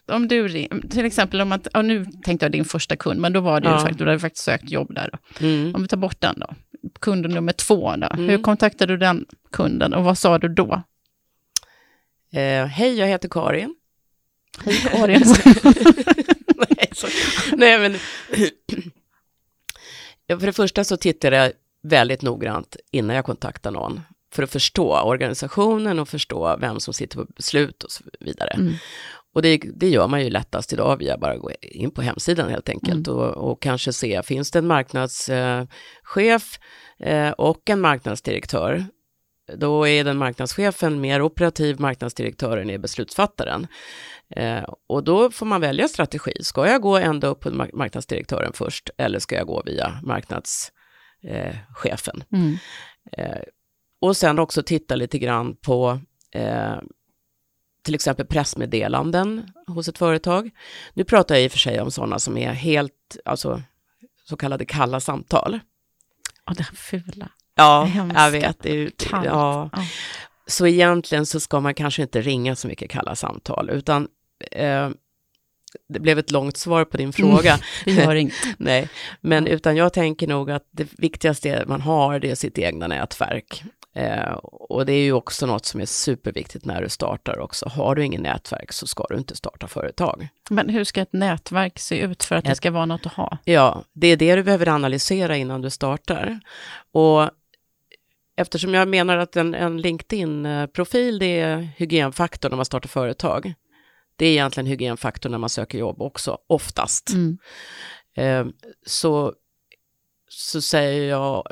om 0.07 0.27
du 0.27 0.67
till 0.89 1.05
exempel 1.05 1.41
om 1.41 1.51
att, 1.51 1.67
ja, 1.73 1.81
nu 1.81 2.05
tänkte 2.23 2.45
jag 2.45 2.51
din 2.51 2.65
första 2.65 2.95
kund, 2.95 3.19
men 3.19 3.33
då 3.33 3.39
var 3.39 3.61
det 3.61 3.67
ju 3.67 3.73
Ja. 3.73 3.79
faktiskt, 3.79 3.99
du 3.99 4.05
hade 4.05 4.19
faktiskt 4.19 4.45
sökt 4.45 4.71
jobb 4.71 4.93
där. 4.95 5.19
Mm. 5.39 5.75
Om 5.75 5.81
vi 5.81 5.87
tar 5.87 5.97
bort 5.97 6.21
den 6.21 6.39
då, 6.39 6.55
kund 6.99 7.29
nummer 7.29 7.53
två 7.53 7.95
då. 7.95 8.07
Mm. 8.07 8.29
Hur 8.29 8.41
kontaktade 8.43 8.93
du 8.93 8.97
den 8.97 9.25
kunden 9.51 9.93
och 9.93 10.03
vad 10.03 10.17
sa 10.17 10.37
du 10.37 10.47
då? 10.47 10.81
Eh, 12.33 12.65
Hej, 12.65 12.99
jag 12.99 13.07
heter 13.07 13.29
Karin. 13.29 13.75
Hej 14.65 14.75
Karin. 14.91 15.23
nej, 17.57 17.79
men 17.79 17.95
ja, 20.27 20.39
för 20.39 20.45
det 20.47 20.53
första 20.53 20.83
så 20.83 20.97
tittar 20.97 21.31
jag 21.31 21.51
väldigt 21.83 22.21
noggrant 22.21 22.75
innan 22.91 23.15
jag 23.15 23.25
kontaktar 23.25 23.71
någon 23.71 24.01
för 24.33 24.43
att 24.43 24.51
förstå 24.51 25.01
organisationen 25.01 25.99
och 25.99 26.09
förstå 26.09 26.57
vem 26.57 26.79
som 26.79 26.93
sitter 26.93 27.17
på 27.17 27.25
beslut 27.35 27.83
och 27.83 27.91
så 27.91 28.03
vidare. 28.19 28.49
Mm. 28.49 28.73
Och 29.37 29.43
det, 29.43 29.61
det, 29.75 29.89
gör 29.89 30.07
man 30.07 30.23
ju 30.23 30.29
lättast 30.29 30.73
idag 30.73 30.97
via 30.97 31.17
bara 31.17 31.37
gå 31.37 31.51
in 31.61 31.91
på 31.91 32.01
hemsidan 32.01 32.49
helt 32.49 32.69
enkelt 32.69 33.07
mm. 33.07 33.19
och, 33.19 33.51
och, 33.51 33.61
kanske 33.61 33.93
se, 33.93 34.23
finns 34.23 34.51
det 34.51 34.59
en 34.59 34.67
marknadschef 34.67 36.59
eh, 36.99 37.29
och 37.29 37.69
en 37.69 37.81
marknadsdirektör? 37.81 38.85
Då 39.57 39.87
är 39.87 40.03
den 40.03 40.17
marknadschefen 40.17 41.01
mer 41.01 41.21
operativ, 41.21 41.79
marknadsdirektören 41.79 42.69
är 42.69 42.77
beslutsfattaren. 42.77 43.67
Eh, 44.29 44.63
och 44.87 45.03
då 45.03 45.31
får 45.31 45.45
man 45.45 45.61
välja 45.61 45.87
strategi. 45.87 46.33
Ska 46.41 46.67
jag 46.67 46.81
gå 46.81 46.97
ända 46.97 47.27
upp 47.27 47.39
på 47.39 47.51
marknadsdirektören 47.73 48.53
först 48.53 48.89
eller 48.97 49.19
ska 49.19 49.35
jag 49.35 49.47
gå 49.47 49.63
via 49.65 49.99
marknadschefen? 50.03 52.23
Eh, 52.33 52.39
mm. 52.39 52.57
eh, 53.11 53.41
och 54.01 54.17
sen 54.17 54.39
också 54.39 54.63
titta 54.63 54.95
lite 54.95 55.19
grann 55.19 55.55
på 55.55 55.99
eh, 56.33 56.77
till 57.87 57.95
exempel 57.95 58.25
pressmeddelanden 58.25 59.51
hos 59.67 59.87
ett 59.87 59.97
företag. 59.97 60.49
Nu 60.93 61.03
pratar 61.03 61.35
jag 61.35 61.43
i 61.43 61.47
och 61.47 61.51
för 61.51 61.59
sig 61.59 61.81
om 61.81 61.91
sådana 61.91 62.19
som 62.19 62.37
är 62.37 62.51
helt, 62.51 63.17
alltså 63.25 63.61
så 64.29 64.37
kallade 64.37 64.65
kalla 64.65 64.99
samtal. 64.99 65.59
Ja, 66.45 66.53
det 66.53 66.63
här 66.63 66.75
fula. 66.75 67.29
Ja, 67.55 67.89
jag 68.15 68.31
vet. 68.31 68.59
Det 68.63 68.71
är, 68.71 68.91
ja. 69.11 69.23
ja. 69.25 69.69
Så 70.47 70.67
egentligen 70.67 71.25
så 71.25 71.39
ska 71.39 71.59
man 71.59 71.73
kanske 71.73 72.01
inte 72.01 72.21
ringa 72.21 72.55
så 72.55 72.67
mycket 72.67 72.91
kalla 72.91 73.15
samtal, 73.15 73.69
utan 73.69 74.07
eh, 74.51 74.89
det 75.89 75.99
blev 75.99 76.19
ett 76.19 76.31
långt 76.31 76.57
svar 76.57 76.85
på 76.85 76.97
din 76.97 77.13
fråga. 77.13 77.59
Mm, 77.85 77.99
gör 77.99 78.15
inget. 78.15 78.33
Nej, 78.57 78.89
men 79.21 79.47
utan 79.47 79.75
jag 79.75 79.93
tänker 79.93 80.27
nog 80.27 80.51
att 80.51 80.67
det 80.71 80.87
viktigaste 80.97 81.63
man 81.67 81.81
har, 81.81 82.19
det 82.19 82.31
är 82.31 82.35
sitt 82.35 82.57
egna 82.57 82.87
nätverk. 82.87 83.63
Eh, 83.97 84.31
och 84.43 84.85
det 84.85 84.93
är 84.93 85.03
ju 85.03 85.13
också 85.13 85.45
något 85.45 85.65
som 85.65 85.81
är 85.81 85.85
superviktigt 85.85 86.65
när 86.65 86.81
du 86.81 86.89
startar 86.89 87.39
också. 87.39 87.69
Har 87.69 87.95
du 87.95 88.05
ingen 88.05 88.21
nätverk 88.21 88.71
så 88.71 88.87
ska 88.87 89.05
du 89.09 89.17
inte 89.17 89.35
starta 89.35 89.67
företag. 89.67 90.27
Men 90.49 90.69
hur 90.69 90.83
ska 90.83 91.01
ett 91.01 91.13
nätverk 91.13 91.79
se 91.79 91.99
ut 91.99 92.23
för 92.23 92.35
att 92.35 92.43
ett, 92.43 92.49
det 92.49 92.55
ska 92.55 92.71
vara 92.71 92.85
något 92.85 93.05
att 93.05 93.13
ha? 93.13 93.37
Ja, 93.45 93.83
det 93.93 94.07
är 94.07 94.17
det 94.17 94.35
du 94.35 94.43
behöver 94.43 94.67
analysera 94.67 95.37
innan 95.37 95.61
du 95.61 95.69
startar. 95.69 96.39
Och 96.91 97.29
eftersom 98.35 98.73
jag 98.73 98.87
menar 98.87 99.17
att 99.17 99.35
en, 99.35 99.53
en 99.53 99.81
LinkedIn-profil, 99.81 101.19
det 101.19 101.39
är 101.39 101.57
hygienfaktor 101.77 102.49
när 102.49 102.55
man 102.55 102.65
startar 102.65 102.89
företag. 102.89 103.53
Det 104.15 104.25
är 104.25 104.31
egentligen 104.31 104.67
hygienfaktor 104.67 105.29
när 105.29 105.37
man 105.37 105.49
söker 105.49 105.77
jobb 105.77 106.01
också, 106.01 106.37
oftast. 106.47 107.09
Mm. 107.09 107.37
Eh, 108.15 108.53
så, 108.85 109.33
så 110.29 110.61
säger 110.61 111.09
jag, 111.09 111.47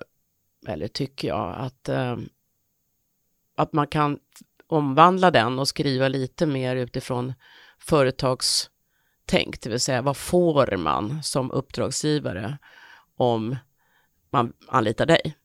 eller 0.67 0.87
tycker 0.87 1.27
jag, 1.27 1.55
att 1.57 1.89
eh, 1.89 2.15
att 3.55 3.73
man 3.73 3.87
kan 3.87 4.19
omvandla 4.67 5.31
den 5.31 5.59
och 5.59 5.67
skriva 5.67 6.07
lite 6.07 6.45
mer 6.45 6.75
utifrån 6.75 7.33
företagstänk, 7.79 9.61
det 9.61 9.69
vill 9.69 9.79
säga 9.79 10.01
vad 10.01 10.17
får 10.17 10.77
man 10.77 11.23
som 11.23 11.51
uppdragsgivare 11.51 12.57
om 13.17 13.55
man 14.31 14.53
anlitar 14.67 15.05
dig? 15.05 15.35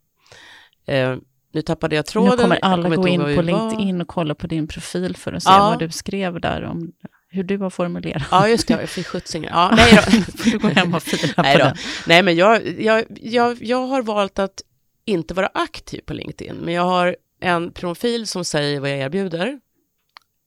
Eh, 0.87 1.17
nu 1.53 1.63
tappade 1.63 1.97
jag 1.97 2.07
tråden. 2.07 2.31
Nu 2.31 2.43
kommer 2.43 2.65
alla 2.65 2.97
gå 2.97 3.09
in 3.09 3.21
på 3.21 3.43
LinkedIn 3.43 4.01
och 4.01 4.09
kolla 4.09 4.35
på 4.35 4.47
din 4.47 4.69
profil 4.69 5.17
för 5.17 5.33
att 5.33 5.43
se 5.43 5.51
ja. 5.51 5.59
vad 5.71 5.79
du 5.79 5.91
skrev 5.91 6.41
där 6.41 6.65
om 6.65 6.93
hur 7.29 7.45
du 7.45 7.59
har 7.59 7.71
formulerat. 7.71 8.23
Ja, 8.31 8.49
just 8.49 8.69
det, 8.69 8.75
jag 8.75 8.89
fick 8.89 9.07
skjutsingar. 9.07 9.51
Ja, 9.51 9.73
nej 9.77 10.01
då. 10.07 10.43
du 10.51 10.59
gå 10.59 10.69
hem 10.69 10.95
och 10.95 11.03
fila 11.03 11.43
nej 11.43 11.57
på 11.57 11.65
den. 11.65 11.77
Nej, 12.07 12.23
men 12.23 12.37
jag, 12.37 12.81
jag, 12.81 13.05
jag, 13.09 13.63
jag 13.63 13.87
har 13.87 14.03
valt 14.03 14.39
att 14.39 14.63
inte 15.05 15.35
vara 15.35 15.51
aktiv 15.55 16.01
på 16.07 16.15
LinkedIn, 16.15 16.57
men 16.57 16.75
jag 16.75 16.83
har 16.83 17.17
en 17.41 17.73
profil 17.73 18.27
som 18.27 18.45
säger 18.45 18.81
vad 18.81 18.91
jag 18.91 18.99
erbjuder, 18.99 19.61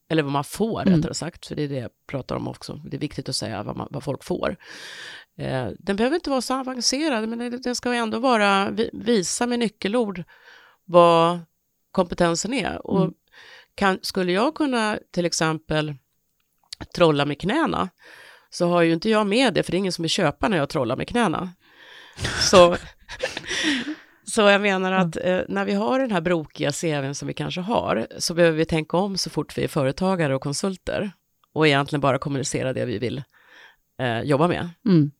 eller 0.08 0.22
vad 0.22 0.32
man 0.32 0.44
får 0.44 0.82
mm. 0.82 0.94
rättare 0.94 1.14
sagt, 1.14 1.46
för 1.46 1.54
det 1.54 1.62
är 1.62 1.68
det 1.68 1.78
jag 1.78 1.90
pratar 2.06 2.36
om 2.36 2.48
också. 2.48 2.80
Det 2.84 2.96
är 2.96 3.00
viktigt 3.00 3.28
att 3.28 3.36
säga 3.36 3.62
vad, 3.62 3.76
man, 3.76 3.88
vad 3.90 4.04
folk 4.04 4.24
får. 4.24 4.56
Eh, 5.38 5.68
den 5.78 5.96
behöver 5.96 6.14
inte 6.14 6.30
vara 6.30 6.40
så 6.40 6.54
avancerad, 6.54 7.28
men 7.28 7.60
den 7.62 7.76
ska 7.76 7.94
ändå 7.94 8.18
vara, 8.18 8.70
visa 8.92 9.46
med 9.46 9.58
nyckelord 9.58 10.24
vad 10.84 11.40
kompetensen 11.90 12.52
är. 12.52 12.86
Och 12.86 13.00
mm. 13.00 13.14
kan, 13.74 13.98
skulle 14.02 14.32
jag 14.32 14.54
kunna 14.54 14.98
till 15.10 15.24
exempel 15.24 15.94
trolla 16.94 17.24
med 17.24 17.40
knäna, 17.40 17.88
så 18.50 18.68
har 18.68 18.82
ju 18.82 18.92
inte 18.92 19.10
jag 19.10 19.26
med 19.26 19.54
det, 19.54 19.62
för 19.62 19.72
det 19.72 19.76
är 19.76 19.78
ingen 19.78 19.92
som 19.92 20.02
vill 20.02 20.10
köpa 20.10 20.48
när 20.48 20.56
jag 20.56 20.68
trollar 20.68 20.96
med 20.96 21.08
knäna. 21.08 21.52
Så 22.40 22.76
Så 24.34 24.40
jag 24.40 24.60
menar 24.60 24.92
att 24.92 25.16
eh, 25.16 25.40
när 25.48 25.64
vi 25.64 25.72
har 25.72 25.98
den 25.98 26.10
här 26.10 26.20
brokiga 26.20 26.72
CVn 26.72 27.14
som 27.14 27.28
vi 27.28 27.34
kanske 27.34 27.60
har, 27.60 28.06
så 28.18 28.34
behöver 28.34 28.58
vi 28.58 28.64
tänka 28.64 28.96
om 28.96 29.18
så 29.18 29.30
fort 29.30 29.58
vi 29.58 29.64
är 29.64 29.68
företagare 29.68 30.34
och 30.34 30.42
konsulter 30.42 31.12
och 31.52 31.66
egentligen 31.66 32.00
bara 32.00 32.18
kommunicera 32.18 32.72
det 32.72 32.84
vi 32.84 32.98
vill 32.98 33.22
eh, 34.00 34.20
jobba 34.20 34.48
med. 34.48 34.70
Mm. 34.86 35.10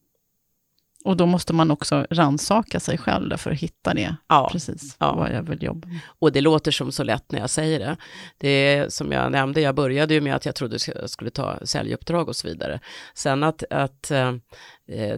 Och 1.04 1.16
då 1.16 1.26
måste 1.26 1.52
man 1.52 1.70
också 1.70 2.06
ransaka 2.10 2.80
sig 2.80 2.98
själv 2.98 3.36
för 3.36 3.50
att 3.50 3.58
hitta 3.58 3.94
det, 3.94 4.16
ja, 4.28 4.48
precis 4.52 4.96
ja. 5.00 5.14
vad 5.14 5.32
jag 5.32 5.42
vill 5.42 5.62
jobba 5.62 5.88
med. 5.88 5.98
Och 6.18 6.32
det 6.32 6.40
låter 6.40 6.70
som 6.70 6.92
så 6.92 7.02
lätt 7.02 7.32
när 7.32 7.40
jag 7.40 7.50
säger 7.50 7.78
det. 7.78 7.96
Det 8.38 8.48
är 8.48 8.88
som 8.88 9.12
jag 9.12 9.32
nämnde, 9.32 9.60
jag 9.60 9.74
började 9.74 10.14
ju 10.14 10.20
med 10.20 10.34
att 10.34 10.46
jag 10.46 10.54
trodde 10.54 10.78
jag 10.94 11.10
skulle 11.10 11.30
ta 11.30 11.58
säljuppdrag 11.62 12.28
och 12.28 12.36
så 12.36 12.48
vidare. 12.48 12.80
Sen 13.14 13.42
att, 13.42 13.64
att 13.70 14.10
eh, 14.10 14.32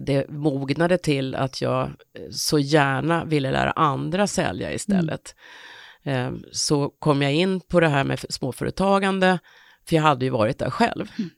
det 0.01 0.29
mognade 0.29 0.97
till 0.97 1.35
att 1.35 1.61
jag 1.61 1.83
eh, 1.83 1.91
så 2.31 2.59
gärna 2.59 3.25
ville 3.25 3.51
lära 3.51 3.71
andra 3.71 4.27
sälja 4.27 4.73
istället. 4.73 5.35
Mm. 6.03 6.35
Eh, 6.35 6.39
så 6.51 6.89
kom 6.99 7.21
jag 7.21 7.33
in 7.33 7.61
på 7.61 7.79
det 7.79 7.87
här 7.87 8.03
med 8.03 8.25
småföretagande, 8.29 9.39
för 9.89 9.95
jag 9.95 10.03
hade 10.03 10.25
ju 10.25 10.31
varit 10.31 10.59
där 10.59 10.69
själv. 10.69 11.11
Mm. 11.17 11.29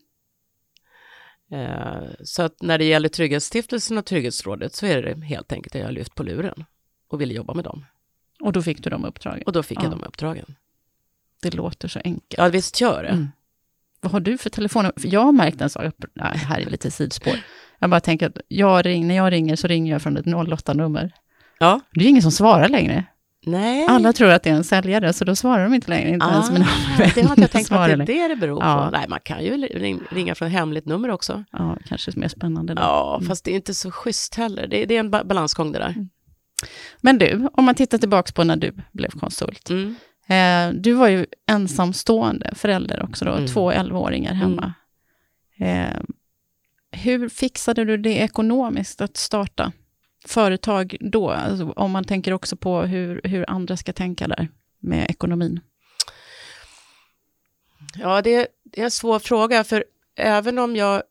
Eh, 1.51 2.03
så 2.23 2.43
att 2.43 2.61
när 2.61 2.77
det 2.77 2.85
gäller 2.85 3.09
Trygghetsstiftelsen 3.09 3.97
och 3.97 4.05
Trygghetsrådet 4.05 4.75
så 4.75 4.85
är 4.85 5.01
det 5.01 5.25
helt 5.25 5.51
enkelt 5.51 5.75
att 5.75 5.79
jag 5.79 5.87
har 5.87 5.91
lyft 5.91 6.15
på 6.15 6.23
luren 6.23 6.65
och 7.07 7.21
ville 7.21 7.33
jobba 7.33 7.53
med 7.53 7.63
dem. 7.63 7.85
Och 8.39 8.51
då 8.51 8.61
fick 8.61 8.83
du 8.83 8.89
de 8.89 9.05
uppdragen? 9.05 9.43
Och 9.45 9.51
då 9.51 9.63
fick 9.63 9.77
ja. 9.77 9.83
jag 9.83 9.91
de 9.91 10.03
uppdragen. 10.03 10.55
Det 11.41 11.53
låter 11.53 11.87
så 11.87 11.99
enkelt. 12.03 12.35
Ja, 12.37 12.47
visst 12.47 12.81
gör 12.81 13.03
det. 13.03 13.09
Mm. 13.09 13.27
Vad 14.01 14.11
har 14.11 14.19
du 14.19 14.37
för? 14.37 14.67
För 14.99 15.13
jag 15.13 15.21
har 15.21 15.31
märkt 15.31 15.61
en 15.61 15.69
sak, 15.69 15.93
nej, 16.13 16.37
här 16.37 16.59
är 16.59 16.69
lite 16.69 16.91
sidspår. 16.91 17.33
Jag 17.79 17.89
bara 17.89 17.99
tänker 17.99 18.27
att 18.27 18.37
jag 18.47 18.85
ring, 18.85 19.07
när 19.07 19.15
jag 19.15 19.31
ringer 19.31 19.55
så 19.55 19.67
ringer 19.67 19.91
jag 19.91 20.01
från 20.01 20.17
ett 20.17 20.25
08-nummer. 20.25 21.11
Ja. 21.59 21.79
Det 21.93 22.05
är 22.05 22.09
ingen 22.09 22.21
som 22.21 22.31
svarar 22.31 22.69
längre. 22.69 23.05
Nej. 23.45 23.85
Alla 23.89 24.13
tror 24.13 24.29
att 24.29 24.43
det 24.43 24.49
är 24.49 24.53
en 24.53 24.63
säljare, 24.63 25.13
så 25.13 25.25
då 25.25 25.35
svarar 25.35 25.63
de 25.63 25.73
inte 25.73 25.89
längre. 25.89 26.09
Inte 26.09 26.25
ah, 26.25 26.31
ens 26.31 26.51
mina 26.51 26.67
Det 27.15 27.21
har 27.21 27.37
jag 27.37 27.51
tänkt 27.51 27.69
på 27.69 27.75
att 27.75 27.87
det 27.87 27.93
är 27.93 28.05
det 28.05 28.27
det 28.27 28.35
beror 28.35 28.63
ja. 28.63 28.85
på. 28.85 28.97
Nej, 28.97 29.05
man 29.09 29.19
kan 29.23 29.43
ju 29.43 29.67
ringa 30.11 30.35
från 30.35 30.49
hemligt 30.49 30.85
nummer 30.85 31.09
också. 31.09 31.43
Ja, 31.51 31.77
kanske 31.87 32.11
mer 32.15 32.27
spännande. 32.27 32.73
Då. 32.73 32.81
Ja, 32.81 33.15
mm. 33.15 33.27
fast 33.27 33.45
det 33.45 33.51
är 33.51 33.55
inte 33.55 33.73
så 33.73 33.91
schysst 33.91 34.35
heller. 34.35 34.67
Det, 34.67 34.85
det 34.85 34.95
är 34.95 34.99
en 34.99 35.11
balansgång 35.11 35.71
det 35.71 35.79
där. 35.79 35.89
Mm. 35.89 36.09
Men 37.01 37.17
du, 37.17 37.49
om 37.53 37.65
man 37.65 37.75
tittar 37.75 37.97
tillbaka 37.97 38.31
på 38.31 38.43
när 38.43 38.55
du 38.55 38.73
blev 38.91 39.09
konsult. 39.09 39.69
Mm. 39.69 39.95
Eh, 40.27 40.81
du 40.81 40.93
var 40.93 41.07
ju 41.07 41.25
ensamstående 41.47 42.53
förälder 42.55 43.03
också 43.03 43.25
då, 43.25 43.31
mm. 43.31 43.47
två 43.47 43.71
11-åringar 43.71 44.33
hemma. 44.33 44.73
Mm. 45.59 45.85
Eh, 45.85 46.01
hur 46.91 47.29
fixade 47.29 47.85
du 47.85 47.97
det 47.97 48.17
ekonomiskt 48.17 49.01
att 49.01 49.17
starta? 49.17 49.71
Företag 50.25 50.95
då? 50.99 51.29
Alltså, 51.29 51.71
om 51.71 51.91
man 51.91 52.03
tänker 52.03 52.33
också 52.33 52.55
på 52.55 52.81
hur, 52.81 53.21
hur 53.23 53.49
andra 53.49 53.77
ska 53.77 53.93
tänka 53.93 54.27
där 54.27 54.47
med 54.79 55.09
ekonomin. 55.09 55.59
Ja, 57.95 58.21
det, 58.21 58.47
det 58.63 58.81
är 58.81 58.85
en 58.85 58.91
svår 58.91 59.19
fråga, 59.19 59.63
för 59.63 59.85
även 60.15 60.59
om 60.59 60.75
jag, 60.75 61.03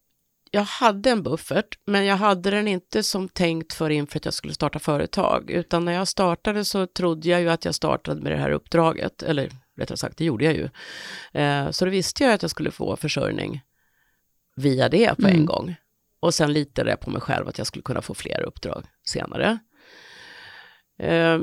jag 0.51 0.63
hade 0.63 1.11
en 1.11 1.23
buffert, 1.23 1.79
men 1.85 2.05
jag 2.05 2.17
hade 2.17 2.51
den 2.51 2.69
inte 2.69 3.03
som 3.03 3.29
tänkt 3.29 3.73
för 3.73 3.91
inför 3.91 4.19
att 4.19 4.25
jag 4.25 4.35
skulle 4.35 4.55
starta 4.55 4.79
företag, 4.79 5.51
utan 5.51 5.85
när 5.85 5.93
jag 5.93 6.09
startade 6.09 6.65
så 6.65 6.87
trodde 6.87 7.29
jag 7.29 7.41
ju 7.41 7.49
att 7.49 7.65
jag 7.65 7.75
startade 7.75 8.21
med 8.21 8.33
det 8.33 8.39
här 8.39 8.51
uppdraget, 8.51 9.23
eller 9.23 9.51
rättare 9.77 9.97
sagt, 9.97 10.19
det 10.19 10.25
gjorde 10.25 10.45
jag 10.45 10.55
ju. 10.55 10.69
Eh, 11.41 11.71
så 11.71 11.85
då 11.85 11.91
visste 11.91 12.25
jag 12.25 12.33
att 12.33 12.43
jag 12.43 12.51
skulle 12.51 12.71
få 12.71 12.97
försörjning 12.97 13.61
via 14.57 14.89
det 14.89 15.17
på 15.17 15.27
en 15.27 15.35
mm. 15.35 15.47
gång. 15.47 15.77
Och 16.21 16.35
sen 16.35 16.53
litade 16.53 16.91
jag 16.91 17.01
på 17.01 17.11
mig 17.11 17.21
själv 17.21 17.49
att 17.49 17.59
jag 17.59 17.67
skulle 17.67 17.83
kunna 17.83 18.03
få 18.03 18.15
fler 18.15 18.43
uppdrag 18.43 18.87
senare. 19.05 19.59
Eh, 20.99 21.39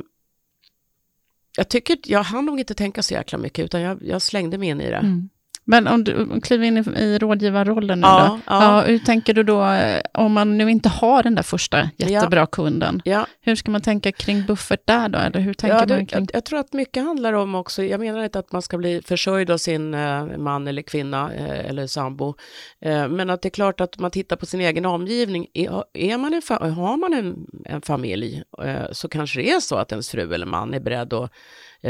jag 1.57 1.69
tycker, 1.69 1.97
jag 2.05 2.23
hann 2.23 2.45
nog 2.45 2.59
inte 2.59 2.73
tänka 2.73 3.03
så 3.03 3.13
jäkla 3.13 3.38
mycket, 3.38 3.65
utan 3.65 3.81
jag, 3.81 4.03
jag 4.03 4.21
slängde 4.21 4.57
mig 4.57 4.69
in 4.69 4.81
i 4.81 4.89
det. 4.89 4.95
Mm. 4.95 5.29
Men 5.67 5.88
om 5.88 6.04
du 6.04 6.41
kliver 6.41 6.65
in 6.65 6.78
i, 6.78 6.99
i 6.99 7.17
rådgivarrollen 7.17 7.99
nu 7.99 8.08
ja, 8.08 8.39
då, 8.45 8.54
ja. 8.54 8.82
hur 8.82 8.99
tänker 8.99 9.34
du 9.34 9.43
då, 9.43 9.63
eh, 9.63 10.01
om 10.13 10.34
man 10.34 10.58
nu 10.58 10.71
inte 10.71 10.89
har 10.89 11.23
den 11.23 11.36
där 11.36 11.43
första 11.43 11.89
jättebra 11.97 12.39
ja. 12.39 12.45
kunden, 12.45 13.01
ja. 13.06 13.28
hur 13.41 13.56
ska 13.56 13.71
man 13.71 13.82
tänka 13.82 14.12
kring 14.12 14.45
buffert 14.45 14.82
där 14.86 15.10
då, 15.10 15.19
eller 15.19 15.39
hur 15.39 15.54
tänker 15.54 15.78
ja, 15.78 15.86
det, 15.86 15.95
man 15.95 16.06
kring... 16.06 16.19
jag, 16.19 16.30
jag, 16.34 16.45
tror 16.45 16.60
att 16.60 16.73
mycket 16.73 17.04
handlar 17.04 17.34
om 17.34 17.56
också, 17.56 17.84
jag 17.84 17.99
menar 17.99 18.23
inte 18.23 18.39
att 18.39 18.51
man 18.51 18.62
ska 18.62 18.78
bli 18.78 19.01
försörjd 19.06 19.51
av 19.51 19.58
sin 19.58 19.93
eh, 19.93 20.25
man 20.38 20.67
eller 20.67 20.82
kvinna 20.82 21.34
eh, 21.34 21.69
eller 21.69 21.88
sambo, 21.88 22.36
eh, 22.82 23.08
men 23.08 23.30
att 23.30 23.41
det 23.41 23.47
är 23.47 23.51
klart 23.51 23.82
att 23.82 23.99
man 23.99 24.12
tittar 24.12 24.36
på 24.36 24.45
sin 24.45 24.62
egen 24.62 24.86
omgivning, 24.86 25.47
är, 25.54 25.84
är 25.93 26.17
man 26.17 26.34
en, 26.34 26.73
har 26.73 26.97
man 26.97 27.13
en, 27.13 27.45
en 27.65 27.82
familj 27.82 28.43
eh, 28.63 28.91
så 28.91 29.08
kanske 29.08 29.39
det 29.39 29.49
är 29.51 29.60
så 29.60 29.75
att 29.75 29.91
ens 29.91 30.10
fru 30.10 30.34
eller 30.34 30.45
man 30.45 30.73
är 30.73 30.80
beredd 30.80 31.13
att 31.13 31.32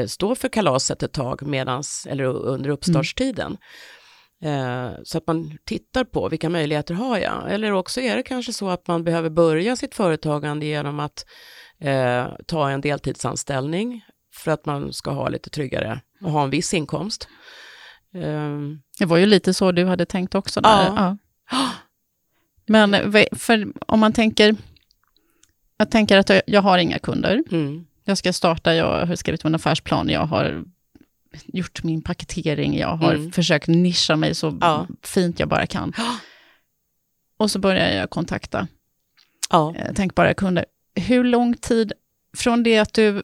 stå 0.07 0.35
för 0.35 0.47
kalaset 0.47 1.03
ett 1.03 1.13
tag 1.13 1.47
medans, 1.47 2.07
eller 2.09 2.23
under 2.23 2.69
uppstartstiden. 2.69 3.57
Eh, 4.41 4.89
så 5.03 5.17
att 5.17 5.27
man 5.27 5.57
tittar 5.65 6.03
på 6.03 6.29
vilka 6.29 6.49
möjligheter 6.49 6.93
har 6.93 7.17
jag? 7.17 7.53
Eller 7.53 7.71
också 7.71 8.01
är 8.01 8.15
det 8.15 8.23
kanske 8.23 8.53
så 8.53 8.69
att 8.69 8.87
man 8.87 9.03
behöver 9.03 9.29
börja 9.29 9.75
sitt 9.75 9.95
företagande 9.95 10.65
genom 10.65 10.99
att 10.99 11.25
eh, 11.79 12.27
ta 12.45 12.69
en 12.69 12.81
deltidsanställning 12.81 14.05
för 14.35 14.51
att 14.51 14.65
man 14.65 14.93
ska 14.93 15.11
ha 15.11 15.29
lite 15.29 15.49
tryggare 15.49 16.01
och 16.21 16.31
ha 16.31 16.43
en 16.43 16.49
viss 16.49 16.73
inkomst. 16.73 17.27
Um, 18.13 18.81
det 18.99 19.05
var 19.05 19.17
ju 19.17 19.25
lite 19.25 19.53
så 19.53 19.71
du 19.71 19.85
hade 19.85 20.05
tänkt 20.05 20.35
också. 20.35 20.61
Där. 20.61 20.85
Ja. 20.85 21.17
ja. 21.51 21.71
Men 22.65 23.13
för, 23.31 23.67
om 23.87 23.99
man 23.99 24.13
tänker, 24.13 24.55
jag 25.77 25.91
tänker 25.91 26.17
att 26.17 26.31
jag, 26.47 26.61
har 26.61 26.77
inga 26.77 26.99
kunder. 26.99 27.43
Mm. 27.51 27.85
Jag 28.05 28.17
ska 28.17 28.33
starta, 28.33 28.75
jag 28.75 29.05
har 29.05 29.15
skrivit 29.15 29.45
en 29.45 29.55
affärsplan, 29.55 30.09
jag 30.09 30.25
har 30.25 30.63
gjort 31.45 31.83
min 31.83 32.01
paketering, 32.01 32.77
jag 32.77 32.95
har 32.95 33.13
mm. 33.13 33.31
försökt 33.31 33.67
nischa 33.67 34.15
mig 34.15 34.35
så 34.35 34.57
ja. 34.61 34.87
fint 35.03 35.39
jag 35.39 35.49
bara 35.49 35.67
kan. 35.67 35.93
Och 37.37 37.51
så 37.51 37.59
börjar 37.59 37.89
jag 37.89 38.09
kontakta 38.09 38.67
ja. 39.49 39.75
Eh, 39.75 39.93
tänkbara 39.93 40.33
kunder. 40.33 40.65
Hur 40.95 41.23
lång 41.23 41.53
tid 41.53 41.93
från 42.37 42.63
det 42.63 42.77
att 42.77 42.93
du 42.93 43.23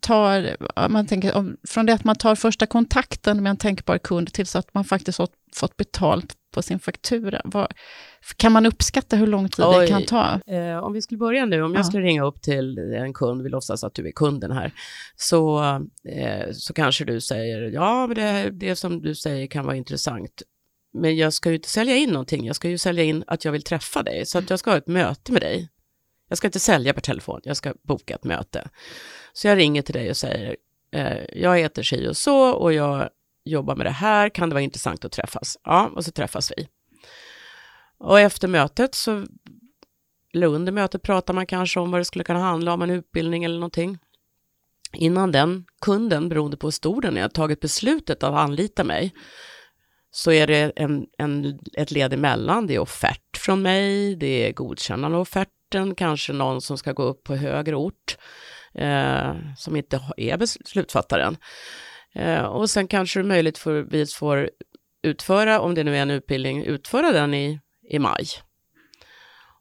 tar, 0.00 0.56
man 0.88 1.06
tänker, 1.06 1.56
från 1.68 1.86
det 1.86 1.92
att 1.94 2.04
man 2.04 2.16
tar 2.16 2.34
första 2.34 2.66
kontakten 2.66 3.42
med 3.42 3.50
en 3.50 3.56
tänkbar 3.56 3.98
kund 3.98 4.32
tills 4.32 4.56
att 4.56 4.74
man 4.74 4.84
faktiskt 4.84 5.18
har 5.18 5.28
fått 5.54 5.76
betalt 5.76 6.34
på 6.54 6.62
sin 6.62 6.78
faktura. 6.78 7.40
Vad, 7.44 7.72
kan 8.36 8.52
man 8.52 8.66
uppskatta 8.66 9.16
hur 9.16 9.26
lång 9.26 9.48
tid 9.48 9.64
Oj. 9.64 9.80
det 9.80 9.86
kan 9.86 10.04
ta? 10.04 10.40
Eh, 10.46 10.78
om 10.78 10.92
vi 10.92 11.02
skulle 11.02 11.18
börja 11.18 11.44
nu, 11.44 11.62
om 11.62 11.74
jag 11.74 11.86
skulle 11.86 12.06
ringa 12.06 12.24
upp 12.24 12.42
till 12.42 12.78
en 12.78 13.14
kund, 13.14 13.42
vi 13.42 13.48
låtsas 13.48 13.84
att 13.84 13.94
du 13.94 14.08
är 14.08 14.12
kunden 14.12 14.50
här, 14.50 14.72
så, 15.16 15.62
eh, 16.08 16.52
så 16.52 16.74
kanske 16.74 17.04
du 17.04 17.20
säger, 17.20 17.62
ja, 17.62 18.06
men 18.06 18.16
det, 18.16 18.50
det 18.50 18.76
som 18.76 19.02
du 19.02 19.14
säger 19.14 19.46
kan 19.46 19.64
vara 19.64 19.76
intressant, 19.76 20.42
men 20.94 21.16
jag 21.16 21.32
ska 21.32 21.48
ju 21.48 21.54
inte 21.54 21.68
sälja 21.68 21.96
in 21.96 22.10
någonting, 22.10 22.46
jag 22.46 22.56
ska 22.56 22.68
ju 22.68 22.78
sälja 22.78 23.04
in 23.04 23.24
att 23.26 23.44
jag 23.44 23.52
vill 23.52 23.62
träffa 23.62 24.02
dig, 24.02 24.26
så 24.26 24.38
att 24.38 24.50
jag 24.50 24.58
ska 24.58 24.70
ha 24.70 24.78
ett 24.78 24.86
möte 24.86 25.32
med 25.32 25.42
dig. 25.42 25.68
Jag 26.28 26.38
ska 26.38 26.48
inte 26.48 26.60
sälja 26.60 26.94
per 26.94 27.00
telefon, 27.00 27.40
jag 27.44 27.56
ska 27.56 27.74
boka 27.82 28.14
ett 28.14 28.24
möte. 28.24 28.68
Så 29.32 29.48
jag 29.48 29.58
ringer 29.58 29.82
till 29.82 29.94
dig 29.94 30.10
och 30.10 30.16
säger, 30.16 30.56
eh, 30.92 31.18
jag 31.32 31.58
heter 31.58 31.82
si 31.82 32.08
och 32.08 32.16
så 32.16 32.50
och 32.50 32.72
jag 32.72 33.08
jobbar 33.44 33.76
med 33.76 33.86
det 33.86 33.90
här, 33.90 34.28
kan 34.28 34.48
det 34.48 34.54
vara 34.54 34.62
intressant 34.62 35.04
att 35.04 35.12
träffas? 35.12 35.58
Ja, 35.64 35.90
och 35.96 36.04
så 36.04 36.10
träffas 36.10 36.52
vi. 36.56 36.68
Och 38.02 38.20
efter 38.20 38.48
mötet 38.48 38.94
så, 38.94 39.26
eller 40.34 40.46
under 40.46 40.72
mötet 40.72 41.02
pratar 41.02 41.34
man 41.34 41.46
kanske 41.46 41.80
om 41.80 41.90
vad 41.90 42.00
det 42.00 42.04
skulle 42.04 42.24
kunna 42.24 42.40
handla 42.40 42.72
om, 42.72 42.82
en 42.82 42.90
utbildning 42.90 43.44
eller 43.44 43.54
någonting. 43.54 43.98
Innan 44.92 45.32
den 45.32 45.64
kunden, 45.80 46.28
beroende 46.28 46.56
på 46.56 46.66
hur 46.66 46.72
stor 46.72 47.02
den 47.02 47.16
är, 47.16 47.28
tagit 47.28 47.60
beslutet 47.60 48.22
att 48.22 48.34
anlita 48.34 48.84
mig, 48.84 49.14
så 50.10 50.32
är 50.32 50.46
det 50.46 50.72
en, 50.76 51.06
en, 51.18 51.58
ett 51.72 51.90
led 51.90 52.12
emellan. 52.12 52.66
Det 52.66 52.74
är 52.74 52.78
offert 52.78 53.36
från 53.36 53.62
mig, 53.62 54.16
det 54.16 54.48
är 54.48 54.52
godkännande 54.52 55.16
av 55.16 55.22
offerten, 55.22 55.94
kanske 55.94 56.32
någon 56.32 56.60
som 56.60 56.78
ska 56.78 56.92
gå 56.92 57.02
upp 57.02 57.24
på 57.24 57.36
högre 57.36 57.76
ort 57.76 58.16
eh, 58.74 59.34
som 59.56 59.76
inte 59.76 60.00
är 60.16 60.36
beslutsfattaren. 60.36 61.36
Eh, 62.14 62.42
och 62.42 62.70
sen 62.70 62.88
kanske 62.88 63.20
det 63.20 63.24
möjligt 63.24 63.58
för, 63.58 63.82
vi 63.82 64.06
får 64.06 64.50
utföra, 65.02 65.60
om 65.60 65.74
det 65.74 65.84
nu 65.84 65.96
är 65.96 66.02
en 66.02 66.10
utbildning, 66.10 66.64
utföra 66.64 67.12
den 67.12 67.34
i, 67.34 67.60
i 67.92 67.98
maj. 67.98 68.26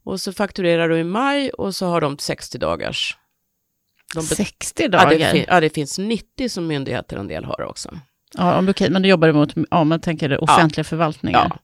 Och 0.04 0.22
så 0.22 0.34
fakturerar 0.34 0.90
du 0.90 0.98
i 0.98 1.04
maj 1.04 1.50
och 1.50 1.76
så 1.76 1.86
har 1.86 2.02
de 2.02 2.18
60 2.18 2.58
dagars. 2.58 3.18
De 4.14 4.22
60 4.22 4.88
dagar? 4.88 5.12
Ja 5.12 5.34
det, 5.34 5.46
ja, 5.48 5.60
det 5.60 5.70
finns 5.70 6.00
90 6.00 6.50
som 6.50 6.68
myndigheter 6.68 7.18
en 7.18 7.28
del 7.28 7.44
har 7.44 7.62
också. 7.62 8.00
Ja, 8.38 8.70
okej, 8.70 8.90
men 8.90 9.02
då 9.02 9.08
jobbar 9.08 9.28
du 9.28 9.34
mot, 9.34 9.54
ja, 9.72 9.84
man 9.84 10.00
tänker 10.00 10.30
det, 10.30 10.38
offentliga 10.38 10.80
ja. 10.80 10.84
förvaltningar. 10.84 11.48
Ja. 11.50 11.60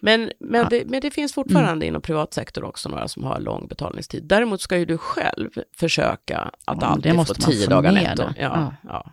Men, 0.00 0.32
men, 0.40 0.60
ja. 0.60 0.68
Det, 0.70 0.84
men 0.86 1.00
det 1.00 1.10
finns 1.10 1.34
fortfarande 1.34 1.72
mm. 1.72 1.88
inom 1.88 2.02
privat 2.02 2.34
sektor 2.34 2.64
också 2.64 2.88
några 2.88 3.08
som 3.08 3.24
har 3.24 3.40
lång 3.40 3.66
betalningstid. 3.68 4.24
Däremot 4.24 4.60
ska 4.60 4.78
ju 4.78 4.84
du 4.84 4.98
själv 4.98 5.50
försöka 5.76 6.38
att 6.64 6.78
ja, 6.80 6.86
alltid 6.86 7.26
få 7.26 7.34
tio 7.34 7.66
dagar 7.66 7.92
netto. 7.92 8.24
Ja, 8.38 8.74
ja. 8.82 9.12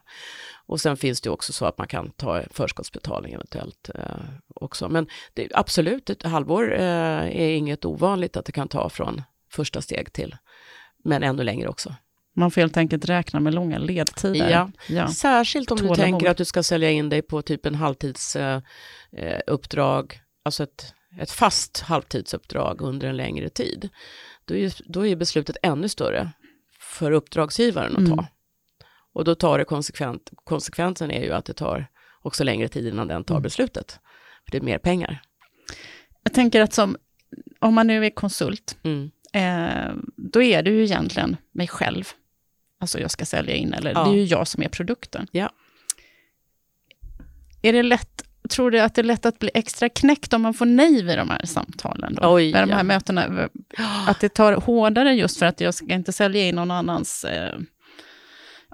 Och 0.69 0.81
sen 0.81 0.97
finns 0.97 1.21
det 1.21 1.29
också 1.29 1.53
så 1.53 1.65
att 1.65 1.77
man 1.77 1.87
kan 1.87 2.11
ta 2.11 2.43
förskottsbetalning 2.51 3.33
eventuellt 3.33 3.89
eh, 3.95 4.01
också. 4.55 4.89
Men 4.89 5.07
det, 5.33 5.47
absolut, 5.53 6.09
ett 6.09 6.23
halvår 6.23 6.73
eh, 6.73 7.41
är 7.41 7.49
inget 7.49 7.85
ovanligt 7.85 8.37
att 8.37 8.45
det 8.45 8.51
kan 8.51 8.67
ta 8.67 8.89
från 8.89 9.21
första 9.51 9.81
steg 9.81 10.13
till, 10.13 10.35
men 11.03 11.23
ännu 11.23 11.43
längre 11.43 11.69
också. 11.69 11.95
Man 12.35 12.51
får 12.51 12.61
helt 12.61 12.77
enkelt 12.77 13.05
räkna 13.05 13.39
med 13.39 13.53
långa 13.53 13.77
ledtider. 13.77 14.49
Ja, 14.49 14.71
ja. 14.87 15.07
särskilt 15.07 15.71
om 15.71 15.77
Tålamod. 15.77 15.97
du 15.97 16.01
tänker 16.01 16.29
att 16.29 16.37
du 16.37 16.45
ska 16.45 16.63
sälja 16.63 16.91
in 16.91 17.09
dig 17.09 17.21
på 17.21 17.41
typ 17.41 17.65
en 17.65 17.75
halvtidsuppdrag, 17.75 20.13
eh, 20.13 20.19
alltså 20.43 20.63
ett, 20.63 20.93
ett 21.19 21.31
fast 21.31 21.79
halvtidsuppdrag 21.79 22.81
under 22.81 23.07
en 23.07 23.17
längre 23.17 23.49
tid. 23.49 23.89
Då 24.45 24.55
är, 24.55 24.73
då 24.85 25.05
är 25.05 25.15
beslutet 25.15 25.57
ännu 25.63 25.89
större 25.89 26.31
för 26.79 27.11
uppdragsgivaren 27.11 27.91
att 27.91 28.05
ta. 28.05 28.13
Mm. 28.13 28.25
Och 29.13 29.23
då 29.23 29.35
tar 29.35 29.57
det 29.57 29.65
konsekvent, 29.65 30.29
konsekvensen 30.43 31.11
är 31.11 31.23
ju 31.23 31.31
att 31.31 31.45
det 31.45 31.53
tar 31.53 31.87
också 32.21 32.43
längre 32.43 32.67
tid 32.67 32.87
innan 32.87 33.07
den 33.07 33.23
tar 33.23 33.35
mm. 33.35 33.43
beslutet. 33.43 33.99
För 34.45 34.51
det 34.51 34.57
är 34.57 34.61
mer 34.61 34.77
pengar. 34.77 35.21
Jag 36.23 36.33
tänker 36.33 36.61
att 36.61 36.73
som, 36.73 36.97
om 37.59 37.73
man 37.73 37.87
nu 37.87 38.05
är 38.05 38.09
konsult, 38.09 38.77
mm. 38.83 39.11
eh, 39.33 39.93
då 40.15 40.41
är 40.41 40.63
det 40.63 40.69
ju 40.69 40.83
egentligen 40.83 41.37
mig 41.51 41.67
själv 41.67 42.13
alltså 42.79 42.99
jag 42.99 43.11
ska 43.11 43.25
sälja 43.25 43.55
in, 43.55 43.73
eller 43.73 43.91
ja. 43.91 44.03
det 44.03 44.09
är 44.09 44.15
ju 44.15 44.23
jag 44.23 44.47
som 44.47 44.63
är 44.63 44.69
produkten. 44.69 45.27
Ja. 45.31 45.49
Är 47.61 47.73
det 47.73 47.83
lätt, 47.83 48.23
tror 48.49 48.71
du 48.71 48.79
att 48.79 48.95
det 48.95 49.01
är 49.01 49.03
lätt 49.03 49.25
att 49.25 49.39
bli 49.39 49.51
extra 49.53 49.89
knäckt 49.89 50.33
om 50.33 50.41
man 50.41 50.53
får 50.53 50.65
nej 50.65 51.03
vid 51.03 51.17
de 51.17 51.29
här 51.29 51.45
samtalen? 51.45 52.15
Då? 52.15 52.33
Oj, 52.33 52.51
med 52.51 52.63
de 52.63 52.71
här 52.71 52.79
ja. 52.79 52.83
mötena, 52.83 53.49
att 54.07 54.19
det 54.19 54.29
tar 54.29 54.53
hårdare 54.53 55.13
just 55.13 55.39
för 55.39 55.45
att 55.45 55.61
jag 55.61 55.73
ska 55.73 55.93
inte 55.93 56.13
sälja 56.13 56.47
in 56.47 56.55
någon 56.55 56.71
annans 56.71 57.23
eh, 57.23 57.59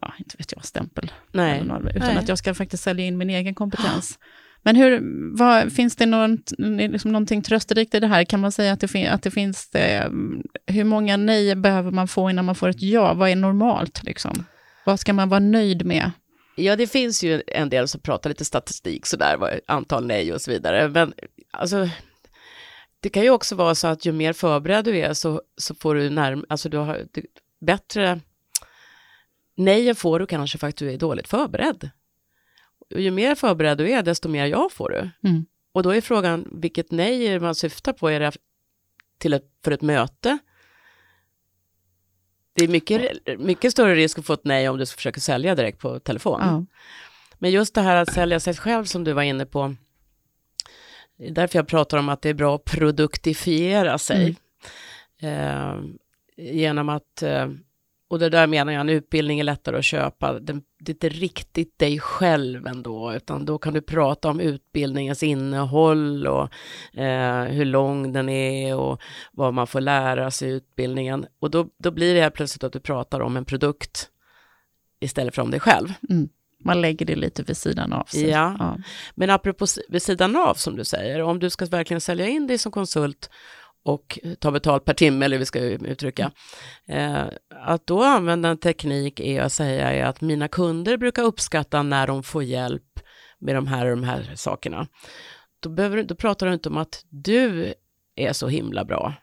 ja, 0.01 0.13
inte 0.19 0.37
vet 0.37 0.51
jag, 0.51 0.65
stämpel. 0.65 1.11
Nej. 1.31 1.63
Någon, 1.63 1.87
utan 1.87 2.07
Nej. 2.07 2.17
att 2.17 2.29
jag 2.29 2.37
ska 2.37 2.53
faktiskt 2.53 2.83
sälja 2.83 3.05
in 3.05 3.17
min 3.17 3.29
egen 3.29 3.55
kompetens. 3.55 4.19
Men 4.63 4.75
hur, 4.75 5.01
vad, 5.37 5.73
finns 5.73 5.95
det 5.95 6.05
någon, 6.05 6.37
liksom 6.77 7.11
någonting 7.11 7.41
trösterikt 7.41 7.95
i 7.95 7.99
det 7.99 8.07
här? 8.07 8.23
Kan 8.23 8.39
man 8.39 8.51
säga 8.51 8.73
att 8.73 8.79
det, 8.79 9.07
att 9.07 9.23
det 9.23 9.31
finns, 9.31 9.69
det, 9.69 10.11
hur 10.67 10.83
många 10.83 11.17
nej 11.17 11.55
behöver 11.55 11.91
man 11.91 12.07
få 12.07 12.29
innan 12.29 12.45
man 12.45 12.55
får 12.55 12.69
ett 12.69 12.81
ja? 12.81 13.13
Vad 13.13 13.29
är 13.29 13.35
normalt? 13.35 14.03
Liksom? 14.03 14.45
Vad 14.85 14.99
ska 14.99 15.13
man 15.13 15.29
vara 15.29 15.39
nöjd 15.39 15.85
med? 15.85 16.11
Ja, 16.55 16.75
det 16.75 16.87
finns 16.87 17.23
ju 17.23 17.41
en 17.47 17.69
del 17.69 17.87
som 17.87 18.01
pratar 18.01 18.29
lite 18.29 18.45
statistik 18.45 19.05
sådär, 19.05 19.59
antal 19.67 20.05
nej 20.05 20.33
och 20.33 20.41
så 20.41 20.51
vidare. 20.51 20.89
Men 20.89 21.13
alltså, 21.51 21.89
det 22.99 23.09
kan 23.09 23.23
ju 23.23 23.29
också 23.29 23.55
vara 23.55 23.75
så 23.75 23.87
att 23.87 24.05
ju 24.05 24.11
mer 24.11 24.33
förberedd 24.33 24.85
du 24.85 24.97
är 24.97 25.13
så, 25.13 25.41
så 25.57 25.75
får 25.75 25.95
du 25.95 26.09
närm 26.09 26.45
alltså 26.49 26.69
du 26.69 26.77
har 26.77 27.05
du, 27.13 27.25
bättre 27.65 28.19
nej 29.55 29.95
får 29.95 30.19
du 30.19 30.25
kanske 30.25 30.57
för 30.57 30.67
att 30.67 30.75
du 30.75 30.91
är 30.91 30.97
dåligt 30.97 31.27
förberedd. 31.27 31.89
Och 32.93 33.01
ju 33.01 33.11
mer 33.11 33.35
förberedd 33.35 33.77
du 33.77 33.89
är, 33.89 34.03
desto 34.03 34.29
mer 34.29 34.45
ja 34.45 34.69
får 34.71 34.89
du. 34.89 35.29
Mm. 35.29 35.45
Och 35.71 35.83
då 35.83 35.89
är 35.89 36.01
frågan, 36.01 36.47
vilket 36.51 36.91
nej 36.91 37.39
man 37.39 37.55
syftar 37.55 37.93
på? 37.93 38.09
Är 38.09 38.19
det 38.19 38.31
till 39.17 39.33
ett, 39.33 39.45
för 39.63 39.71
ett 39.71 39.81
möte? 39.81 40.37
Det 42.53 42.63
är 42.63 42.67
mycket, 42.67 43.11
mycket 43.39 43.71
större 43.71 43.95
risk 43.95 44.19
att 44.19 44.25
få 44.25 44.33
ett 44.33 44.43
nej 44.45 44.69
om 44.69 44.77
du 44.77 44.85
försöker 44.85 45.21
sälja 45.21 45.55
direkt 45.55 45.79
på 45.79 45.99
telefon. 45.99 46.39
Ja. 46.41 46.65
Men 47.39 47.51
just 47.51 47.75
det 47.75 47.81
här 47.81 47.95
att 47.95 48.13
sälja 48.13 48.39
sig 48.39 48.53
själv 48.53 48.85
som 48.85 49.03
du 49.03 49.13
var 49.13 49.23
inne 49.23 49.45
på, 49.45 49.75
det 51.17 51.27
är 51.27 51.31
därför 51.31 51.59
jag 51.59 51.67
pratar 51.67 51.97
om 51.97 52.09
att 52.09 52.21
det 52.21 52.29
är 52.29 52.33
bra 52.33 52.55
att 52.55 52.63
produktifiera 52.63 53.97
sig. 53.97 54.35
Mm. 55.19 55.39
Eh, 55.39 55.83
genom 56.37 56.89
att 56.89 57.21
eh, 57.21 57.49
och 58.07 58.19
det 58.19 58.29
där 58.29 58.47
menar 58.47 58.73
jag, 58.73 58.79
en 58.79 58.89
utbildning 58.89 59.39
är 59.39 59.43
lättare 59.43 59.77
att 59.77 59.85
köpa. 59.85 60.39
Det, 60.39 60.53
det 60.79 60.91
är 60.91 60.93
inte 60.93 61.09
riktigt 61.09 61.79
dig 61.79 61.99
själv 61.99 62.67
ändå, 62.67 63.13
utan 63.13 63.45
då 63.45 63.57
kan 63.57 63.73
du 63.73 63.81
prata 63.81 64.29
om 64.29 64.39
utbildningens 64.39 65.23
innehåll 65.23 66.27
och 66.27 66.49
eh, 66.99 67.43
hur 67.43 67.65
lång 67.65 68.13
den 68.13 68.29
är 68.29 68.75
och 68.75 69.01
vad 69.31 69.53
man 69.53 69.67
får 69.67 69.81
lära 69.81 70.31
sig 70.31 70.49
i 70.49 70.51
utbildningen. 70.51 71.25
Och 71.39 71.51
då, 71.51 71.67
då 71.77 71.91
blir 71.91 72.15
det 72.15 72.21
här 72.21 72.29
plötsligt 72.29 72.63
att 72.63 72.73
du 72.73 72.79
pratar 72.79 73.19
om 73.19 73.37
en 73.37 73.45
produkt 73.45 74.09
istället 74.99 75.35
för 75.35 75.41
om 75.41 75.51
dig 75.51 75.59
själv. 75.59 75.93
Mm. 76.09 76.29
Man 76.63 76.81
lägger 76.81 77.05
det 77.05 77.15
lite 77.15 77.43
vid 77.43 77.57
sidan 77.57 77.93
av. 77.93 78.03
Sig. 78.03 78.29
Ja. 78.29 78.55
ja, 78.59 78.77
men 79.15 79.29
apropå 79.29 79.65
vid 79.89 80.01
sidan 80.01 80.35
av 80.35 80.53
som 80.53 80.75
du 80.75 80.85
säger, 80.85 81.21
om 81.21 81.39
du 81.39 81.49
ska 81.49 81.65
verkligen 81.65 82.01
sälja 82.01 82.27
in 82.27 82.47
dig 82.47 82.57
som 82.57 82.71
konsult 82.71 83.29
och 83.85 84.19
ta 84.39 84.51
betalt 84.51 84.85
per 84.85 84.93
timme, 84.93 85.25
eller 85.25 85.37
vi 85.37 85.45
ska 85.45 85.59
uttrycka. 85.59 86.31
Eh, 86.87 87.23
att 87.49 87.87
då 87.87 88.03
använda 88.03 88.49
en 88.49 88.57
teknik 88.57 89.19
är 89.19 89.41
att 89.41 89.53
säga 89.53 89.91
är 89.93 90.03
att 90.03 90.21
mina 90.21 90.47
kunder 90.47 90.97
brukar 90.97 91.23
uppskatta 91.23 91.83
när 91.83 92.07
de 92.07 92.23
får 92.23 92.43
hjälp 92.43 92.99
med 93.39 93.55
de 93.55 93.67
här 93.67 93.85
och 93.85 93.91
de 93.97 94.03
här 94.03 94.31
sakerna. 94.35 94.87
Då, 95.59 95.69
behöver, 95.69 96.03
då 96.03 96.15
pratar 96.15 96.47
du 96.47 96.53
inte 96.53 96.69
om 96.69 96.77
att 96.77 97.03
du 97.09 97.73
är 98.15 98.33
så 98.33 98.47
himla 98.47 98.85
bra, 98.85 99.13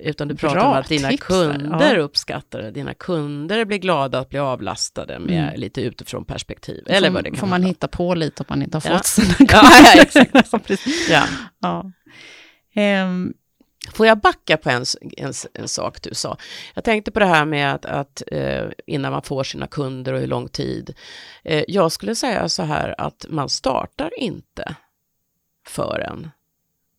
Utan 0.00 0.28
du 0.28 0.34
pratar 0.36 0.54
Bra 0.56 0.64
om 0.70 0.76
att 0.76 0.88
dina 0.88 1.08
tips 1.08 1.26
kunder 1.26 1.94
ja. 1.96 2.00
uppskattar 2.02 2.62
det. 2.62 2.70
Dina 2.70 2.94
kunder 2.94 3.64
blir 3.64 3.78
glada 3.78 4.18
att 4.18 4.28
bli 4.28 4.38
avlastade 4.38 5.18
med 5.18 5.48
Mm. 5.48 5.60
lite 5.60 5.80
utifrån 5.82 6.24
perspektiv. 6.24 6.84
Eller 6.86 7.10
vad 7.10 7.24
det 7.24 7.30
kan 7.30 7.38
får 7.38 7.46
man 7.46 7.52
handla 7.52 7.68
hitta 7.68 7.88
på 7.88 8.14
lite 8.14 8.42
om 8.42 8.46
man 8.48 8.62
inte 8.62 8.76
har 8.76 8.90
Ja. 8.90 8.96
fått 8.96 9.06
sina 9.06 9.34
Ja, 9.38 9.70
ja, 9.94 10.02
exakt. 10.02 10.30
Ja, 10.52 10.58
precis. 10.58 11.08
Får 13.94 14.06
jag 14.06 14.18
backa 14.18 14.56
på 14.56 14.70
en, 14.70 14.84
en, 15.16 15.32
en 15.54 15.68
sak 15.68 16.02
du 16.02 16.14
sa? 16.14 16.36
Jag 16.74 16.84
tänkte 16.84 17.10
på 17.10 17.18
det 17.18 17.26
här 17.26 17.44
med 17.44 17.74
att, 17.74 17.84
att 17.84 18.22
eh, 18.26 18.64
innan 18.86 19.12
man 19.12 19.22
får 19.22 19.44
sina 19.44 19.66
kunder 19.66 20.12
och 20.12 20.20
hur 20.20 20.26
lång 20.26 20.48
tid. 20.48 20.94
Eh, 21.44 21.64
jag 21.68 21.92
skulle 21.92 22.14
säga 22.14 22.48
så 22.48 22.62
här 22.62 22.94
att 22.98 23.26
man 23.28 23.48
startar 23.48 24.10
inte 24.18 24.74
förrän 25.66 26.30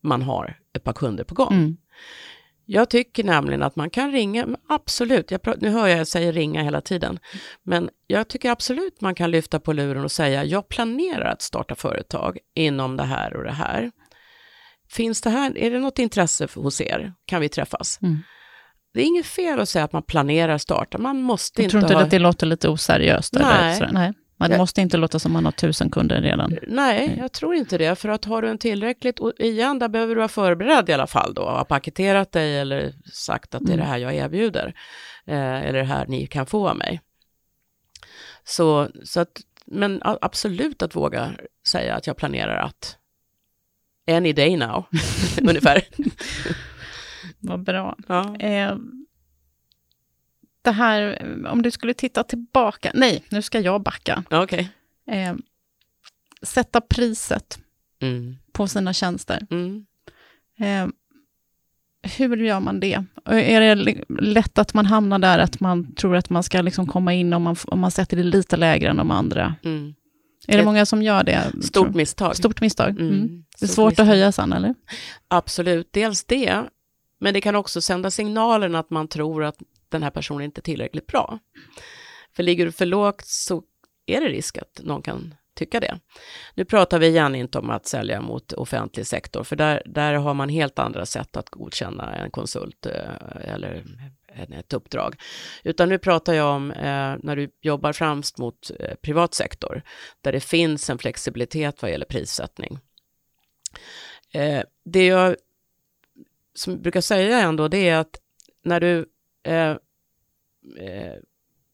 man 0.01 0.21
har 0.21 0.59
ett 0.73 0.83
par 0.83 0.93
kunder 0.93 1.23
på 1.23 1.35
gång. 1.35 1.53
mm. 1.53 1.77
Jag 2.71 2.89
tycker 2.89 3.23
nämligen 3.23 3.63
att 3.63 3.75
man 3.75 3.89
kan 3.89 4.11
ringa, 4.11 4.47
absolut, 4.67 5.31
jag, 5.31 5.41
nu 5.61 5.69
hör 5.69 5.87
jag 5.87 5.99
jag 5.99 6.07
säger 6.07 6.33
ringa 6.33 6.63
hela 6.63 6.81
tiden, 6.81 7.19
men 7.63 7.89
jag 8.07 8.27
tycker 8.27 8.51
absolut 8.51 9.01
man 9.01 9.15
kan 9.15 9.31
lyfta 9.31 9.59
på 9.59 9.73
luren 9.73 10.03
och 10.03 10.11
säga 10.11 10.43
jag 10.43 10.69
planerar 10.69 11.31
att 11.31 11.41
starta 11.41 11.75
företag 11.75 12.37
inom 12.53 12.97
det 12.97 13.03
här 13.03 13.35
och 13.35 13.43
det 13.43 13.51
här. 13.51 13.91
Finns 14.91 15.21
det 15.21 15.29
här, 15.29 15.57
är 15.57 15.71
det 15.71 15.79
något 15.79 15.99
intresse 15.99 16.47
för- 16.47 16.61
hos 16.61 16.81
er? 16.81 17.13
Kan 17.25 17.41
vi 17.41 17.49
träffas? 17.49 17.99
Mm. 18.01 18.17
Det 18.93 19.01
är 19.01 19.05
inget 19.05 19.25
fel 19.25 19.59
att 19.59 19.69
säga 19.69 19.85
att 19.85 19.93
man 19.93 20.03
planerar 20.03 20.57
starta, 20.57 20.97
man 20.97 21.21
måste 21.21 21.61
Jag 21.61 21.65
inte 21.65 21.71
tror 21.71 21.83
inte 21.83 21.93
ha... 21.95 22.01
att 22.03 22.11
det 22.11 22.19
låter 22.19 22.45
lite 22.47 22.69
oseriöst? 22.69 23.33
Nej. 23.33 23.77
Eller. 23.77 23.91
Nej. 23.91 24.13
Det 24.39 24.47
Jag- 24.49 24.57
måste 24.57 24.81
inte 24.81 24.97
låta 24.97 25.19
som 25.19 25.31
man 25.33 25.45
har 25.45 25.51
tusen 25.51 25.89
kunder 25.89 26.21
redan. 26.21 26.57
Nej, 26.67 27.15
jag 27.17 27.31
tror 27.31 27.55
inte 27.55 27.77
det. 27.77 27.95
För 27.99 28.09
att 28.09 28.25
har 28.25 28.41
du 28.41 28.49
en 28.49 28.57
tillräckligt, 28.57 29.19
och 29.19 29.33
igen, 29.39 29.79
där 29.79 29.89
behöver 29.89 30.15
du 30.15 30.19
vara 30.19 30.27
förberedd 30.27 30.89
i 30.89 30.93
alla 30.93 31.07
fall 31.07 31.33
då, 31.33 31.41
ha 31.41 31.63
paketerat 31.65 32.31
dig 32.31 32.59
eller 32.59 32.93
sagt 33.13 33.55
att 33.55 33.61
det 33.65 33.73
är 33.73 33.77
det 33.77 33.83
Mm. 33.83 33.87
här 33.91 33.97
jag 33.97 34.15
erbjuder, 34.15 34.73
eh, 35.27 35.37
eller 35.67 35.79
det 35.79 35.83
här 35.85 36.05
ni 36.07 36.27
kan 36.27 36.45
få 36.45 36.69
av 36.69 36.77
mig. 36.77 37.01
Så, 38.43 38.89
så 39.03 39.19
att, 39.19 39.41
men 39.65 40.01
absolut 40.03 40.81
att 40.81 40.95
våga 40.95 41.31
säga 41.67 41.95
att 41.95 42.07
jag 42.07 42.17
planerar 42.17 42.57
att, 42.57 42.97
any 44.17 44.33
day 44.33 44.57
now, 44.57 44.85
ungefär. 45.41 45.81
Vad 47.39 47.63
bra. 47.63 47.97
Ja. 48.07 48.35
Eh, 48.39 48.75
det 50.61 50.71
här, 50.71 51.21
om 51.47 51.61
du 51.61 51.71
skulle 51.71 51.93
titta 51.93 52.23
tillbaka, 52.23 52.91
nej, 52.93 53.23
nu 53.29 53.41
ska 53.41 53.59
jag 53.59 53.81
backa. 53.81 54.23
Okej. 54.31 54.69
Eh, 55.07 55.33
sätta 56.41 56.81
priset 56.81 57.59
Mm. 58.01 58.35
på 58.51 58.67
sina 58.67 58.93
tjänster. 58.93 59.47
Mm. 59.49 59.85
Eh, 60.59 60.87
hur 62.17 62.37
gör 62.37 62.59
man 62.59 62.79
det? 62.79 63.03
Är 63.25 63.61
det 63.75 63.95
lätt 64.21 64.57
att 64.57 64.73
man 64.73 64.85
hamnar 64.85 65.19
där 65.19 65.39
att 65.39 65.59
man 65.59 65.93
tror 65.95 66.15
att 66.15 66.29
man 66.29 66.43
ska 66.43 66.61
liksom 66.61 66.87
komma 66.87 67.13
in 67.13 67.33
om 67.33 67.43
man, 67.43 67.55
om 67.67 67.79
man 67.79 67.91
sätter 67.91 68.17
det 68.17 68.23
lite 68.23 68.57
lägre 68.57 68.89
än 68.89 68.97
de 68.97 69.11
andra? 69.11 69.55
Mm. 69.63 69.93
Är 70.53 70.57
det 70.57 70.65
många 70.65 70.85
som 70.85 71.01
gör 71.01 71.23
det? 71.23 71.51
Stort 71.63 71.95
misstag. 71.95 72.35
Stort 72.35 72.61
misstag. 72.61 72.89
Mm. 72.89 73.07
Mm. 73.07 73.43
Det 73.59 73.65
är 73.65 73.67
Stort 73.67 73.75
svårt 73.75 73.89
misstag. 73.89 74.03
att 74.03 74.07
höja 74.07 74.31
sen, 74.31 74.53
eller? 74.53 74.75
Absolut, 75.27 75.89
dels 75.93 76.23
det, 76.23 76.63
men 77.19 77.33
det 77.33 77.41
kan 77.41 77.55
också 77.55 77.81
sända 77.81 78.11
signalen 78.11 78.75
att 78.75 78.89
man 78.89 79.07
tror 79.07 79.43
att 79.43 79.55
den 79.89 80.03
här 80.03 80.09
personen 80.09 80.41
inte 80.41 80.59
är 80.59 80.63
tillräckligt 80.63 81.07
bra. 81.07 81.39
För 82.35 82.43
ligger 82.43 82.65
du 82.65 82.71
för 82.71 82.85
lågt 82.85 83.25
så 83.25 83.63
är 84.05 84.21
det 84.21 84.27
risk 84.27 84.57
att 84.57 84.81
någon 84.83 85.01
kan 85.01 85.35
tycka 85.55 85.79
det. 85.79 85.99
Nu 86.55 86.65
pratar 86.65 86.99
vi 86.99 87.07
igen 87.07 87.35
inte 87.35 87.59
om 87.59 87.69
att 87.69 87.87
sälja 87.87 88.21
mot 88.21 88.53
offentlig 88.53 89.07
sektor, 89.07 89.43
för 89.43 89.55
där, 89.55 89.81
där 89.85 90.13
har 90.13 90.33
man 90.33 90.49
helt 90.49 90.79
andra 90.79 91.05
sätt 91.05 91.37
att 91.37 91.49
godkänna 91.49 92.15
en 92.15 92.31
konsult 92.31 92.85
eh, 92.85 93.53
eller 93.53 93.83
ett 94.35 94.73
uppdrag. 94.73 95.15
Utan 95.63 95.89
nu 95.89 95.97
pratar 95.97 96.33
jag 96.33 96.55
om 96.55 96.71
eh, 96.71 97.15
när 97.23 97.35
du 97.35 97.49
jobbar 97.61 97.93
främst 97.93 98.37
mot 98.37 98.71
eh, 98.79 98.95
privat 98.95 99.33
sektor, 99.33 99.81
där 100.21 100.31
det 100.31 100.39
finns 100.39 100.89
en 100.89 100.97
flexibilitet 100.97 101.81
vad 101.81 101.91
gäller 101.91 102.05
prissättning. 102.05 102.79
Eh, 104.33 104.63
det 104.85 105.05
jag 105.05 105.35
som 106.53 106.81
brukar 106.81 107.01
säga 107.01 107.39
ändå, 107.39 107.67
det 107.67 107.89
är 107.89 107.97
att 107.97 108.21
när 108.63 108.79
du, 108.79 109.05
eh, 109.43 109.77
eh, 110.77 111.15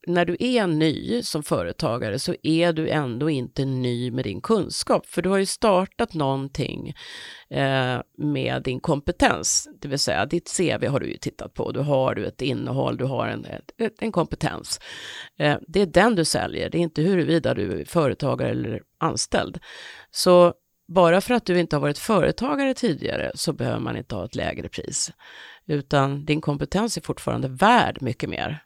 när 0.08 0.26
du 0.26 0.38
är 0.40 0.68
ny 0.68 1.22
som 1.24 1.44
företagare 1.44 2.20
så 2.20 2.36
är 2.44 2.74
du 2.74 2.90
ändå 2.90 3.30
inte 3.30 3.66
ny 3.66 4.12
med 4.12 4.24
din 4.24 4.42
kunskap, 4.42 5.06
för 5.06 5.22
du 5.22 5.30
har 5.30 5.38
ju 5.38 5.46
startat 5.46 6.14
någonting 6.14 6.94
eh, 7.50 8.00
med 8.18 8.64
din 8.64 8.80
kompetens, 8.80 9.68
det 9.82 9.88
vill 9.88 10.00
säga 10.00 10.26
ditt 10.26 10.58
CV 10.58 10.88
har 10.88 11.00
du 11.00 11.12
ju 11.12 11.18
tittat 11.18 11.54
på, 11.54 11.72
du 11.72 11.80
har 11.80 12.16
du 12.16 12.26
ett 12.26 12.42
innehåll, 12.42 12.98
du 12.98 13.06
har 13.06 13.28
en, 13.28 13.46
ett, 13.46 13.72
en 14.00 14.12
kompetens. 14.12 14.80
Eh, 15.40 15.58
det 15.68 15.82
är 15.82 15.86
den 15.86 16.16
du 16.16 16.26
säljer, 16.26 16.70
det 16.70 16.78
är 16.78 16.82
inte 16.82 17.02
huruvida 17.02 17.54
du 17.54 17.82
är 17.82 17.86
företagare 17.86 18.50
eller 18.50 18.82
anställd. 18.98 19.60
Så 20.12 20.54
bara 20.88 21.22
för 21.22 21.34
att 21.34 21.46
du 21.46 21.60
inte 21.60 21.76
har 21.76 21.82
varit 21.82 21.98
företagare 21.98 22.74
tidigare 22.74 23.32
så 23.36 23.54
behöver 23.54 23.80
man 23.80 23.98
inte 23.98 24.16
ha 24.16 24.26
ett 24.26 24.36
lägre 24.36 24.70
pris, 24.70 25.12
utan 25.68 26.26
din 26.26 26.42
kompetens 26.42 26.98
är 26.98 27.02
fortfarande 27.02 27.48
värd 27.48 28.02
mycket 28.02 28.30
mer 28.30 28.66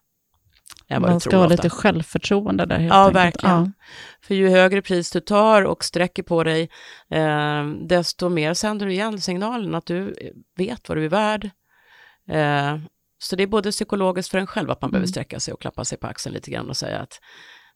än 0.89 1.01
vad 1.01 1.11
Man 1.11 1.17
du 1.17 1.19
ska 1.19 1.37
ha 1.37 1.43
ofta. 1.43 1.55
lite 1.55 1.69
självförtroende 1.69 2.65
där 2.65 2.77
helt 2.79 2.93
Ja, 2.93 2.99
enkelt. 3.07 3.15
verkligen. 3.15 3.73
För 4.21 4.35
ju 4.35 4.49
högre 4.49 4.81
pris 4.81 5.11
du 5.11 5.19
tar 5.19 5.61
och 5.63 5.83
sträcker 5.83 6.23
på 6.23 6.43
dig, 6.43 6.69
eh, 7.09 7.67
desto 7.81 8.29
mer 8.29 8.53
sänder 8.53 8.85
du 8.85 8.91
igen 8.93 9.21
signalen 9.21 9.75
att 9.75 9.85
du 9.85 10.15
vet 10.57 10.89
vad 10.89 10.97
du 10.97 11.05
är 11.05 11.09
värd. 11.09 11.49
Eh, 12.29 12.77
så 13.21 13.35
det 13.35 13.43
är 13.43 13.47
både 13.47 13.71
psykologiskt 13.71 14.29
för 14.31 14.37
en 14.37 14.47
själv 14.47 14.71
att 14.71 14.81
man 14.81 14.91
behöver 14.91 15.05
Mm. 15.05 15.11
sträcka 15.11 15.39
sig 15.39 15.53
och 15.53 15.61
klappa 15.61 15.85
sig 15.85 15.97
på 15.97 16.07
axeln 16.07 16.33
lite 16.35 16.51
grann 16.51 16.69
och 16.69 16.77
säga 16.77 16.99
att 16.99 17.19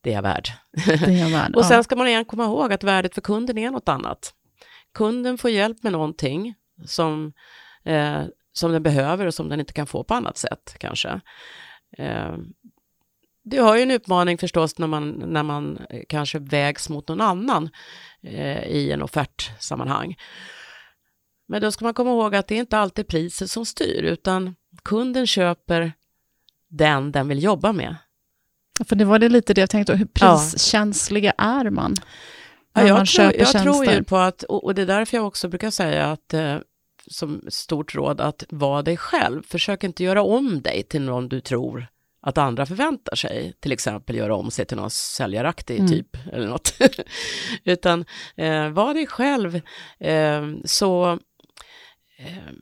det 0.02 0.10
är 0.10 0.14
jag 0.16 0.22
värd. 0.22 0.48
Det 0.86 1.20
är 1.22 1.32
värd. 1.32 1.56
Och 1.56 1.66
sen 1.66 1.78
ja. 1.78 1.84
ska 1.84 1.96
man 1.96 2.08
igen 2.08 2.26
komma 2.26 2.44
ihåg 2.44 2.74
att 2.74 2.84
värdet 2.84 3.14
för 3.14 3.22
kunden 3.22 3.58
är 3.58 3.72
något 3.72 3.90
annat. 3.90 4.34
Kunden 4.94 5.38
får 5.38 5.52
hjälp 5.52 5.84
med 5.84 5.92
någonting 5.92 6.54
som, 6.86 7.34
eh, 7.86 8.22
som 8.54 8.72
den 8.72 8.84
behöver 8.84 9.26
och 9.26 9.34
som 9.34 9.50
den 9.50 9.60
inte 9.60 9.74
kan 9.74 9.88
få 9.88 10.04
på 10.04 10.14
annat 10.14 10.38
sätt 10.38 10.76
kanske. 10.80 11.22
Eh, 11.98 12.34
du 13.44 13.62
har 13.62 13.76
ju 13.76 13.82
en 13.84 13.92
utmaning 13.92 14.38
förstås 14.38 14.78
när 14.78 14.88
man, 14.88 15.10
när 15.12 15.44
man 15.44 15.78
eh, 15.90 16.02
kanske 16.10 16.40
vägs 16.40 16.90
mot 16.90 17.08
någon 17.08 17.22
annan 17.22 17.70
eh, 18.24 18.64
i 18.64 18.92
en 18.92 19.02
offertsammanhang. 19.02 20.16
Men 21.48 21.62
då 21.62 21.72
ska 21.72 21.86
man 21.86 21.94
komma 21.94 22.10
ihåg 22.10 22.36
att 22.36 22.48
det 22.48 22.56
är 22.56 22.60
inte 22.60 22.78
alltid 22.78 23.08
priset 23.08 23.52
som 23.52 23.66
styr, 23.66 24.04
utan 24.04 24.56
kunden 24.84 25.28
köper 25.28 25.94
den 26.70 27.12
den 27.12 27.28
vill 27.28 27.44
jobba 27.44 27.72
med. 27.74 27.96
För 28.86 28.96
det 28.96 29.06
var 29.06 29.20
det 29.20 29.30
lite 29.30 29.54
det 29.54 29.62
jag 29.62 29.70
tänkte, 29.70 29.96
hur 29.96 30.08
Ja. 30.20 30.40
priskänsliga 30.42 31.34
är 31.38 31.70
man? 31.70 31.96
Ja, 32.74 32.82
När 32.82 32.82
man 32.82 32.88
jag 32.88 32.98
tror, 32.98 33.06
köper 33.06 33.40
jag 33.40 33.52
tror 33.52 33.64
tjänster? 33.74 33.96
ju 33.98 34.04
på 34.04 34.18
att, 34.18 34.44
och 34.44 34.64
och 34.64 34.76
det 34.76 34.82
är 34.82 34.86
därför 34.86 35.18
jag 35.18 35.28
också 35.28 35.48
brukar 35.48 35.72
säga 35.72 36.12
att 36.12 36.34
eh, 36.34 36.58
som 37.08 37.42
stort 37.48 37.96
råd 37.96 38.22
att 38.22 38.44
vara 38.50 38.82
dig 38.82 38.98
själv. 38.98 39.44
Försök 39.48 39.84
inte 39.84 40.04
göra 40.04 40.22
om 40.24 40.62
dig 40.62 40.84
till 40.84 41.02
någon 41.02 41.30
du 41.30 41.42
tror 41.42 41.88
att 42.24 42.38
andra 42.38 42.66
förväntar 42.66 43.16
sig. 43.16 43.54
Till 43.60 43.72
exempel 43.72 44.16
göra 44.16 44.36
om 44.36 44.52
sig 44.52 44.66
till 44.66 44.78
någon 44.78 44.90
säljaraktig 44.90 45.80
Mm. 45.80 45.92
typ 45.92 46.18
eller 46.34 46.48
något. 46.48 46.74
Utan 47.64 48.06
eh, 48.36 48.70
var 48.70 48.94
dig 48.94 49.08
själv. 49.08 49.62
Eh, 50.00 50.44
så 50.66 51.12
eh, 52.18 52.54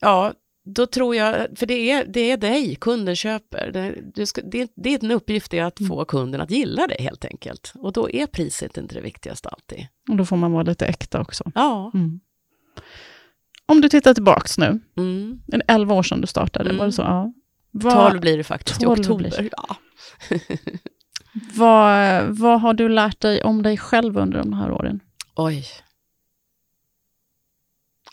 ja, 0.00 0.32
då 0.64 0.86
tror 0.86 1.16
jag, 1.16 1.58
för 1.58 1.66
det 1.66 1.90
är, 1.90 2.04
det 2.06 2.30
är 2.30 2.36
dig 2.36 2.76
kunden 2.76 3.16
köper. 3.16 3.70
Det, 3.72 3.94
du 4.14 4.26
ska, 4.26 4.42
det, 4.42 4.72
det 4.76 4.94
är 4.94 5.04
en 5.04 5.10
uppgift 5.10 5.54
är 5.54 5.62
att 5.62 5.78
få 5.88 6.04
kunden 6.04 6.40
att 6.40 6.50
gilla 6.50 6.86
dig 6.86 6.96
helt 7.00 7.24
enkelt. 7.24 7.72
Och 7.74 7.92
då 7.92 8.10
är 8.10 8.26
priset 8.26 8.76
inte 8.76 8.94
det 8.94 9.00
viktigaste 9.00 9.48
alltid. 9.48 9.86
Och 10.10 10.16
då 10.16 10.24
får 10.24 10.36
man 10.36 10.52
vara 10.52 10.62
lite 10.62 10.86
äkta 10.86 11.20
också. 11.20 11.44
Ja. 11.54 11.90
Mm. 11.94 12.20
Om 13.66 13.80
du 13.80 13.88
tittar 13.88 14.14
tillbaks 14.14 14.58
nu, 14.58 14.80
Mm. 14.96 15.40
det 15.46 15.62
11 15.68 15.94
år 15.94 16.02
sedan 16.02 16.20
du 16.20 16.26
startade, 16.26 16.64
Mm. 16.70 16.78
var 16.78 16.86
det 16.86 16.92
så? 16.92 17.02
Ja. 17.02 17.32
Vad, 17.70 17.92
12 18.10 18.20
blir 18.20 18.36
det 18.36 18.44
faktiskt 18.44 18.82
i 18.82 18.84
12 18.84 19.00
oktober. 19.00 19.48
Ja. 19.52 19.76
vad, 21.54 22.24
vad 22.38 22.60
har 22.60 22.74
du 22.74 22.88
lärt 22.88 23.20
dig 23.20 23.42
om 23.42 23.62
dig 23.62 23.76
själv 23.78 24.18
under 24.18 24.38
de 24.38 24.52
här 24.52 24.70
åren? 24.72 25.00
Oj. 25.34 25.66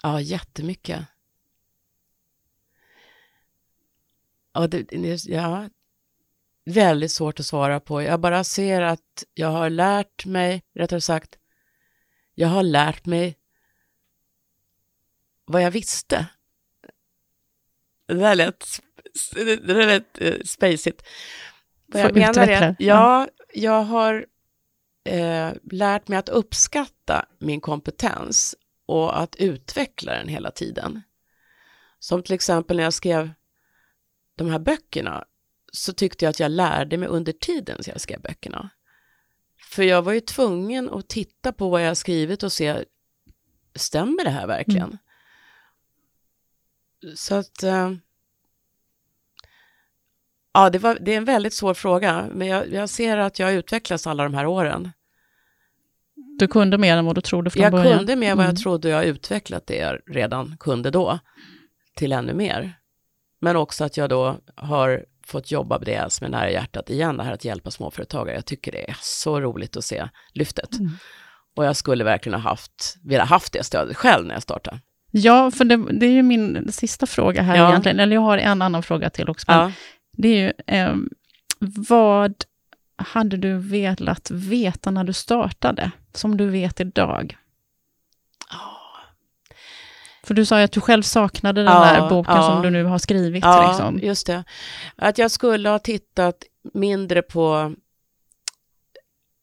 Ja, 0.04 0.22
jättemycket. 0.22 1.06
Ja, 4.54 4.68
det- 4.68 5.26
ja, 5.28 5.70
väldigt 6.66 7.12
svårt 7.12 7.40
att 7.40 7.46
svara 7.46 7.80
på. 7.80 8.02
Jag 8.02 8.20
bara 8.20 8.44
ser 8.44 8.82
att 8.82 9.24
jag 9.34 9.48
har 9.52 9.70
lärt 9.70 10.26
mig, 10.26 10.64
rättare 10.76 11.02
sagt, 11.02 11.38
jag 12.36 12.48
har 12.48 12.64
lärt 12.64 13.06
mig 13.06 13.38
vad 15.52 15.62
jag 15.62 15.72
visste. 15.72 16.26
Det 18.08 18.14
där 18.14 18.36
lät, 18.36 18.82
det 19.36 19.56
där 19.56 19.88
lät 19.88 20.22
uh, 20.22 20.44
spacigt. 20.46 21.04
Vad 21.86 22.02
jag 22.02 22.16
menar 22.16 22.48
är 22.48 22.76
ja, 22.80 23.28
jag 23.54 23.84
har 23.84 24.26
eh, 25.04 25.52
lärt 25.72 26.08
mig 26.08 26.18
att 26.18 26.30
uppskatta 26.30 27.26
min 27.40 27.62
kompetens 27.62 28.56
och 28.86 29.20
att 29.20 29.36
utveckla 29.36 30.14
den 30.14 30.28
hela 30.28 30.52
tiden. 30.52 31.02
Som 32.00 32.24
till 32.24 32.36
exempel 32.36 32.78
när 32.78 32.84
jag 32.84 32.94
skrev 32.94 33.32
de 34.36 34.50
här 34.50 34.60
böckerna 34.60 35.26
så 35.72 35.94
tyckte 35.94 36.26
jag 36.26 36.30
att 36.30 36.40
jag 36.40 36.52
lärde 36.52 36.98
mig 36.98 37.08
under 37.08 37.32
tiden 37.32 37.84
som 37.84 37.92
jag 37.92 38.02
skrev 38.02 38.22
böckerna. 38.22 38.70
För 39.72 39.84
jag 39.84 40.02
var 40.02 40.14
ju 40.14 40.20
tvungen 40.20 40.90
att 40.90 41.10
titta 41.10 41.52
på 41.52 41.70
vad 41.70 41.88
jag 41.88 41.98
skrivit 41.98 42.44
och 42.44 42.52
se, 42.52 42.86
stämmer 43.76 44.24
det 44.24 44.30
här 44.30 44.48
verkligen? 44.48 44.84
Mm. 44.84 44.98
Så 47.16 47.36
att, 47.36 47.64
äh, 47.64 47.92
ja, 50.54 50.70
det, 50.70 50.80
var, 50.80 50.98
det 51.02 51.14
är 51.14 51.18
en 51.18 51.26
väldigt 51.26 51.54
svår 51.54 51.74
fråga, 51.74 52.30
men 52.32 52.48
jag, 52.48 52.72
jag 52.72 52.90
ser 52.90 53.18
att 53.18 53.40
jag 53.40 53.48
har 53.48 53.54
utvecklats 53.54 54.08
alla 54.08 54.24
de 54.24 54.34
här 54.34 54.46
åren. 54.46 54.92
Du 56.40 56.48
kunde 56.48 56.78
mer 56.78 56.98
än 56.98 57.06
vad 57.06 57.16
du 57.16 57.22
trodde 57.22 57.50
från 57.50 57.64
jag 57.64 57.72
början? 57.72 57.88
Jag 57.88 57.98
kunde 57.98 58.16
mer 58.16 58.32
än 58.32 58.38
vad 58.38 58.46
jag 58.46 58.50
mm. 58.50 58.62
trodde, 58.62 58.90
jag 58.90 58.98
har 58.98 59.04
utvecklat 59.04 59.68
det 59.68 59.76
jag 59.76 60.00
redan 60.08 60.58
kunde 60.60 60.92
då, 60.92 61.20
till 61.96 62.12
ännu 62.12 62.34
mer. 62.34 62.74
Men 63.40 63.56
också 63.56 63.84
att 63.84 63.98
jag 63.98 64.10
då 64.10 64.38
har 64.56 65.06
fått 65.26 65.52
jobba 65.52 65.78
med 65.78 65.88
det 65.88 66.14
som 66.14 66.26
är 66.26 66.30
nära 66.30 66.52
hjärtat 66.52 66.90
igen, 66.90 67.18
det 67.18 67.24
här 67.24 67.34
att 67.34 67.46
hjälpa 67.46 67.72
småföretagare. 67.72 68.36
Jag 68.36 68.46
tycker 68.46 68.72
det 68.72 68.90
är 68.90 68.98
så 69.02 69.40
roligt 69.40 69.78
att 69.78 69.86
se 69.86 70.10
lyftet. 70.34 70.80
Mm. 70.80 70.92
Och 71.56 71.66
jag 71.66 71.76
skulle 71.76 72.04
verkligen 72.04 72.42
ha 72.42 72.50
haft, 72.50 72.98
velat 73.04 73.30
haft 73.30 73.54
det 73.54 73.64
stödet 73.64 73.98
själv 73.98 74.26
när 74.26 74.34
jag 74.34 74.44
startade. 74.44 74.80
Ja, 75.12 75.52
för 75.52 75.66
det, 75.66 75.78
det 76.00 76.06
är 76.06 76.12
ju 76.12 76.24
min 76.24 76.72
sista 76.72 77.06
fråga 77.06 77.42
här 77.42 77.56
ja. 77.56 77.70
egentligen, 77.70 78.00
eller 78.00 78.16
jag 78.16 78.22
har 78.22 78.38
en 78.38 78.62
annan 78.62 78.84
fråga 78.84 79.10
till 79.10 79.30
också. 79.30 79.46
Ja. 79.48 79.72
Det 80.12 80.28
är 80.28 80.36
ju, 80.36 80.76
eh, 80.76 80.96
vad 81.90 82.34
hade 82.96 83.38
du 83.38 83.58
velat 83.58 84.32
veta 84.32 84.92
när 84.92 85.04
du 85.04 85.14
startade, 85.14 85.92
som 86.14 86.38
du 86.38 86.50
vet 86.50 86.80
idag? 86.80 87.38
För 90.24 90.34
du 90.34 90.46
sa 90.46 90.58
ju 90.58 90.66
att 90.66 90.72
du 90.72 90.82
själv 90.82 91.02
saknade 91.02 91.64
den 91.64 91.74
ja, 91.74 91.86
där 91.86 92.10
boken 92.10 92.44
som 92.44 92.62
du 92.62 92.70
nu 92.70 92.84
har 92.84 92.98
skrivit. 92.98 93.44
Ja, 93.44 93.68
liksom. 93.68 94.00
just 94.00 94.28
det. 94.28 94.44
Att 94.96 95.18
jag 95.18 95.32
skulle 95.32 95.70
ha 95.70 95.80
tittat 95.80 96.36
mindre 96.74 97.22
på 97.22 97.74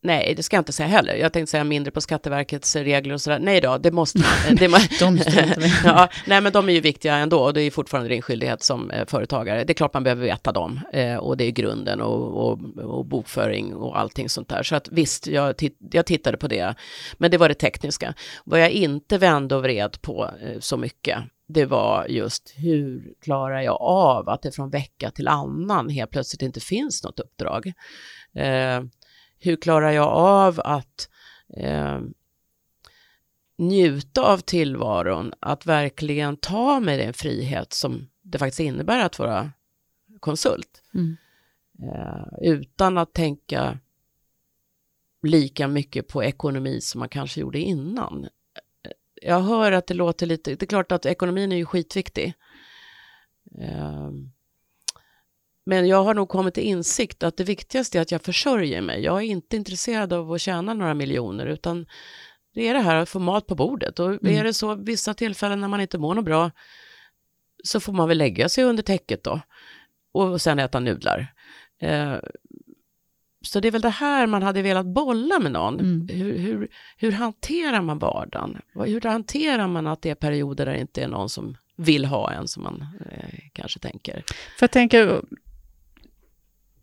Nej, 0.03 0.35
det 0.37 0.43
ska 0.43 0.57
jag 0.57 0.61
inte 0.61 0.73
säga 0.73 0.89
heller. 0.89 1.15
Jag 1.15 1.33
tänkte 1.33 1.51
säga 1.51 1.65
mindre 1.65 1.91
på 1.91 2.01
Skatteverkets 2.01 2.77
regler 2.77 3.15
och 3.15 3.21
sådär. 3.21 3.39
Nej 3.39 3.61
då, 3.61 3.79
det 3.79 3.91
måste 3.91 4.19
det 4.53 4.69
må, 4.69 4.77
de 5.01 5.19
ja, 5.85 6.09
Nej, 6.27 6.41
men 6.41 6.53
de 6.53 6.69
är 6.69 6.73
ju 6.73 6.81
viktiga 6.81 7.17
ändå 7.17 7.41
och 7.41 7.55
det 7.55 7.63
är 7.63 7.71
fortfarande 7.71 8.09
din 8.09 8.23
skyldighet 8.23 8.63
som 8.63 8.91
eh, 8.91 9.07
företagare. 9.07 9.65
Det 9.65 9.73
är 9.73 9.75
klart 9.75 9.95
man 9.95 10.05
behöver 10.05 10.23
veta 10.23 10.53
dem 10.53 10.81
eh, 10.93 11.17
och 11.17 11.37
det 11.37 11.45
är 11.45 11.51
grunden 11.51 12.01
och, 12.01 12.51
och, 12.51 12.59
och, 12.77 13.07
bokföring 13.07 13.75
och 13.75 13.99
allting 13.99 14.29
sånt 14.29 14.49
där. 14.49 14.63
Så 14.63 14.77
att 14.77 14.89
visst, 14.89 15.27
jag, 15.27 15.55
jag 15.93 16.07
tittade 16.07 16.37
på 16.37 16.49
det, 16.49 16.75
men 17.17 17.31
det 17.31 17.39
var 17.39 17.49
det 17.49 17.55
tekniska. 17.55 18.15
Vad 18.45 18.61
jag 18.61 18.71
inte 18.71 19.19
vände 19.19 19.57
och 19.57 19.63
vred 19.63 20.03
på 20.03 20.31
eh, 20.43 20.59
så 20.61 20.77
mycket, 20.77 21.19
det 21.49 21.65
var 21.65 22.07
just 22.09 22.53
hur 22.57 23.15
klarar 23.23 23.61
jag 23.61 23.83
av 23.83 24.29
att 24.29 24.43
det 24.43 24.53
från 24.53 24.71
vecka 24.71 25.11
till 25.11 25.29
annan 25.29 25.89
helt 25.89 26.11
plötsligt 26.11 26.43
inte 26.43 26.61
finns 26.61 27.05
något 27.05 27.21
uppdrag. 27.21 27.73
Hur 29.39 29.57
klarar 29.57 29.91
jag 29.91 30.09
av 30.09 30.61
att 30.65 31.09
eh, 31.57 32.01
njuta 33.59 34.23
av 34.23 34.39
tillvaron, 34.39 35.33
att 35.41 35.67
verkligen 35.67 36.37
ta 36.37 36.81
mig 36.81 36.99
den 36.99 37.13
frihet 37.13 37.73
som 37.73 38.09
det 38.23 38.39
faktiskt 38.39 38.61
innebär 38.61 39.05
att 39.05 39.19
vara 39.19 39.53
konsult. 40.21 40.83
Mm. 40.95 41.17
Eh, 41.83 42.25
utan 42.43 42.99
att 42.99 43.13
tänka 43.13 43.79
lika 45.23 45.69
mycket 45.69 46.09
på 46.09 46.25
ekonomi 46.25 46.81
som 46.81 46.99
man 46.99 47.09
kanske 47.09 47.41
gjorde 47.41 47.59
innan. 47.59 48.29
Jag 49.23 49.41
hör 49.41 49.73
att 49.73 49.87
det 49.87 49.95
låter 49.95 50.27
lite, 50.27 50.55
det 50.55 50.63
är 50.63 50.67
klart 50.67 50.93
att 50.93 51.07
ekonomin 51.07 51.53
är 51.53 51.57
ju 51.57 51.67
skitviktig. 51.67 52.35
Eh, 53.61 54.11
men 55.69 55.89
jag 55.89 56.05
har 56.05 56.15
nog 56.15 56.29
kommit 56.29 56.55
till 56.55 56.63
insikt 56.63 57.23
att 57.23 57.37
det 57.37 57.45
viktigaste 57.45 57.99
är 57.99 58.03
att 58.03 58.13
jag 58.13 58.23
försörjer 58.23 58.81
mig. 58.81 59.03
Jag 59.03 59.17
är 59.17 59.27
inte 59.27 59.57
intresserad 59.57 60.13
av 60.13 60.33
att 60.33 60.41
tjäna 60.41 60.75
några 60.75 60.95
miljoner, 60.95 61.47
utan 61.47 61.87
det 62.55 62.69
är 62.69 62.75
det 62.75 62.81
här 62.81 62.97
att 62.97 63.09
få 63.09 63.19
mat 63.19 63.47
på 63.47 63.55
bordet. 63.55 63.99
Och 63.99 64.09
mm. 64.09 64.39
är 64.39 64.45
det 64.45 64.55
så 64.55 64.75
vissa 64.75 65.15
tillfällen 65.15 65.61
när 65.61 65.69
man 65.69 65.81
inte 65.81 65.99
mår 65.99 66.15
något 66.15 66.25
bra, 66.25 66.51
så 67.65 67.81
får 67.81 67.93
man 67.93 68.09
väl 68.09 68.19
lägga 68.19 68.49
sig 68.49 68.65
under 68.65 68.83
täcket 68.83 69.25
då. 69.25 69.41
Och 70.13 70.41
sen 70.41 70.59
äta 70.59 70.81
nudlar. 70.81 71.35
Eh, 71.81 72.17
så 73.43 73.61
det 73.61 73.69
är 73.69 73.73
väl 73.73 73.83
det 73.83 73.89
här 73.89 74.27
man 74.27 74.43
hade 74.43 74.63
velat 74.63 74.87
bolla 74.87 75.39
med 75.39 75.53
någon. 75.53 75.81
Mm. 75.81 76.09
Hur, 76.09 76.39
hur, 76.39 76.69
hur 76.97 77.13
hanterar 77.13 77.81
man 77.81 77.99
vardagen? 77.99 78.59
Hur 78.75 79.01
hanterar 79.01 79.69
man 79.69 79.87
att 79.87 80.03
det 80.03 80.11
är 80.11 80.15
perioder 80.15 80.67
där 80.67 80.73
det 80.73 80.81
inte 80.81 81.03
är 81.03 81.09
någon 81.09 81.29
som 81.29 81.57
vill 81.77 82.05
ha 82.05 82.33
en 82.33 82.49
som 82.49 82.63
man 82.63 82.87
eh, 83.11 83.39
kanske 83.53 83.79
tänker? 83.79 84.25
För 84.59 84.65
jag 84.65 84.71
tänker, 84.71 85.23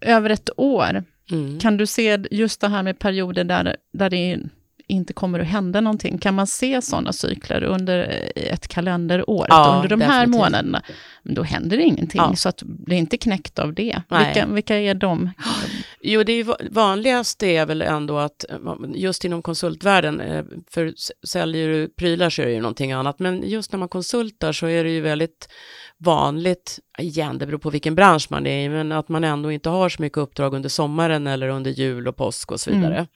över 0.06 0.30
ett 0.30 0.50
år, 0.58 1.04
mm. 1.32 1.60
kan 1.60 1.78
du 1.78 1.86
se 1.86 2.20
just 2.32 2.62
det 2.62 2.68
här 2.68 2.84
med 2.84 3.00
perioder 3.00 3.44
där, 3.44 3.76
där 3.94 4.10
det 4.10 4.40
inte 4.88 5.14
kommer 5.14 5.40
att 5.40 5.48
hända 5.48 5.82
någonting? 5.82 6.18
Kan 6.18 6.34
man 6.34 6.48
se 6.48 6.82
sådana 6.82 7.14
cykler 7.14 7.64
under 7.64 8.24
ett 8.36 8.68
kalenderår? 8.68 9.46
Ja, 9.50 9.74
under 9.76 9.90
de 9.90 10.00
definitivt. 10.00 10.14
här 10.14 10.28
månaderna, 10.28 10.82
då 11.24 11.44
händer 11.44 11.78
det 11.78 11.84
ingenting, 11.84 12.22
ja. 12.22 12.36
så 12.36 12.50
att 12.50 12.64
är 12.88 12.94
inte 12.94 13.18
knäckt 13.18 13.60
av 13.60 13.74
det. 13.74 14.02
Vilka, 14.10 14.46
vilka 14.48 14.76
är 14.76 14.94
de? 14.94 15.32
Jo, 16.08 16.24
det 16.24 16.34
är 16.34 16.72
vanligast 16.72 17.44
är 17.44 17.66
väl 17.66 17.82
ändå 17.82 18.18
att 18.18 18.46
just 18.96 19.26
inom 19.26 19.42
konsultvärlden, 19.42 20.22
eh, 20.22 20.44
för 20.72 20.94
säljer 21.28 21.70
du 21.70 21.88
prylar 21.88 22.30
så 22.30 22.42
är 22.42 22.46
det 22.46 22.52
ju 22.52 22.62
någonting 22.62 22.92
annat, 22.92 23.20
men 23.20 23.44
just 23.50 23.72
när 23.72 23.80
man 23.80 23.90
konsultar 23.90 24.52
så 24.52 24.68
är 24.68 24.84
det 24.84 24.90
ju 24.90 25.02
väldigt 25.02 25.50
vanligt, 25.98 26.80
igen 26.98 27.38
det 27.38 27.46
beror 27.46 27.60
på 27.60 27.70
vilken 27.70 27.96
bransch 27.96 28.28
man 28.30 28.48
är 28.48 28.66
i, 28.66 28.70
men 28.70 28.92
att 28.92 29.10
man 29.10 29.24
ändå 29.24 29.52
inte 29.52 29.70
har 29.70 29.90
så 29.90 30.02
mycket 30.02 30.18
uppdrag 30.18 30.54
under 30.54 30.70
sommaren 30.70 31.28
eller 31.28 31.48
under 31.48 31.72
jul 31.72 32.08
och 32.08 32.16
påsk 32.18 32.52
och 32.52 32.60
så 32.60 32.70
mm. 32.70 32.82
vidare. 32.82 32.98
Mm. 32.98 33.08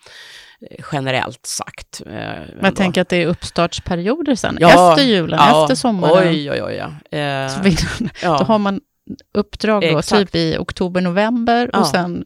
Generellt 0.91 1.45
sagt. 1.45 2.01
Eh, 2.05 2.11
men 2.11 2.59
jag 2.61 2.75
tänker 2.75 3.01
att 3.01 3.09
det 3.09 3.23
är 3.23 3.27
uppstartsperioder 3.27 4.35
sen, 4.35 4.57
ja, 4.59 4.91
efter 4.91 5.05
julen, 5.05 5.39
ja, 5.39 5.63
efter 5.63 5.75
sommaren. 5.75 6.27
Oj, 6.27 6.51
oj, 6.51 6.63
oj. 6.63 6.73
Ja. 6.75 7.17
Eh, 7.17 7.61
vill, 7.61 7.77
ja. 8.21 8.37
Då 8.39 8.43
har 8.43 8.59
man 8.59 8.81
uppdrag 9.33 9.81
då, 9.81 10.01
typ 10.01 10.35
i 10.35 10.57
oktober, 10.59 11.01
november 11.01 11.75
och 11.75 11.87
sen 11.87 12.23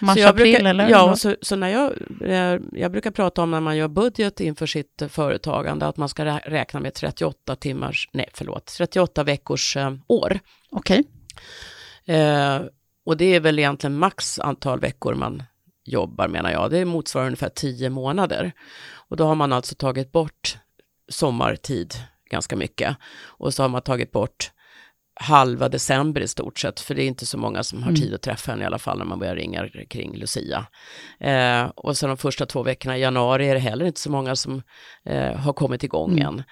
ja. 0.00 0.06
Mars, 0.06 0.18
så 0.18 0.28
april 0.28 0.52
brukar, 0.52 0.70
eller? 0.70 0.88
Ja, 0.88 1.16
så, 1.16 1.36
så, 1.42 1.56
när 1.56 1.68
jag, 1.68 1.92
eh, 2.20 2.60
jag 2.72 2.92
brukar 2.92 3.10
prata 3.10 3.42
om 3.42 3.50
när 3.50 3.60
man 3.60 3.76
gör 3.76 3.88
budget 3.88 4.40
inför 4.40 4.66
sitt 4.66 5.02
företagande, 5.08 5.86
att 5.86 5.96
man 5.96 6.08
ska 6.08 6.24
räkna 6.24 6.80
med 6.80 6.94
38 6.94 7.56
timmars, 7.56 8.08
nej 8.12 8.28
förlåt, 8.34 8.66
38 8.66 9.24
veckors 9.24 9.76
eh, 9.76 9.94
år. 10.06 10.38
Okej. 10.70 11.04
Okay. 12.04 12.16
Eh, 12.16 12.62
och 13.06 13.16
det 13.16 13.24
är 13.24 13.40
väl 13.40 13.58
egentligen 13.58 13.98
max 13.98 14.38
antal 14.38 14.80
veckor 14.80 15.14
man 15.14 15.42
jobbar 15.84 16.28
menar 16.28 16.50
jag. 16.50 16.70
Det 16.70 16.84
motsvarar 16.84 17.26
ungefär 17.26 17.48
10 17.48 17.90
månader. 17.90 18.52
Och 18.92 19.16
då 19.16 19.24
har 19.24 19.34
man 19.34 19.52
alltså 19.52 19.74
tagit 19.74 20.12
bort 20.12 20.58
sommartid 21.08 21.94
ganska 22.30 22.56
mycket. 22.56 22.96
Och 23.22 23.54
så 23.54 23.62
har 23.62 23.68
man 23.68 23.82
tagit 23.82 24.12
bort 24.12 24.50
halva 25.20 25.68
december 25.68 26.20
i 26.20 26.28
stort 26.28 26.58
sett, 26.58 26.80
för 26.80 26.94
det 26.94 27.02
är 27.02 27.06
inte 27.06 27.26
så 27.26 27.38
många 27.38 27.62
som 27.62 27.82
har 27.82 27.90
mm. 27.90 28.00
tid 28.00 28.14
att 28.14 28.22
träffa 28.22 28.52
henne 28.52 28.62
i 28.62 28.66
alla 28.66 28.78
fall 28.78 28.98
när 28.98 29.04
man 29.04 29.18
börjar 29.18 29.36
ringa 29.36 29.68
kring 29.88 30.16
Lucia. 30.16 30.66
Eh, 31.20 31.64
och 31.64 31.96
sen 31.96 32.08
de 32.08 32.16
första 32.16 32.46
två 32.46 32.62
veckorna 32.62 32.98
i 32.98 33.00
januari 33.00 33.48
är 33.48 33.54
det 33.54 33.60
heller 33.60 33.84
inte 33.84 34.00
så 34.00 34.10
många 34.10 34.36
som 34.36 34.62
eh, 35.04 35.34
har 35.34 35.52
kommit 35.52 35.84
igång 35.84 36.12
mm. 36.12 36.26
än. 36.26 36.42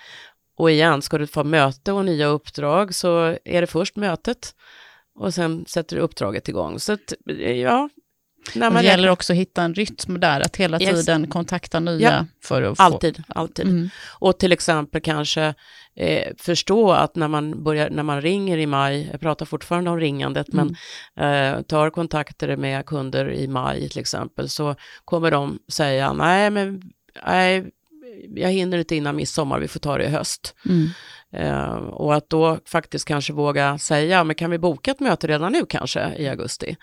Och 0.57 0.71
igen, 0.71 1.03
ska 1.03 1.19
du 1.19 1.27
få 1.27 1.45
möte 1.45 1.93
och 1.93 2.05
nya 2.05 2.27
uppdrag 2.27 2.95
så 2.95 3.37
är 3.45 3.61
det 3.61 3.67
först 3.67 3.97
mötet 3.97 4.55
och 5.19 5.35
sen 5.35 5.65
sätter 5.67 5.97
du 5.97 6.03
uppdraget 6.03 6.49
igång. 6.49 6.81
Så 6.81 6.93
att, 6.93 7.13
ja, 7.63 7.89
när 8.55 8.71
man 8.71 8.83
det 8.83 8.89
gäller 8.89 9.09
också 9.09 9.33
att 9.33 9.37
hitta 9.39 9.63
en 9.63 9.75
rytm 9.75 10.21
där, 10.21 10.41
att 10.41 10.57
hela 10.57 10.81
yes. 10.81 10.91
tiden 10.91 11.27
kontakta 11.27 11.81
nya 11.81 12.11
ja, 12.11 12.27
för 12.45 12.63
att 12.63 12.77
få... 12.77 12.83
Alltid, 12.83 13.23
alltid. 13.29 13.67
Mm. 13.67 13.89
Och 14.19 14.39
till 14.39 14.53
exempel 14.53 15.01
kanske 15.01 15.55
eh, 15.99 16.33
förstå 16.39 16.93
att 16.93 17.17
när 17.17 17.29
man, 17.29 17.63
börjar, 17.65 17.91
när 17.91 18.03
man 18.03 18.21
ringer 18.21 18.59
i 18.59 18.67
maj, 18.67 19.09
jag 19.13 19.21
pratar 19.21 19.47
fortfarande 19.47 19.91
om 19.91 20.01
ringandet, 20.01 20.53
mm. 20.53 20.77
men 21.17 21.57
eh, 21.57 21.63
tar 21.63 21.91
kontakter 21.91 22.57
med 22.57 22.87
kunder 22.87 23.33
i 23.33 23.49
maj 23.49 23.89
till 23.89 24.01
exempel, 24.01 24.49
så 24.49 24.75
kommer 25.05 25.31
de 25.31 25.59
säga, 25.69 26.13
nej 26.13 26.51
men 26.51 26.83
nej, 27.27 27.71
jag 28.35 28.51
hinner 28.51 28.79
inte 28.79 28.97
innan 28.97 29.17
midsommar, 29.17 29.59
vi 29.59 29.69
får 29.69 29.81
ta 29.81 29.99
det 29.99 30.05
i 30.05 30.09
höst. 30.09 30.55
Mm. 30.69 30.89
Uh, 31.37 31.75
och 31.75 32.15
att 32.15 32.31
då 32.31 32.59
faktiskt 32.65 33.09
kanske 33.09 33.33
våga 33.33 33.79
säga, 33.79 34.25
men 34.25 34.37
kan 34.37 34.51
vi 34.51 34.59
boka 34.59 34.91
ett 34.91 35.01
möte 35.01 35.27
redan 35.27 35.53
nu 35.53 35.67
kanske 35.67 36.15
i 36.17 36.29
augusti? 36.29 36.77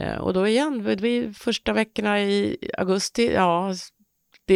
Uh, 0.00 0.14
och 0.14 0.32
då 0.34 0.46
igen, 0.46 0.96
vi, 0.96 1.32
första 1.34 1.72
veckorna 1.72 2.20
i 2.20 2.56
augusti, 2.78 3.32
ja, 3.34 3.74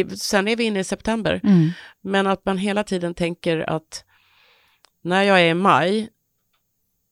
det, 0.03 0.19
sen 0.19 0.47
är 0.47 0.55
vi 0.55 0.63
inne 0.63 0.79
i 0.79 0.83
september. 0.83 1.41
Mm. 1.43 1.69
Men 2.01 2.27
att 2.27 2.45
man 2.45 2.57
hela 2.57 2.83
tiden 2.83 3.13
tänker 3.13 3.69
att 3.69 4.05
när 5.01 5.23
jag 5.23 5.41
är 5.41 5.45
i 5.45 5.53
maj, 5.53 6.09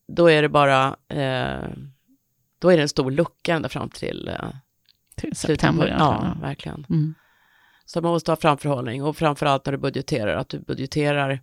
då 0.08 0.30
är 0.30 0.42
det 0.42 0.48
bara, 0.48 0.88
uh, 0.90 1.68
då 2.58 2.68
är 2.68 2.76
det 2.76 2.82
en 2.82 2.88
stor 2.88 3.10
lucka 3.10 3.54
ända 3.54 3.68
fram 3.68 3.90
till, 3.90 4.30
till 5.16 5.36
september. 5.36 5.88
Ja, 5.88 5.94
ja, 5.98 6.40
verkligen. 6.40 6.86
Mm. 6.90 7.14
Så 7.84 8.00
man 8.00 8.12
måste 8.12 8.30
ha 8.30 8.36
framförhållning 8.36 9.02
och 9.02 9.16
framförallt 9.16 9.66
när 9.66 9.72
du 9.72 9.78
budgeterar, 9.78 10.36
att 10.36 10.48
du 10.48 10.60
budgeterar 10.60 11.40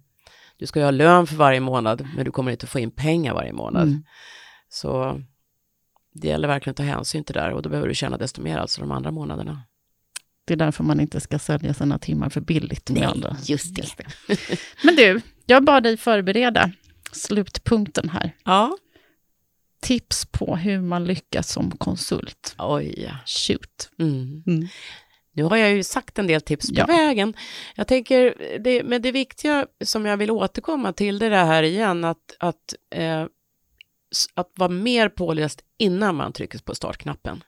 Du 0.58 0.66
ska 0.66 0.80
ju 0.80 0.86
ha 0.86 0.92
lön 0.92 1.28
för 1.28 1.36
varje 1.36 1.60
månad, 1.60 2.08
men 2.16 2.26
du 2.26 2.32
kommer 2.32 2.52
inte 2.52 2.68
få 2.68 2.80
in 2.80 2.92
pengar 2.92 3.34
varje 3.34 3.54
månad. 3.54 3.88
Mm. 3.88 4.04
Så 4.70 5.22
det 6.14 6.28
gäller 6.28 6.48
verkligen 6.48 6.72
att 6.72 6.78
ta 6.78 6.84
hänsyn 6.84 7.24
till 7.24 7.34
det 7.34 7.42
där 7.42 7.52
och 7.52 7.62
då 7.62 7.70
behöver 7.70 7.88
du 7.88 7.96
tjäna 7.96 8.18
desto 8.18 8.42
mer 8.42 8.58
alltså 8.58 8.82
de 8.82 8.92
andra 8.92 9.12
månaderna. 9.12 9.62
Det 10.46 10.54
är 10.54 10.58
därför 10.58 10.84
man 10.84 11.00
inte 11.00 11.20
ska 11.20 11.40
sälja 11.40 11.74
sina 11.74 12.00
timmar 12.00 12.30
för 12.30 12.42
billigt. 12.42 12.90
Med 12.90 13.00
Nej, 13.00 13.10
andra. 13.10 13.38
Just, 13.46 13.76
det. 13.76 13.82
just 13.82 13.98
det. 13.98 14.58
Men 14.84 14.96
du, 14.96 15.22
jag 15.46 15.64
bad 15.64 15.84
dig 15.84 15.98
förbereda 15.98 16.72
slutpunkten 17.12 18.10
här. 18.10 18.36
Ja. 18.44 18.78
Tips 19.82 20.26
på 20.26 20.56
hur 20.56 20.82
man 20.82 21.06
lyckas 21.06 21.52
som 21.52 21.72
konsult. 21.72 22.56
Oj. 22.58 23.14
Shoot. 23.26 23.90
Mm. 24.00 24.44
Mm. 24.48 24.68
Nu 25.34 25.44
har 25.44 25.58
jag 25.58 25.72
ju 25.72 25.84
sagt 25.84 26.20
en 26.20 26.28
del 26.28 26.42
tips 26.42 26.70
på 26.70 26.80
ja. 26.80 26.86
vägen. 26.86 27.34
Jag 27.76 27.88
tänker, 27.88 28.36
det, 28.60 28.84
men 28.84 29.02
det 29.02 29.12
viktiga 29.12 29.68
som 29.84 30.06
jag 30.06 30.18
vill 30.18 30.32
återkomma 30.32 30.94
till, 30.94 31.20
det 31.20 31.26
är 31.26 31.30
det 31.30 31.36
här 31.36 31.64
igen, 31.64 32.04
att, 32.04 32.36
att, 32.40 32.74
eh, 32.96 33.26
att 34.34 34.52
vara 34.56 34.70
mer 34.70 35.10
påläst 35.10 35.64
innan 35.78 36.16
man 36.16 36.34
trycker 36.34 36.60
på 36.60 36.76
startknappen. 36.76 37.44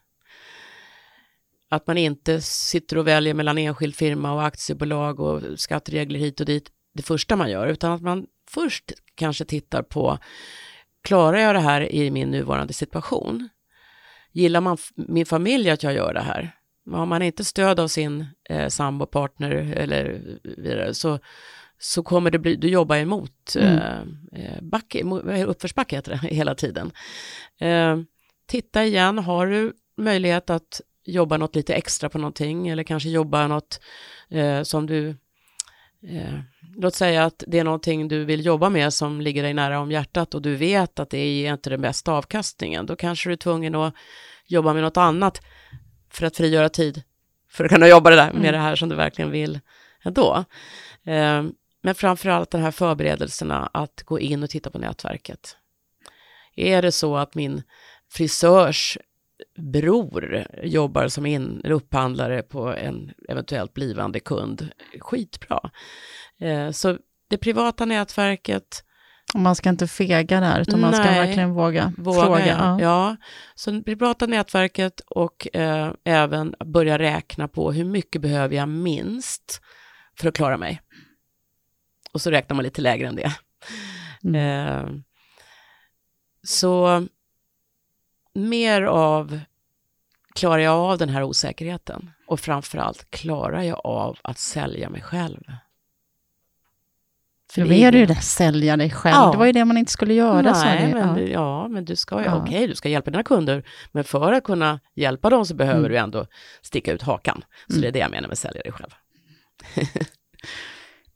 Att 1.73 1.87
man 1.87 1.97
inte 1.97 2.41
sitter 2.41 2.97
och 2.97 3.07
väljer 3.07 3.33
mellan 3.33 3.57
enskild 3.57 3.95
firma 3.95 4.33
och 4.33 4.45
aktiebolag 4.45 5.19
och 5.19 5.59
skatteregler 5.59 6.19
hit 6.19 6.39
och 6.39 6.45
dit 6.45 6.71
det 6.93 7.03
första 7.03 7.35
man 7.35 7.51
gör, 7.51 7.67
utan 7.67 7.91
att 7.91 8.01
man 8.01 8.25
först 8.49 8.91
kanske 9.15 9.45
tittar 9.45 9.83
på, 9.83 10.17
klarar 11.03 11.37
jag 11.37 11.55
det 11.55 11.59
här 11.59 11.91
i 11.91 12.11
min 12.11 12.31
nuvarande 12.31 12.73
situation? 12.73 13.49
Gillar 14.31 14.61
man 14.61 14.77
min 14.95 15.25
familj 15.25 15.69
att 15.69 15.83
jag 15.83 15.93
gör 15.93 16.13
det 16.13 16.21
här? 16.21 16.55
Har 16.91 17.05
man 17.05 17.21
inte 17.21 17.43
stöd 17.45 17.79
av 17.79 17.87
sin 17.87 18.25
eh, 18.49 18.67
sambopartner 18.67 19.51
eller 19.51 20.21
vidare 20.43 20.93
så, 20.93 21.19
så 21.79 22.03
kommer 22.03 22.31
det 22.31 22.39
bli, 22.39 22.55
du 22.55 22.69
jobbar 22.69 22.95
emot 22.95 23.55
mm. 23.55 23.77
eh, 23.77 24.43
eh 24.43 24.61
backe, 24.61 25.03
uppförsbacke 25.45 25.95
heter 25.95 26.11
det 26.11 26.27
hela 26.35 26.55
tiden. 26.55 26.91
Eh, 27.59 27.97
titta 28.45 28.85
igen, 28.85 29.17
har 29.17 29.47
du 29.47 29.73
möjlighet 29.97 30.49
att 30.49 30.81
jobba 31.05 31.37
något 31.37 31.55
lite 31.55 31.73
extra 31.73 32.09
på 32.09 32.17
någonting 32.17 32.67
eller 32.67 32.83
kanske 32.83 33.09
jobba 33.09 33.47
något 33.47 33.79
eh, 34.29 34.63
som 34.63 34.87
du 34.87 35.09
eh, 36.07 36.39
låt 36.75 36.95
säga 36.95 37.25
att 37.25 37.43
det 37.47 37.59
är 37.59 37.63
någonting 37.63 38.07
du 38.07 38.25
vill 38.25 38.45
jobba 38.45 38.69
med 38.69 38.93
som 38.93 39.21
ligger 39.21 39.43
dig 39.43 39.53
nära 39.53 39.79
om 39.79 39.91
hjärtat 39.91 40.35
och 40.35 40.41
du 40.41 40.55
vet 40.55 40.99
att 40.99 41.09
det 41.09 41.17
är 41.17 41.53
inte 41.53 41.69
den 41.69 41.81
bästa 41.81 42.11
avkastningen, 42.11 42.85
då 42.85 42.95
kanske 42.95 43.29
du 43.29 43.33
är 43.33 43.37
tvungen 43.37 43.75
att 43.75 43.93
jobba 44.45 44.73
med 44.73 44.83
något 44.83 44.97
annat 44.97 45.41
för 46.09 46.25
att 46.25 46.37
frigöra 46.37 46.69
tid 46.69 47.03
för 47.49 47.65
att 47.65 47.71
kunna 47.71 47.87
jobba 47.87 48.09
det 48.09 48.15
där 48.15 48.31
med 48.31 48.39
mm. 48.39 48.51
det 48.51 48.59
här 48.59 48.75
som 48.75 48.89
du 48.89 48.95
verkligen 48.95 49.31
vill 49.31 49.59
ändå. 50.03 50.45
Eh, 51.03 51.43
men 51.81 51.95
framför 51.95 52.29
allt 52.29 52.51
den 52.51 52.61
här 52.61 52.71
förberedelserna 52.71 53.69
att 53.73 54.03
gå 54.05 54.19
in 54.19 54.43
och 54.43 54.49
titta 54.49 54.69
på 54.69 54.77
nätverket. 54.77 55.57
Är 56.55 56.81
det 56.81 56.91
så 56.91 57.17
att 57.17 57.35
min 57.35 57.63
frisörs 58.11 58.97
bror 59.57 60.47
jobbar 60.63 61.07
som 61.07 61.25
in, 61.25 61.61
upphandlare 61.63 62.41
på 62.41 62.73
en 62.73 63.11
eventuellt 63.29 63.73
blivande 63.73 64.19
kund, 64.19 64.69
skitbra. 64.99 65.71
Eh, 66.39 66.71
så 66.71 66.97
det 67.27 67.37
privata 67.37 67.85
nätverket, 67.85 68.83
och 69.33 69.39
man 69.39 69.55
ska 69.55 69.69
inte 69.69 69.87
fega 69.87 70.39
där, 70.39 70.61
utan 70.61 70.81
man 70.81 70.93
ska 70.93 71.03
verkligen 71.03 71.53
våga, 71.53 71.93
våga 71.97 72.21
fråga. 72.21 72.47
Ja. 72.47 72.81
ja. 72.81 73.17
Så 73.55 73.71
det 73.71 73.83
privata 73.83 74.27
nätverket 74.27 74.99
och 74.99 75.55
eh, 75.55 75.93
även 76.03 76.55
börja 76.65 76.99
räkna 76.99 77.47
på 77.47 77.71
hur 77.71 77.85
mycket 77.85 78.21
behöver 78.21 78.55
jag 78.55 78.69
minst 78.69 79.61
för 80.17 80.27
att 80.27 80.35
klara 80.35 80.57
mig. 80.57 80.81
Och 82.13 82.21
så 82.21 82.31
räknar 82.31 82.55
man 82.55 82.63
lite 82.63 82.81
lägre 82.81 83.07
än 83.07 83.15
det. 83.15 83.31
Mm. 84.23 84.35
Eh, 84.67 84.89
så 86.43 87.07
mer 88.33 88.81
av, 88.81 89.39
klarar 90.35 90.57
jag 90.57 90.75
av 90.75 90.97
den 90.97 91.09
här 91.09 91.23
osäkerheten? 91.23 92.11
Och 92.27 92.39
framförallt, 92.39 93.11
klarar 93.11 93.61
jag 93.61 93.81
av 93.83 94.17
att 94.21 94.37
sälja 94.37 94.89
mig 94.89 95.01
själv? 95.01 95.43
För 97.53 97.61
då 97.61 97.73
är 97.73 97.91
ju 97.91 98.05
det, 98.05 98.15
sälja 98.15 98.77
dig 98.77 98.89
själv. 98.89 99.15
Ja. 99.15 99.31
Det 99.31 99.37
var 99.37 99.45
ju 99.45 99.51
det 99.51 99.65
man 99.65 99.77
inte 99.77 99.91
skulle 99.91 100.13
göra. 100.13 100.41
Nej, 100.41 100.93
men, 100.93 101.17
ja. 101.17 101.27
ja. 101.27 101.67
men 101.67 101.85
du 101.85 101.95
ska 101.95 102.19
ju, 102.19 102.25
ja. 102.25 102.35
okej, 102.35 102.55
okay, 102.55 102.67
du 102.67 102.75
ska 102.75 102.89
hjälpa 102.89 103.11
dina 103.11 103.23
kunder, 103.23 103.63
men 103.91 104.03
för 104.03 104.31
att 104.31 104.43
kunna 104.43 104.79
hjälpa 104.95 105.29
dem 105.29 105.45
så 105.45 105.55
behöver 105.55 105.79
mm. 105.79 105.91
du 105.91 105.97
ändå 105.97 106.25
sticka 106.61 106.93
ut 106.93 107.01
hakan. 107.01 107.43
Så 107.67 107.73
mm. 107.73 107.81
det 107.81 107.87
är 107.87 107.91
det 107.91 107.99
jag 107.99 108.11
menar 108.11 108.27
med 108.27 108.37
sälja 108.37 108.61
dig 108.61 108.71
själv. 108.71 108.91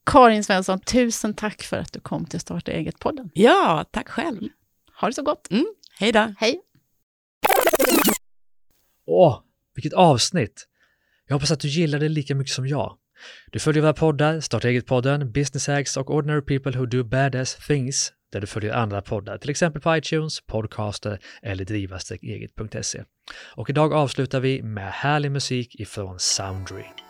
Karin 0.05 0.43
Svensson, 0.43 0.79
tusen 0.79 1.33
tack 1.33 1.63
för 1.63 1.77
att 1.77 1.93
du 1.93 1.99
kom 1.99 2.25
till 2.25 2.39
Starta 2.39 2.71
eget-podden. 2.71 3.29
Ja, 3.33 3.85
tack 3.91 4.09
själv. 4.09 4.41
Ha 5.01 5.07
det 5.07 5.13
så 5.13 5.23
gott. 5.23 5.51
Mm. 5.51 5.65
Hej 5.99 6.11
då. 6.11 6.33
Hej. 6.37 6.61
Åh, 9.05 9.41
vilket 9.75 9.93
avsnitt! 9.93 10.67
Jag 11.27 11.35
hoppas 11.35 11.51
att 11.51 11.59
du 11.59 11.67
gillar 11.67 11.99
det 11.99 12.09
lika 12.09 12.35
mycket 12.35 12.53
som 12.53 12.67
jag. 12.67 12.97
Du 13.51 13.59
följer 13.59 13.81
våra 13.81 13.93
poddar, 13.93 14.39
Starta 14.39 14.67
eget-podden, 14.67 15.31
Business 15.31 15.67
Hacks 15.67 15.97
och 15.97 16.11
Ordinary 16.11 16.41
People 16.41 16.79
Who 16.79 16.85
Do 16.85 17.03
Badass 17.03 17.55
Things, 17.67 18.13
där 18.31 18.41
du 18.41 18.47
följer 18.47 18.73
andra 18.73 19.01
poddar, 19.01 19.37
till 19.37 19.49
exempel 19.49 19.81
på 19.81 19.97
iTunes, 19.97 20.41
Podcaster 20.41 21.19
eller 21.41 21.65
driva-eget.se. 21.65 23.03
Och 23.55 23.69
idag 23.69 23.93
avslutar 23.93 24.39
vi 24.39 24.61
med 24.61 24.91
härlig 24.91 25.31
musik 25.31 25.79
ifrån 25.79 26.19
Soundry. 26.19 27.06